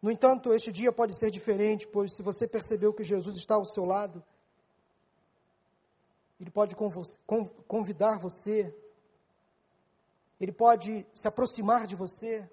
No 0.00 0.10
entanto, 0.10 0.52
este 0.52 0.70
dia 0.70 0.92
pode 0.92 1.18
ser 1.18 1.30
diferente, 1.30 1.86
pois 1.86 2.14
se 2.14 2.22
você 2.22 2.46
percebeu 2.46 2.92
que 2.92 3.02
Jesus 3.02 3.36
está 3.36 3.56
ao 3.56 3.64
seu 3.64 3.84
lado, 3.84 4.22
Ele 6.40 6.50
pode 6.50 6.76
convidar 7.66 8.18
você 8.18 8.74
ele 10.41 10.53
pode 10.53 11.07
se 11.12 11.28
aproximar 11.28 11.86
de 11.86 11.95
você 11.95 12.49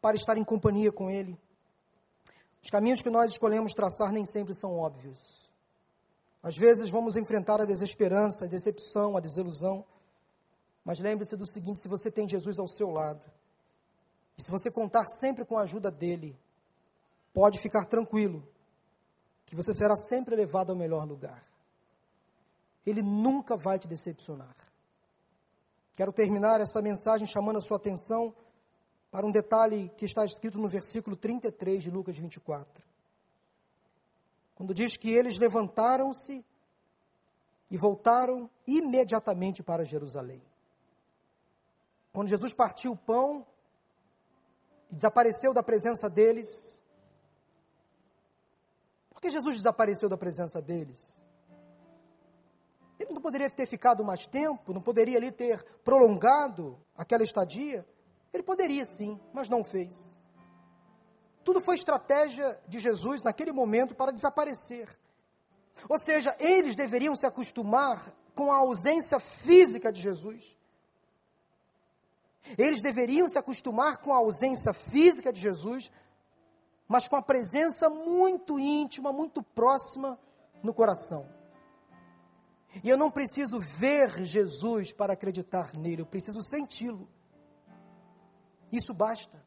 para 0.00 0.16
estar 0.16 0.38
em 0.38 0.44
companhia 0.44 0.90
com 0.90 1.10
Ele. 1.10 1.38
Os 2.62 2.70
caminhos 2.70 3.02
que 3.02 3.10
nós 3.10 3.32
escolhemos 3.32 3.74
traçar 3.74 4.10
nem 4.10 4.24
sempre 4.24 4.54
são 4.54 4.78
óbvios. 4.78 5.50
Às 6.42 6.56
vezes 6.56 6.88
vamos 6.88 7.16
enfrentar 7.16 7.60
a 7.60 7.66
desesperança, 7.66 8.46
a 8.46 8.48
decepção, 8.48 9.16
a 9.16 9.20
desilusão. 9.20 9.84
Mas 10.82 10.98
lembre-se 10.98 11.36
do 11.36 11.46
seguinte: 11.46 11.80
se 11.80 11.88
você 11.88 12.10
tem 12.10 12.28
Jesus 12.28 12.58
ao 12.58 12.66
seu 12.66 12.90
lado, 12.90 13.24
e 14.38 14.42
se 14.42 14.50
você 14.50 14.70
contar 14.70 15.06
sempre 15.06 15.44
com 15.44 15.58
a 15.58 15.62
ajuda 15.62 15.90
dele, 15.90 16.36
pode 17.34 17.58
ficar 17.58 17.84
tranquilo, 17.84 18.48
que 19.44 19.54
você 19.54 19.74
será 19.74 19.94
sempre 19.94 20.34
levado 20.34 20.70
ao 20.70 20.76
melhor 20.76 21.06
lugar. 21.06 21.46
Ele 22.86 23.02
nunca 23.02 23.56
vai 23.56 23.78
te 23.78 23.86
decepcionar. 23.86 24.56
Quero 25.94 26.12
terminar 26.12 26.60
essa 26.60 26.80
mensagem 26.80 27.26
chamando 27.26 27.58
a 27.58 27.62
sua 27.62 27.76
atenção 27.76 28.34
para 29.10 29.26
um 29.26 29.30
detalhe 29.30 29.90
que 29.96 30.06
está 30.06 30.24
escrito 30.24 30.58
no 30.58 30.68
versículo 30.68 31.14
33 31.14 31.82
de 31.82 31.90
Lucas 31.90 32.16
24. 32.16 32.82
Quando 34.54 34.72
diz 34.72 34.96
que 34.96 35.10
eles 35.10 35.38
levantaram-se 35.38 36.44
e 37.70 37.76
voltaram 37.76 38.50
imediatamente 38.66 39.62
para 39.62 39.84
Jerusalém. 39.84 40.42
Quando 42.12 42.28
Jesus 42.28 42.52
partiu 42.52 42.92
o 42.92 42.96
pão 42.96 43.46
e 44.90 44.94
desapareceu 44.94 45.54
da 45.54 45.62
presença 45.62 46.08
deles, 46.08 46.82
por 49.10 49.20
que 49.20 49.30
Jesus 49.30 49.56
desapareceu 49.56 50.08
da 50.08 50.18
presença 50.18 50.60
deles? 50.60 51.21
Ele 53.02 53.14
não 53.14 53.20
poderia 53.20 53.50
ter 53.50 53.66
ficado 53.66 54.04
mais 54.04 54.26
tempo, 54.28 54.72
não 54.72 54.80
poderia 54.80 55.18
ali 55.18 55.32
ter 55.32 55.62
prolongado 55.82 56.78
aquela 56.96 57.24
estadia? 57.24 57.84
Ele 58.32 58.44
poderia 58.44 58.84
sim, 58.84 59.20
mas 59.32 59.48
não 59.48 59.64
fez. 59.64 60.16
Tudo 61.42 61.60
foi 61.60 61.74
estratégia 61.74 62.58
de 62.68 62.78
Jesus 62.78 63.24
naquele 63.24 63.50
momento 63.50 63.92
para 63.92 64.12
desaparecer. 64.12 64.88
Ou 65.88 65.98
seja, 65.98 66.36
eles 66.38 66.76
deveriam 66.76 67.16
se 67.16 67.26
acostumar 67.26 68.14
com 68.36 68.52
a 68.52 68.58
ausência 68.58 69.18
física 69.18 69.90
de 69.90 70.00
Jesus. 70.00 70.56
Eles 72.56 72.80
deveriam 72.80 73.28
se 73.28 73.36
acostumar 73.36 73.98
com 73.98 74.12
a 74.12 74.18
ausência 74.18 74.72
física 74.72 75.32
de 75.32 75.40
Jesus, 75.40 75.90
mas 76.86 77.08
com 77.08 77.16
a 77.16 77.22
presença 77.22 77.90
muito 77.90 78.60
íntima, 78.60 79.12
muito 79.12 79.42
próxima 79.42 80.16
no 80.62 80.72
coração. 80.72 81.41
E 82.82 82.88
eu 82.88 82.96
não 82.96 83.10
preciso 83.10 83.58
ver 83.58 84.24
Jesus 84.24 84.92
para 84.92 85.12
acreditar 85.12 85.74
nele, 85.74 86.02
eu 86.02 86.06
preciso 86.06 86.40
senti-lo. 86.40 87.08
Isso 88.70 88.94
basta. 88.94 89.42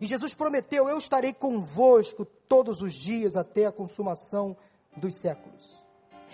E 0.00 0.06
Jesus 0.06 0.34
prometeu: 0.34 0.88
Eu 0.88 0.98
estarei 0.98 1.32
convosco 1.32 2.24
todos 2.24 2.82
os 2.82 2.92
dias 2.92 3.36
até 3.36 3.66
a 3.66 3.72
consumação 3.72 4.56
dos 4.96 5.18
séculos. 5.20 5.84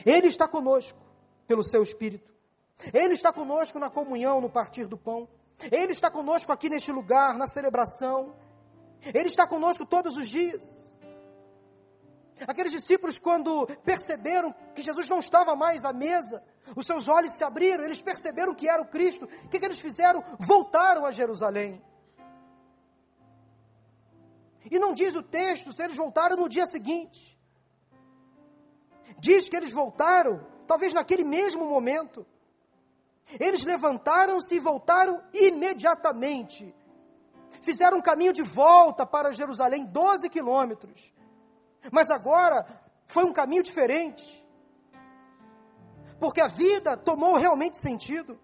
Ele 0.05 0.27
está 0.27 0.49
conosco 0.49 0.99
pelo 1.47 1.63
seu 1.63 1.83
Espírito. 1.83 2.31
Ele 2.93 3.15
está 3.15 3.33
conosco 3.33 3.79
na 3.79 3.91
comunhão, 3.91 4.41
no 4.41 4.49
partir 4.49 4.87
do 4.87 4.97
pão. 4.97 5.29
Ele 5.71 5.93
está 5.93 6.11
conosco 6.11 6.51
aqui 6.51 6.71
neste 6.71 6.91
lugar, 6.91 7.37
na 7.37 7.47
celebração. 7.47 8.35
Ele 9.03 9.29
está 9.29 9.47
conosco 9.47 9.85
todos 9.85 10.17
os 10.17 10.29
dias. 10.29 10.90
Aqueles 12.47 12.73
discípulos, 12.73 13.19
quando 13.19 13.67
perceberam 13.85 14.55
que 14.75 14.83
Jesus 14.83 15.09
não 15.09 15.21
estava 15.21 15.55
mais 15.55 15.85
à 15.85 15.93
mesa, 15.93 16.43
os 16.75 16.87
seus 16.87 17.09
olhos 17.09 17.35
se 17.35 17.45
abriram, 17.45 17.85
eles 17.85 18.01
perceberam 18.01 18.55
que 18.55 18.69
era 18.69 18.83
o 18.83 18.87
Cristo. 18.87 19.27
O 19.45 19.49
que, 19.49 19.59
que 19.59 19.65
eles 19.65 19.81
fizeram? 19.81 20.25
Voltaram 20.39 21.05
a 21.05 21.11
Jerusalém. 21.11 21.83
E 24.71 24.79
não 24.79 24.95
diz 24.95 25.15
o 25.15 25.23
texto 25.23 25.73
se 25.73 25.83
eles 25.83 25.97
voltaram 25.97 26.37
no 26.37 26.49
dia 26.49 26.67
seguinte. 26.67 27.39
Diz 29.19 29.49
que 29.49 29.57
eles 29.57 29.73
voltaram, 29.73 30.47
talvez 30.67 30.93
naquele 30.93 31.25
mesmo 31.25 31.67
momento. 31.67 32.27
Eles 33.39 33.65
levantaram-se 33.65 34.55
e 34.55 34.59
voltaram 34.59 35.23
imediatamente. 35.33 36.75
Fizeram 37.63 37.99
um 37.99 38.03
caminho 38.03 38.33
de 38.33 38.43
volta 38.43 39.05
para 39.05 39.33
Jerusalém, 39.33 39.85
12 39.85 40.29
quilômetros. 40.29 41.13
Mas 41.93 42.11
agora 42.11 42.67
foi 43.07 43.25
um 43.25 43.33
caminho 43.33 43.63
diferente. 43.63 44.41
Porque 46.19 46.41
a 46.41 46.49
vida 46.49 46.97
tomou 46.97 47.37
realmente 47.37 47.79
sentido. 47.79 48.39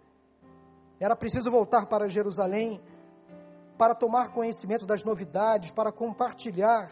Era 0.99 1.15
preciso 1.15 1.51
voltar 1.51 1.87
para 1.87 2.09
Jerusalém 2.09 2.83
para 3.77 3.95
tomar 3.95 4.31
conhecimento 4.31 4.87
das 4.87 5.05
novidades, 5.05 5.71
para 5.71 5.93
compartilhar 5.93 6.91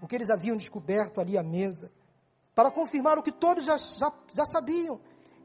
o 0.00 0.06
que 0.06 0.14
eles 0.14 0.30
haviam 0.30 0.56
descoberto 0.56 1.20
ali 1.20 1.38
à 1.38 1.42
mesa, 1.42 1.90
para 2.54 2.70
confirmar 2.70 3.18
o 3.18 3.22
que 3.22 3.32
todos 3.32 3.64
já, 3.64 3.76
já, 3.76 4.12
já 4.32 4.44
sabiam: 4.44 5.00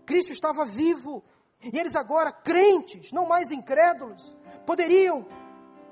Cristo 0.05 0.31
estava 0.31 0.65
vivo. 0.65 1.23
E 1.61 1.77
eles 1.77 1.95
agora, 1.95 2.31
crentes, 2.31 3.11
não 3.11 3.27
mais 3.27 3.51
incrédulos, 3.51 4.35
poderiam 4.65 5.25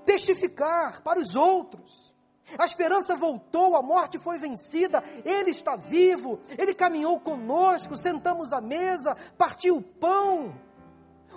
testificar 0.06 1.02
para 1.02 1.20
os 1.20 1.36
outros 1.36 2.16
a 2.58 2.64
esperança 2.64 3.16
voltou, 3.16 3.76
a 3.76 3.82
morte 3.82 4.18
foi 4.18 4.38
vencida, 4.38 5.04
Ele 5.26 5.52
está 5.52 5.76
vivo, 5.76 6.40
Ele 6.58 6.74
caminhou 6.74 7.20
conosco, 7.20 7.98
sentamos 7.98 8.54
à 8.54 8.62
mesa, 8.62 9.18
partiu 9.38 9.78
o 9.78 9.82
pão, 9.82 10.56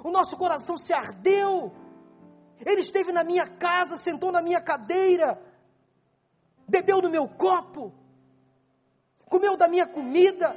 o 0.04 0.10
nosso 0.10 0.36
coração 0.36 0.78
se 0.78 0.92
ardeu. 0.92 1.72
Ele 2.64 2.80
esteve 2.80 3.10
na 3.10 3.24
minha 3.24 3.48
casa, 3.48 3.96
sentou 3.96 4.30
na 4.30 4.40
minha 4.40 4.60
cadeira, 4.60 5.40
bebeu 6.68 7.02
no 7.02 7.08
meu 7.08 7.26
copo, 7.26 7.92
comeu 9.26 9.56
da 9.56 9.66
minha 9.66 9.86
comida, 9.86 10.54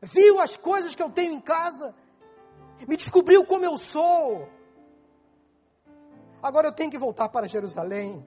viu 0.00 0.40
as 0.40 0.56
coisas 0.56 0.94
que 0.94 1.02
eu 1.02 1.10
tenho 1.10 1.32
em 1.32 1.40
casa, 1.40 1.94
me 2.88 2.96
descobriu 2.96 3.44
como 3.44 3.64
eu 3.64 3.76
sou. 3.76 4.48
Agora 6.42 6.68
eu 6.68 6.72
tenho 6.72 6.90
que 6.90 6.98
voltar 6.98 7.28
para 7.28 7.48
Jerusalém. 7.48 8.24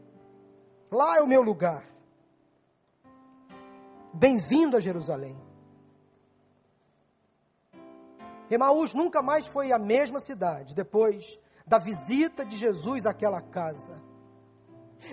Lá 0.91 1.17
é 1.17 1.21
o 1.21 1.27
meu 1.27 1.41
lugar. 1.41 1.85
Bem-vindo 4.13 4.75
a 4.75 4.79
Jerusalém. 4.79 5.37
Emaús 8.49 8.95
nunca 8.95 9.21
mais 9.21 9.45
foi 9.45 9.71
a 9.71 9.77
mesma 9.77 10.19
cidade 10.19 10.73
depois 10.73 11.39
da 11.65 11.77
visita 11.77 12.43
de 12.43 12.57
Jesus 12.57 13.05
àquela 13.05 13.39
casa. 13.39 14.01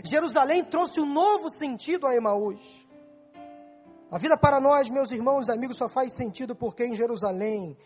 Jerusalém 0.02 0.64
trouxe 0.64 0.98
um 0.98 1.06
novo 1.06 1.50
sentido 1.50 2.06
a 2.06 2.14
Emaús. 2.14 2.88
A 4.10 4.18
vida 4.18 4.38
para 4.38 4.58
nós, 4.58 4.88
meus 4.88 5.12
irmãos 5.12 5.48
e 5.48 5.52
amigos, 5.52 5.76
só 5.76 5.88
faz 5.88 6.14
sentido 6.14 6.56
porque 6.56 6.86
em 6.86 6.96
Jerusalém 6.96 7.76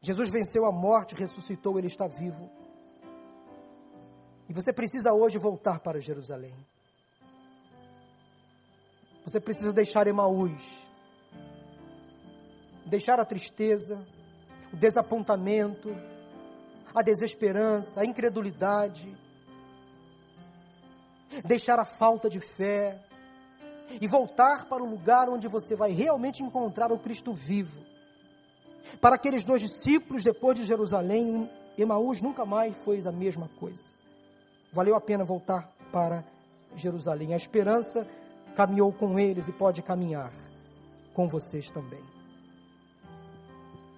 Jesus 0.00 0.30
venceu 0.30 0.64
a 0.64 0.72
morte, 0.72 1.14
ressuscitou, 1.14 1.76
ele 1.76 1.88
está 1.88 2.08
vivo. 2.08 2.50
E 4.48 4.54
você 4.54 4.72
precisa 4.72 5.12
hoje 5.12 5.36
voltar 5.36 5.80
para 5.80 6.00
Jerusalém. 6.00 6.56
Você 9.24 9.40
precisa 9.40 9.72
deixar 9.72 10.06
Emaús, 10.06 10.88
deixar 12.86 13.20
a 13.20 13.24
tristeza, 13.24 14.04
o 14.72 14.76
desapontamento, 14.76 15.94
a 16.94 17.02
desesperança, 17.02 18.00
a 18.00 18.04
incredulidade, 18.04 19.16
deixar 21.44 21.78
a 21.78 21.84
falta 21.84 22.28
de 22.28 22.40
fé 22.40 22.98
e 24.00 24.06
voltar 24.06 24.66
para 24.66 24.82
o 24.82 24.88
lugar 24.88 25.28
onde 25.28 25.48
você 25.48 25.74
vai 25.74 25.92
realmente 25.92 26.42
encontrar 26.42 26.92
o 26.92 26.98
Cristo 26.98 27.32
vivo. 27.32 27.80
Para 29.00 29.16
aqueles 29.16 29.44
dois 29.44 29.60
discípulos, 29.60 30.24
depois 30.24 30.58
de 30.58 30.64
Jerusalém, 30.64 31.50
Emaús 31.76 32.20
nunca 32.20 32.44
mais 32.44 32.76
foi 32.78 33.02
a 33.06 33.12
mesma 33.12 33.48
coisa. 33.58 33.92
Valeu 34.72 34.94
a 34.94 35.00
pena 35.00 35.24
voltar 35.24 35.70
para 35.92 36.24
Jerusalém. 36.76 37.34
A 37.34 37.36
esperança 37.36 38.06
caminhou 38.54 38.92
com 38.92 39.18
eles 39.18 39.48
e 39.48 39.52
pode 39.52 39.82
caminhar 39.82 40.32
com 41.14 41.28
vocês 41.28 41.70
também. 41.70 42.02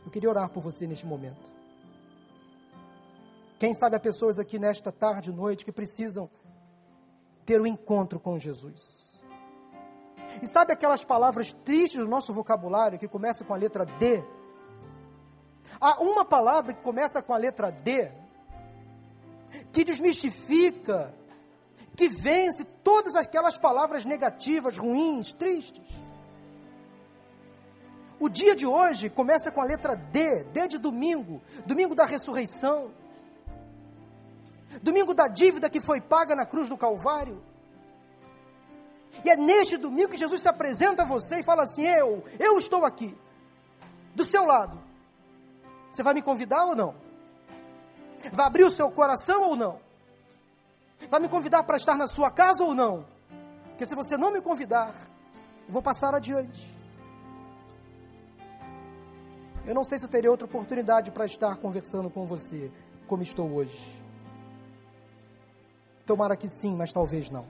Eu 0.05 0.11
queria 0.11 0.29
orar 0.29 0.49
por 0.49 0.61
você 0.61 0.87
neste 0.87 1.07
momento. 1.07 1.51
Quem 3.59 3.75
sabe 3.75 3.97
há 3.97 4.01
pessoas 4.01 4.39
aqui 4.39 4.59
nesta 4.59 4.91
tarde 4.91 5.31
e 5.31 5.33
noite 5.33 5.65
que 5.65 5.73
precisam 5.73 6.29
ter 7.47 7.61
o 7.61 7.65
um 7.65 7.67
encontro 7.67 8.19
com 8.19 8.39
Jesus. 8.39 9.13
E 10.43 10.47
sabe 10.47 10.73
aquelas 10.73 11.05
palavras 11.05 11.53
tristes 11.53 12.01
do 12.01 12.09
nosso 12.09 12.33
vocabulário 12.33 12.99
que 12.99 13.07
começa 13.07 13.45
com 13.45 13.55
a 13.55 13.57
letra 13.57 13.85
D? 13.85 14.25
Há 15.81 16.01
uma 16.03 16.25
palavra 16.25 16.73
que 16.73 16.83
começa 16.83 17.23
com 17.23 17.33
a 17.33 17.37
letra 17.37 17.71
D 17.71 18.11
que 19.73 19.85
desmistifica, 19.85 21.15
que 21.97 22.09
vence 22.09 22.65
todas 22.83 23.15
aquelas 23.15 23.59
palavras 23.59 24.05
negativas, 24.05 24.79
ruins, 24.79 25.33
tristes. 25.33 25.83
O 28.19 28.29
dia 28.29 28.55
de 28.55 28.67
hoje 28.67 29.11
começa 29.11 29.51
com 29.51 29.61
a 29.61 29.65
letra 29.65 29.97
D, 29.97 30.45
D 30.45 30.69
de 30.69 30.79
domingo, 30.79 31.43
domingo 31.67 31.95
da 31.95 32.05
ressurreição. 32.05 32.93
Domingo 34.81 35.13
da 35.13 35.29
dívida 35.29 35.69
que 35.69 35.81
foi 35.81 36.01
paga 36.01 36.35
na 36.35 36.47
cruz 36.47 36.69
do 36.69 36.77
Calvário. 36.77 37.43
E 39.25 39.29
é 39.29 39.37
neste 39.37 39.77
domingo 39.77 40.11
que 40.11 40.17
Jesus 40.17 40.41
se 40.41 40.49
apresenta 40.49 41.03
a 41.03 41.05
você 41.05 41.41
e 41.41 41.43
fala 41.43 41.65
assim: 41.65 41.85
Eu, 41.85 42.25
eu 42.39 42.57
estou 42.59 42.85
aqui, 42.85 43.15
do 44.15 44.25
seu 44.25 44.47
lado. 44.47 44.81
Você 45.91 46.03
vai 46.03 46.15
me 46.15 46.23
convidar 46.23 46.65
ou 46.65 46.75
não? 46.75 46.95
Vai 48.33 48.47
abrir 48.47 48.65
o 48.65 48.71
seu 48.71 48.91
coração 48.91 49.43
ou 49.51 49.57
não? 49.57 49.81
Vai 51.11 51.21
me 51.21 51.29
convidar 51.29 51.63
para 51.65 51.77
estar 51.77 51.97
na 51.97 52.07
sua 52.07 52.31
casa 52.31 52.65
ou 52.65 52.75
não? 52.75 53.05
Porque 53.69 53.87
se 53.87 53.95
você 53.95 54.17
não 54.17 54.33
me 54.33 54.41
convidar, 54.41 54.95
eu 55.67 55.73
vou 55.73 55.83
passar 55.83 56.15
adiante. 56.15 56.73
Eu 59.65 59.75
não 59.75 59.85
sei 59.85 59.99
se 59.99 60.05
eu 60.05 60.09
teria 60.09 60.31
outra 60.31 60.47
oportunidade 60.47 61.11
para 61.11 61.25
estar 61.25 61.57
conversando 61.57 62.11
com 62.11 62.27
você, 62.27 62.71
como 63.07 63.23
estou 63.23 63.51
hoje. 63.53 64.03
Tomara 66.05 66.37
que 66.37 66.49
sim, 66.49 66.75
mas 66.75 66.93
talvez 66.93 67.31
não. 67.31 67.47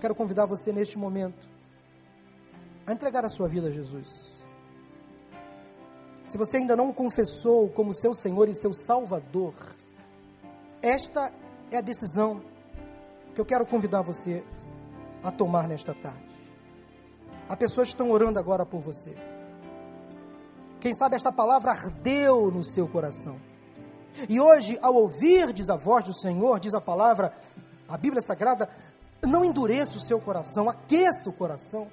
Quero 0.00 0.14
convidar 0.14 0.46
você 0.46 0.72
neste 0.72 0.98
momento 0.98 1.48
a 2.86 2.92
entregar 2.92 3.24
a 3.24 3.28
sua 3.28 3.48
vida 3.48 3.68
a 3.68 3.70
Jesus. 3.70 4.32
Se 6.28 6.38
você 6.38 6.56
ainda 6.56 6.74
não 6.74 6.92
confessou 6.92 7.68
como 7.68 7.94
seu 7.94 8.14
Senhor 8.14 8.48
e 8.48 8.54
seu 8.54 8.72
Salvador, 8.72 9.54
esta 10.82 11.32
é 11.70 11.78
a 11.78 11.80
decisão 11.80 12.42
que 13.34 13.40
eu 13.40 13.44
quero 13.44 13.64
convidar 13.64 14.02
você 14.02 14.44
a 15.22 15.30
tomar 15.30 15.68
nesta 15.68 15.94
tarde. 15.94 16.32
Há 17.48 17.56
pessoas 17.56 17.88
que 17.88 17.94
estão 17.94 18.10
orando 18.10 18.38
agora 18.38 18.66
por 18.66 18.80
você. 18.80 19.14
Quem 20.80 20.92
sabe 20.94 21.14
esta 21.14 21.30
palavra 21.30 21.70
ardeu 21.70 22.50
no 22.50 22.64
seu 22.64 22.88
coração. 22.88 23.40
E 24.28 24.40
hoje, 24.40 24.78
ao 24.82 24.94
ouvir, 24.94 25.54
a 25.70 25.76
voz 25.76 26.04
do 26.04 26.12
Senhor, 26.12 26.58
diz 26.58 26.74
a 26.74 26.80
palavra, 26.80 27.32
a 27.88 27.96
Bíblia 27.96 28.20
Sagrada, 28.20 28.68
não 29.22 29.44
endureça 29.44 29.96
o 29.96 30.00
seu 30.00 30.20
coração, 30.20 30.68
aqueça 30.68 31.30
o 31.30 31.32
coração. 31.32 31.88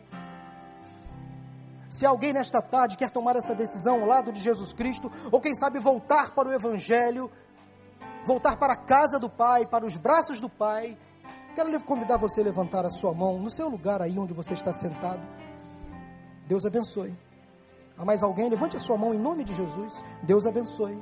Se 1.89 2.05
alguém 2.05 2.33
nesta 2.33 2.61
tarde 2.61 2.97
quer 2.97 3.09
tomar 3.09 3.35
essa 3.35 3.53
decisão 3.55 4.01
ao 4.01 4.07
lado 4.07 4.31
de 4.31 4.41
Jesus 4.41 4.73
Cristo, 4.73 5.11
ou 5.31 5.39
quem 5.39 5.55
sabe 5.55 5.79
voltar 5.79 6.31
para 6.31 6.49
o 6.49 6.53
Evangelho, 6.53 7.31
voltar 8.29 8.57
para 8.57 8.73
a 8.73 8.75
casa 8.75 9.17
do 9.17 9.27
Pai, 9.27 9.65
para 9.65 9.83
os 9.83 9.97
braços 9.97 10.39
do 10.39 10.47
Pai, 10.47 10.95
quero 11.55 11.83
convidar 11.83 12.17
você 12.17 12.41
a 12.41 12.43
levantar 12.43 12.85
a 12.85 12.91
sua 12.91 13.11
mão 13.11 13.39
no 13.39 13.49
seu 13.49 13.67
lugar 13.67 14.03
aí 14.03 14.19
onde 14.19 14.33
você 14.33 14.53
está 14.53 14.71
sentado. 14.71 15.21
Deus 16.45 16.63
abençoe. 16.63 17.11
Há 17.97 18.05
mais 18.05 18.21
alguém? 18.21 18.47
Levante 18.47 18.77
a 18.77 18.79
sua 18.79 18.95
mão 18.99 19.15
em 19.15 19.17
nome 19.17 19.43
de 19.43 19.55
Jesus. 19.55 20.05
Deus 20.21 20.45
abençoe. 20.45 21.01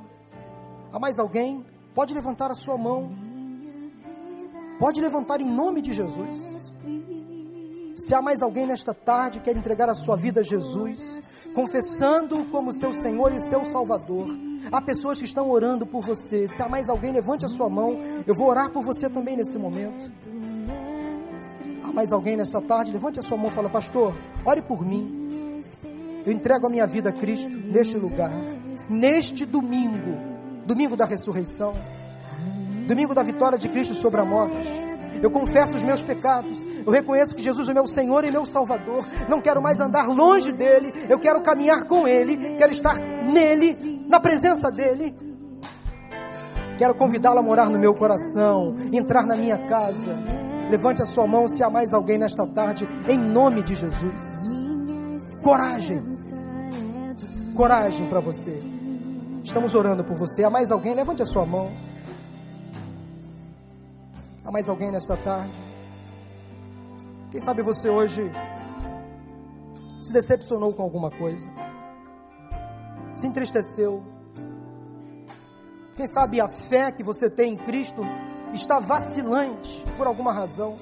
Há 0.90 0.98
mais 0.98 1.18
alguém? 1.18 1.66
Pode 1.94 2.14
levantar 2.14 2.50
a 2.50 2.54
sua 2.54 2.78
mão. 2.78 3.10
Pode 4.78 4.98
levantar 4.98 5.38
em 5.42 5.50
nome 5.50 5.82
de 5.82 5.92
Jesus. 5.92 6.67
Se 7.98 8.14
há 8.14 8.22
mais 8.22 8.42
alguém 8.42 8.64
nesta 8.64 8.94
tarde 8.94 9.40
que 9.40 9.46
quer 9.46 9.56
entregar 9.56 9.88
a 9.88 9.94
sua 9.94 10.16
vida 10.16 10.40
a 10.40 10.42
Jesus, 10.44 11.20
confessando 11.52 12.44
como 12.44 12.72
seu 12.72 12.94
Senhor 12.94 13.34
e 13.34 13.40
seu 13.40 13.64
Salvador, 13.64 14.28
há 14.70 14.80
pessoas 14.80 15.18
que 15.18 15.24
estão 15.24 15.50
orando 15.50 15.84
por 15.84 16.02
você. 16.02 16.46
Se 16.46 16.62
há 16.62 16.68
mais 16.68 16.88
alguém, 16.88 17.12
levante 17.12 17.44
a 17.44 17.48
sua 17.48 17.68
mão. 17.68 17.98
Eu 18.24 18.36
vou 18.36 18.46
orar 18.46 18.70
por 18.70 18.84
você 18.84 19.10
também 19.10 19.36
nesse 19.36 19.58
momento. 19.58 20.10
Há 21.82 21.92
mais 21.92 22.12
alguém 22.12 22.36
nesta 22.36 22.62
tarde? 22.62 22.92
Levante 22.92 23.18
a 23.18 23.22
sua 23.22 23.36
mão 23.36 23.48
e 23.48 23.52
fala, 23.52 23.68
pastor, 23.68 24.14
ore 24.44 24.62
por 24.62 24.86
mim. 24.86 25.60
Eu 26.24 26.32
entrego 26.32 26.68
a 26.68 26.70
minha 26.70 26.86
vida 26.86 27.08
a 27.08 27.12
Cristo 27.12 27.50
neste 27.50 27.96
lugar, 27.96 28.32
neste 28.90 29.44
domingo 29.44 30.38
domingo 30.64 30.94
da 30.94 31.06
ressurreição, 31.06 31.74
domingo 32.86 33.14
da 33.14 33.22
vitória 33.22 33.56
de 33.56 33.68
Cristo 33.70 33.94
sobre 33.94 34.20
a 34.20 34.24
morte. 34.24 34.87
Eu 35.22 35.30
confesso 35.30 35.76
os 35.76 35.84
meus 35.84 36.02
pecados. 36.02 36.66
Eu 36.86 36.92
reconheço 36.92 37.34
que 37.34 37.42
Jesus 37.42 37.68
é 37.68 37.74
meu 37.74 37.86
Senhor 37.86 38.24
e 38.24 38.30
meu 38.30 38.46
Salvador. 38.46 39.04
Não 39.28 39.40
quero 39.40 39.60
mais 39.60 39.80
andar 39.80 40.08
longe 40.08 40.52
dele. 40.52 40.92
Eu 41.08 41.18
quero 41.18 41.40
caminhar 41.42 41.84
com 41.84 42.06
ele. 42.06 42.36
Quero 42.56 42.72
estar 42.72 42.98
nele, 42.98 44.04
na 44.08 44.20
presença 44.20 44.70
dele. 44.70 45.14
Quero 46.76 46.94
convidá-lo 46.94 47.40
a 47.40 47.42
morar 47.42 47.68
no 47.68 47.78
meu 47.78 47.92
coração, 47.92 48.76
entrar 48.92 49.26
na 49.26 49.34
minha 49.34 49.58
casa. 49.58 50.14
Levante 50.70 51.02
a 51.02 51.06
sua 51.06 51.26
mão 51.26 51.48
se 51.48 51.62
há 51.62 51.68
mais 51.68 51.92
alguém 51.92 52.18
nesta 52.18 52.46
tarde, 52.46 52.88
em 53.08 53.18
nome 53.18 53.62
de 53.62 53.74
Jesus. 53.74 54.48
Coragem. 55.42 56.02
Coragem 57.56 58.06
para 58.06 58.20
você. 58.20 58.62
Estamos 59.42 59.74
orando 59.74 60.04
por 60.04 60.16
você. 60.16 60.44
Há 60.44 60.50
mais 60.50 60.70
alguém? 60.70 60.94
Levante 60.94 61.22
a 61.22 61.26
sua 61.26 61.44
mão. 61.44 61.68
Há 64.48 64.50
mais 64.50 64.66
alguém 64.66 64.90
nesta 64.90 65.14
tarde? 65.14 65.52
Quem 67.30 67.38
sabe 67.38 67.60
você 67.60 67.90
hoje 67.90 68.32
se 70.00 70.10
decepcionou 70.10 70.72
com 70.72 70.82
alguma 70.82 71.10
coisa? 71.10 71.52
Se 73.14 73.26
entristeceu? 73.26 74.02
Quem 75.94 76.06
sabe 76.06 76.40
a 76.40 76.48
fé 76.48 76.90
que 76.90 77.02
você 77.02 77.28
tem 77.28 77.52
em 77.52 77.56
Cristo 77.58 78.00
está 78.54 78.80
vacilante 78.80 79.84
por 79.98 80.06
alguma 80.06 80.32
razão? 80.32 80.76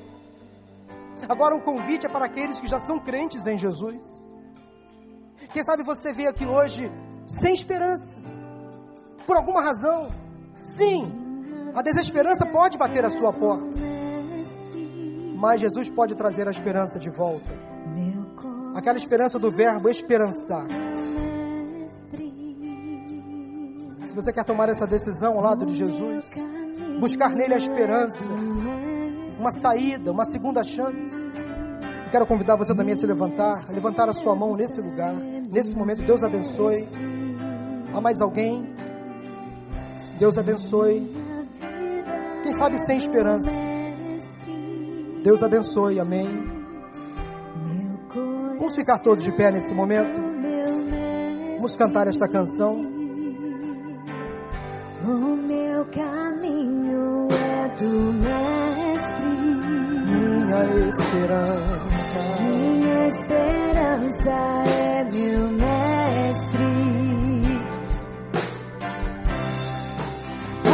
Agora 1.29 1.57
o 1.57 1.61
convite 1.61 2.07
é 2.07 2.09
para 2.09 2.27
aqueles 2.27 2.61
que 2.61 2.69
já 2.69 2.79
são 2.79 3.01
crentes 3.01 3.49
em 3.49 3.59
Jesus. 3.59 4.29
Quem 5.53 5.65
sabe 5.65 5.83
você 5.83 6.13
veio 6.13 6.31
aqui 6.31 6.47
hoje 6.47 6.89
sem 7.27 7.53
esperança 7.53 8.17
por 9.27 9.37
alguma 9.37 9.61
razão. 9.61 10.09
Sim, 10.63 11.26
a 11.77 11.83
desesperança 11.83 12.47
pode 12.47 12.79
bater 12.79 13.05
a 13.05 13.11
sua 13.11 13.31
porta, 13.35 13.67
mas 15.37 15.61
Jesus 15.61 15.91
pode 15.91 16.15
trazer 16.15 16.49
a 16.49 16.51
esperança 16.51 16.99
de 16.99 17.11
volta. 17.11 17.53
Aquela 18.75 18.97
esperança 18.97 19.39
do 19.39 19.51
verbo 19.51 19.91
esperançar. 19.91 20.67
Se 24.07 24.15
você 24.15 24.33
quer 24.33 24.45
tomar 24.45 24.71
essa 24.71 24.87
decisão 24.87 25.35
ao 25.35 25.43
lado 25.43 25.67
de 25.67 25.75
Jesus, 25.75 26.33
buscar 26.99 27.31
nele 27.31 27.53
a 27.53 27.59
esperança, 27.59 28.31
uma 29.39 29.53
saída, 29.53 30.11
uma 30.11 30.25
segunda 30.25 30.65
chance. 30.65 31.23
Eu 31.25 32.11
quero 32.11 32.27
convidar 32.27 32.57
você 32.57 32.75
também 32.75 32.95
a 32.95 32.97
se 32.97 33.07
levantar, 33.07 33.53
a 33.69 33.73
levantar 33.73 34.09
a 34.09 34.15
sua 34.15 34.35
mão 34.35 34.57
nesse 34.57 34.81
lugar, 34.81 35.13
nesse 35.13 35.75
momento. 35.75 36.01
Deus 36.01 36.25
abençoe. 36.25 36.89
Há 37.95 38.01
mais 38.01 38.23
alguém? 38.23 38.75
Deus 40.19 40.39
abençoe. 40.39 41.26
Sabe 42.59 42.79
sem 42.79 42.97
esperança. 42.99 43.51
Deus 45.23 45.43
abençoe. 45.43 46.01
Amém. 46.01 46.27
Vamos 48.59 48.75
ficar 48.75 48.99
todos 48.99 49.23
de 49.25 49.33
pé 49.33 49.51
nesse 49.51 49.75
momento. 49.75 50.19
Vamos 51.57 51.77
cantar 51.77 52.07
esta 52.09 52.27
canção. 52.29 52.75
O 55.05 55.37
meu 55.37 55.85
caminho 55.87 57.29
é 57.31 57.69
do 57.79 58.13
Mestre, 58.15 59.27
Minha 60.07 60.89
esperança. 60.89 62.19
minha 62.41 63.07
esperança 63.09 64.31
é 64.31 65.05
meu 65.05 65.49
Mestre. 65.51 65.76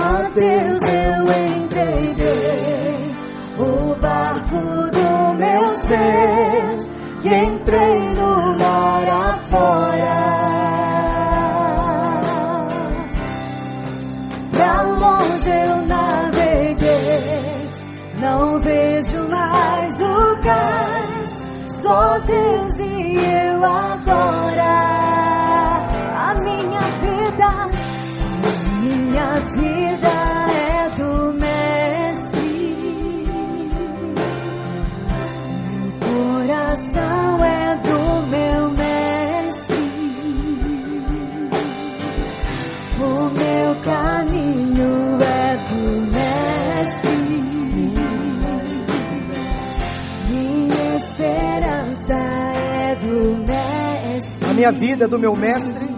A 0.04 0.28
Deus 0.34 0.82
eu 0.82 1.22
entreguei 1.62 3.12
o 3.56 3.94
barco 4.00 4.90
do 4.90 5.34
meu 5.34 5.62
ser 5.74 6.76
e 7.22 7.28
entrei 7.28 8.00
no 8.14 8.58
mar 8.58 9.08
afora. 9.30 10.22
Pra 14.50 14.82
longe 14.82 15.50
eu 15.50 15.76
naveguei, 15.86 17.68
não 18.20 18.58
vejo 18.58 19.28
mais 19.28 20.00
o 20.00 20.36
cais, 20.42 21.42
só 21.66 22.18
Deus 22.18 22.80
e 22.80 23.16
eu 23.16 23.64
agora. 23.64 24.72
A 26.16 26.34
minha 26.34 26.80
vida, 27.02 27.70
minha 28.80 29.34
vida 29.52 29.91
minha 54.62 54.70
vida 54.70 55.08
do 55.08 55.18
meu 55.18 55.34
mestre. 55.34 55.90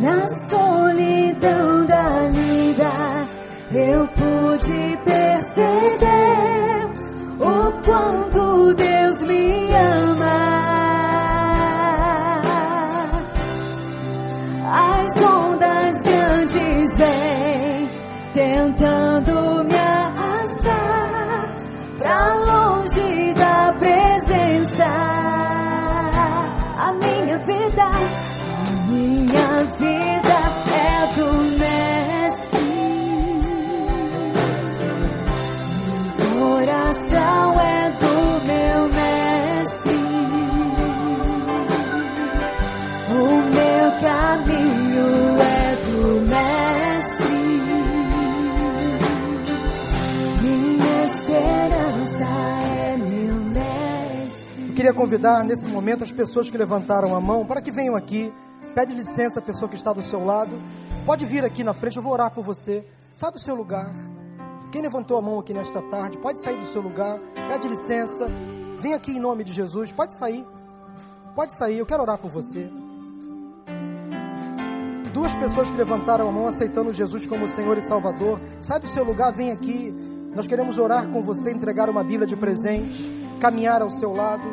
Na 0.00 0.26
solidão 0.26 1.84
da 1.84 2.30
vida, 2.30 2.90
eu 3.72 4.08
pude 4.08 4.98
perceber 5.04 6.88
o 7.38 7.72
quanto 7.84 8.74
Deus 8.74 9.22
me 9.24 9.68
ama. 9.74 10.38
As 14.72 15.22
ondas 15.22 16.02
grandes 16.04 16.96
vêm 16.96 17.88
tentando 18.32 19.64
me 19.64 19.76
arrastar 19.76 21.54
pra 21.98 22.34
longe 22.34 22.67
convidar 54.98 55.44
nesse 55.44 55.68
momento 55.68 56.02
as 56.02 56.12
pessoas 56.12 56.50
que 56.50 56.58
levantaram 56.58 57.14
a 57.14 57.20
mão 57.20 57.46
para 57.46 57.62
que 57.62 57.70
venham 57.70 57.94
aqui. 57.94 58.32
Pede 58.78 58.94
licença 58.94 59.40
a 59.40 59.42
pessoa 59.42 59.68
que 59.68 59.74
está 59.74 59.92
do 59.92 60.00
seu 60.00 60.24
lado. 60.24 60.52
Pode 61.04 61.26
vir 61.26 61.44
aqui 61.44 61.64
na 61.64 61.74
frente, 61.74 61.96
eu 61.96 62.02
vou 62.02 62.12
orar 62.12 62.30
por 62.30 62.44
você. 62.44 62.86
Sai 63.12 63.32
do 63.32 63.38
seu 63.40 63.56
lugar. 63.56 63.92
Quem 64.70 64.80
levantou 64.80 65.18
a 65.18 65.20
mão 65.20 65.36
aqui 65.36 65.52
nesta 65.52 65.82
tarde, 65.82 66.16
pode 66.16 66.40
sair 66.40 66.60
do 66.60 66.66
seu 66.68 66.80
lugar. 66.80 67.18
Pede 67.48 67.66
licença. 67.66 68.28
Vem 68.78 68.94
aqui 68.94 69.10
em 69.10 69.18
nome 69.18 69.42
de 69.42 69.52
Jesus. 69.52 69.90
Pode 69.90 70.16
sair. 70.16 70.46
Pode 71.34 71.56
sair, 71.56 71.78
eu 71.78 71.86
quero 71.86 72.04
orar 72.04 72.18
por 72.18 72.30
você. 72.30 72.70
Duas 75.12 75.34
pessoas 75.34 75.68
que 75.68 75.76
levantaram 75.76 76.28
a 76.28 76.30
mão 76.30 76.46
aceitando 76.46 76.92
Jesus 76.92 77.26
como 77.26 77.48
Senhor 77.48 77.76
e 77.78 77.82
Salvador. 77.82 78.38
Sai 78.60 78.78
do 78.78 78.86
seu 78.86 79.02
lugar, 79.02 79.32
vem 79.32 79.50
aqui. 79.50 79.90
Nós 80.36 80.46
queremos 80.46 80.78
orar 80.78 81.08
com 81.08 81.20
você, 81.20 81.50
entregar 81.50 81.90
uma 81.90 82.04
Bíblia 82.04 82.28
de 82.28 82.36
presente, 82.36 83.10
caminhar 83.40 83.82
ao 83.82 83.90
seu 83.90 84.14
lado. 84.14 84.48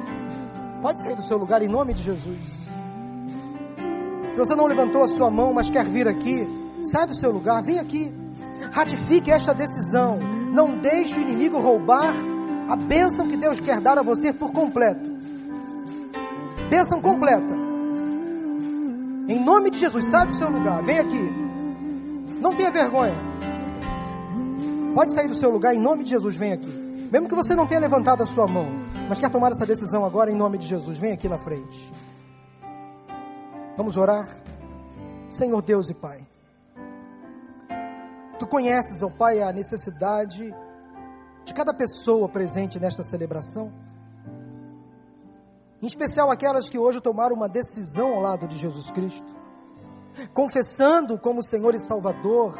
Pode 0.82 1.00
sair 1.04 1.16
do 1.16 1.22
seu 1.22 1.38
lugar 1.38 1.62
em 1.62 1.68
nome 1.68 1.94
de 1.94 2.02
Jesus. 2.02 2.66
Se 4.36 4.40
você 4.40 4.54
não 4.54 4.66
levantou 4.66 5.02
a 5.02 5.08
sua 5.08 5.32
mão, 5.32 5.54
mas 5.54 5.70
quer 5.70 5.86
vir 5.86 6.10
aqui, 6.10 6.46
sai 6.82 7.08
do 7.08 7.16
seu 7.16 7.32
lugar, 7.32 7.64
vem 7.64 7.80
aqui. 7.80 8.12
Ratifique 8.70 9.32
esta 9.32 9.54
decisão. 9.54 10.20
Não 10.52 10.78
deixe 10.78 11.18
o 11.18 11.22
inimigo 11.22 11.58
roubar 11.58 12.14
a 12.68 12.76
bênção 12.76 13.30
que 13.30 13.38
Deus 13.38 13.62
quer 13.62 13.80
dar 13.80 13.98
a 13.98 14.02
você 14.02 14.34
por 14.34 14.52
completo. 14.52 15.10
Bênção 16.70 17.00
completa. 17.00 17.56
Em 19.30 19.40
nome 19.40 19.72
de 19.72 19.80
Jesus, 19.80 20.04
sai 20.04 20.28
do 20.28 20.36
seu 20.36 20.50
lugar, 20.50 20.84
vem 20.84 21.00
aqui. 21.00 21.32
Não 22.42 22.54
tenha 22.54 22.72
vergonha. 22.72 23.16
Pode 24.94 25.14
sair 25.14 25.30
do 25.30 25.36
seu 25.36 25.50
lugar, 25.50 25.74
em 25.74 25.80
nome 25.80 26.04
de 26.04 26.10
Jesus, 26.10 26.36
vem 26.36 26.52
aqui. 26.52 27.08
Mesmo 27.10 27.30
que 27.30 27.36
você 27.36 27.56
não 27.56 27.66
tenha 27.66 27.80
levantado 27.80 28.22
a 28.22 28.26
sua 28.26 28.48
mão, 28.48 28.68
mas 29.08 29.18
quer 29.18 29.30
tomar 29.30 29.54
essa 29.54 29.66
decisão 29.66 30.04
agora, 30.04 30.30
em 30.30 30.36
nome 30.36 30.58
de 30.58 30.68
Jesus, 30.68 30.98
vem 30.98 31.14
aqui 31.14 31.30
na 31.30 31.38
frente. 31.38 31.90
Vamos 33.78 33.98
orar? 33.98 34.28
Senhor 35.30 35.62
Deus 35.62 35.90
e 35.90 35.94
Pai. 35.94 36.26
Tu 38.40 38.48
conheces, 38.48 39.04
ó 39.04 39.10
Pai, 39.10 39.42
a 39.42 39.52
necessidade 39.52 40.54
de 41.44 41.54
cada 41.54 41.74
pessoa 41.74 42.30
presente 42.30 42.80
nesta 42.80 43.04
celebração. 43.04 43.72
Em 45.82 45.88
especial 45.88 46.32
aquelas 46.32 46.70
que 46.70 46.78
hoje 46.78 47.02
tomaram 47.02 47.36
uma 47.36 47.50
decisão 47.50 48.14
ao 48.14 48.22
lado 48.22 48.48
de 48.48 48.58
Jesus 48.58 48.90
Cristo, 48.92 49.36
confessando 50.34 51.18
como 51.20 51.44
Senhor 51.44 51.76
e 51.76 51.80
Salvador, 51.80 52.58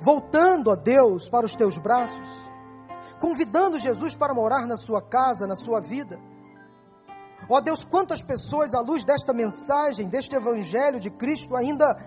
voltando 0.00 0.70
a 0.70 0.74
Deus 0.74 1.28
para 1.28 1.44
os 1.44 1.54
teus 1.54 1.76
braços, 1.76 2.28
convidando 3.20 3.78
Jesus 3.78 4.14
para 4.14 4.32
morar 4.32 4.66
na 4.66 4.78
sua 4.78 5.02
casa, 5.02 5.46
na 5.46 5.54
sua 5.54 5.80
vida. 5.80 6.18
Ó 7.52 7.60
Deus, 7.60 7.82
quantas 7.82 8.22
pessoas, 8.22 8.74
à 8.74 8.80
luz 8.80 9.04
desta 9.04 9.32
mensagem, 9.32 10.08
deste 10.08 10.36
Evangelho 10.36 11.00
de 11.00 11.10
Cristo, 11.10 11.56
ainda 11.56 12.00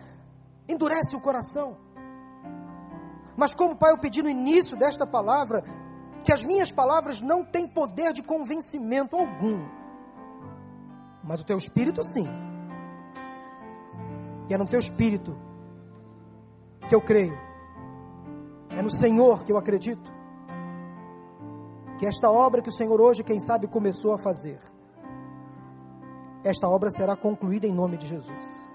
endurece 0.70 1.18
o 1.18 1.20
coração. 1.20 1.78
Mas 3.36 3.54
como 3.54 3.76
Pai, 3.76 3.92
eu 3.92 3.98
pedi 3.98 4.22
no 4.22 4.30
início 4.30 4.78
desta 4.78 5.06
palavra, 5.06 5.62
que 6.24 6.32
as 6.32 6.46
minhas 6.46 6.72
palavras 6.72 7.20
não 7.20 7.44
têm 7.44 7.68
poder 7.68 8.14
de 8.14 8.24
convencimento 8.24 9.18
algum. 9.18 9.68
Mas 11.22 11.42
o 11.42 11.46
teu 11.46 11.58
espírito 11.58 12.02
sim. 12.06 12.28
E 14.50 14.54
é 14.54 14.58
no 14.58 14.66
teu 14.66 14.80
espírito 14.80 15.38
que 16.88 16.96
eu 16.96 17.02
creio. 17.02 17.38
É 18.78 18.82
no 18.82 18.92
Senhor 18.92 19.44
que 19.44 19.52
eu 19.52 19.58
acredito. 19.58 20.10
Que 21.98 22.06
esta 22.06 22.32
obra 22.32 22.62
que 22.62 22.70
o 22.70 22.74
Senhor 22.74 23.02
hoje, 23.02 23.24
quem 23.24 23.42
sabe, 23.42 23.68
começou 23.68 24.14
a 24.14 24.18
fazer, 24.18 24.60
esta 26.44 26.68
obra 26.68 26.90
será 26.90 27.16
concluída 27.16 27.66
em 27.66 27.74
nome 27.74 27.98
de 27.98 28.08
Jesus. 28.08 28.70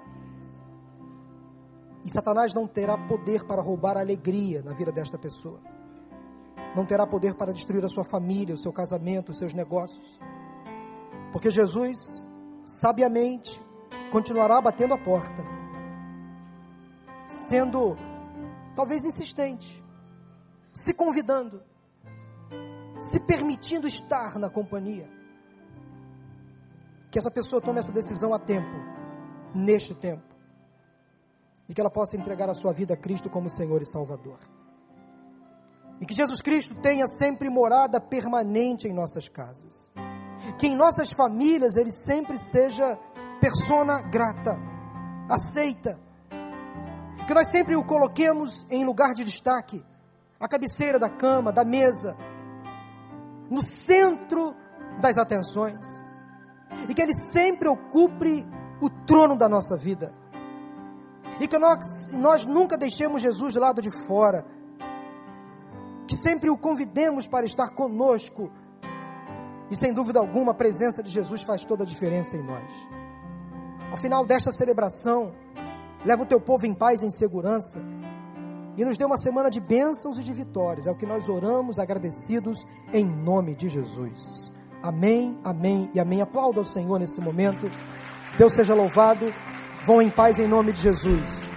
E 2.05 2.11
Satanás 2.11 2.55
não 2.55 2.67
terá 2.67 2.97
poder 2.97 3.45
para 3.45 3.61
roubar 3.61 3.97
a 3.97 4.01
alegria 4.01 4.63
na 4.63 4.73
vida 4.73 4.91
desta 4.91 5.19
pessoa. 5.19 5.61
Não 6.75 6.87
terá 6.87 7.07
poder 7.07 7.35
para 7.35 7.53
destruir 7.53 7.85
a 7.85 7.89
sua 7.89 8.05
família, 8.05 8.55
o 8.55 8.59
seu 8.59 8.73
casamento, 8.73 9.31
os 9.31 9.39
seus 9.39 9.53
negócios. 9.53 10.19
Porque 11.33 11.51
Jesus, 11.51 12.27
sabiamente, 12.65 13.61
continuará 14.11 14.61
batendo 14.61 14.95
a 14.95 14.99
porta, 14.99 15.45
sendo 17.27 17.97
talvez 18.75 19.05
insistente, 19.05 19.85
se 20.73 20.95
convidando, 20.95 21.63
se 22.99 23.21
permitindo 23.27 23.87
estar 23.87 24.39
na 24.39 24.49
companhia. 24.49 25.18
Que 27.11 27.19
essa 27.19 27.31
pessoa 27.31 27.61
tome 27.61 27.79
essa 27.79 27.93
decisão 27.93 28.35
a 28.35 28.39
tempo, 28.39 28.77
neste 29.55 29.95
tempo, 29.95 30.35
e 31.69 31.75
que 31.75 31.81
ela 31.81 31.91
possa 31.91 32.17
entregar 32.17 32.49
a 32.49 32.55
sua 32.55 32.73
vida 32.73 32.95
a 32.95 32.97
Cristo 32.97 33.29
como 33.29 33.51
Senhor 33.51 33.81
e 33.83 33.87
Salvador. 33.87 34.39
E 36.01 36.07
que 36.07 36.15
Jesus 36.15 36.41
Cristo 36.41 36.75
tenha 36.77 37.07
sempre 37.07 37.51
morada 37.51 38.01
permanente 38.01 38.87
em 38.87 38.93
nossas 38.93 39.29
casas. 39.29 39.93
Que 40.59 40.69
em 40.69 40.77
nossas 40.77 41.13
famílias 41.13 41.77
ele 41.77 41.91
sempre 41.91 42.39
seja 42.39 42.99
persona 43.41 44.01
grata, 44.03 44.57
aceita. 45.29 45.99
Que 47.27 47.35
nós 47.35 47.49
sempre 47.49 47.77
o 47.77 47.85
coloquemos 47.85 48.67
em 48.71 48.85
lugar 48.85 49.13
de 49.13 49.25
destaque, 49.25 49.85
a 50.41 50.49
cabeceira 50.49 50.99
da 50.99 51.11
cama, 51.11 51.53
da 51.53 51.65
mesa, 51.65 52.17
no 53.51 53.61
centro 53.61 54.55
das 55.01 55.19
atenções. 55.19 56.08
E 56.89 56.95
que 56.95 57.03
ele 57.03 57.15
sempre 57.15 57.69
ocupe 57.69 58.47
o 58.81 58.89
trono 58.89 59.37
da 59.37 59.49
nossa 59.49 59.77
vida. 59.77 60.13
E 61.41 61.47
que 61.47 61.59
nós, 61.59 62.11
nós 62.13 62.47
nunca 62.47 62.77
deixemos 62.77 63.23
Jesus 63.23 63.55
do 63.55 63.61
lado 63.61 63.81
de 63.81 63.91
fora. 63.91 64.45
Que 66.07 66.17
sempre 66.17 66.51
o 66.51 66.57
convidemos 66.57 67.27
para 67.27 67.47
estar 67.47 67.71
conosco. 67.71 68.51
E 69.71 69.77
sem 69.77 69.93
dúvida 69.93 70.19
alguma, 70.19 70.53
a 70.53 70.55
presença 70.55 71.03
de 71.03 71.11
Jesus 71.11 71.43
faz 71.43 71.65
toda 71.65 71.85
a 71.85 71.87
diferença 71.87 72.37
em 72.37 72.43
nós. 72.43 72.71
Ao 73.91 73.97
final 73.97 74.25
desta 74.25 74.51
celebração, 74.51 75.35
leva 76.05 76.23
o 76.23 76.27
teu 76.27 76.41
povo 76.41 76.67
em 76.67 76.75
paz 76.75 77.03
e 77.03 77.07
em 77.07 77.11
segurança 77.11 77.79
e 78.79 78.85
nos 78.85 78.97
dê 78.97 79.05
uma 79.05 79.17
semana 79.17 79.51
de 79.51 79.59
bênçãos 79.59 80.19
e 80.19 80.23
de 80.23 80.33
vitórias. 80.33 80.87
É 80.87 80.91
o 80.91 80.95
que 80.95 81.05
nós 81.05 81.29
oramos 81.29 81.81
agradecidos 81.81 82.65
em 82.93 83.05
nome 83.05 83.57
de 83.57 83.69
Jesus. 83.69 84.53
Amém, 84.83 85.37
amém 85.43 85.91
e 85.95 86.01
amém. 86.01 86.21
Aplauda 86.21 86.61
ao 86.61 86.65
Senhor 86.65 86.99
nesse 86.99 87.21
momento. 87.21 87.71
Deus 88.37 88.53
seja 88.53 88.75
louvado. 88.75 89.33
Vão 89.85 90.03
em 90.03 90.11
paz 90.11 90.39
em 90.39 90.47
nome 90.47 90.73
de 90.73 90.81
Jesus. 90.81 91.48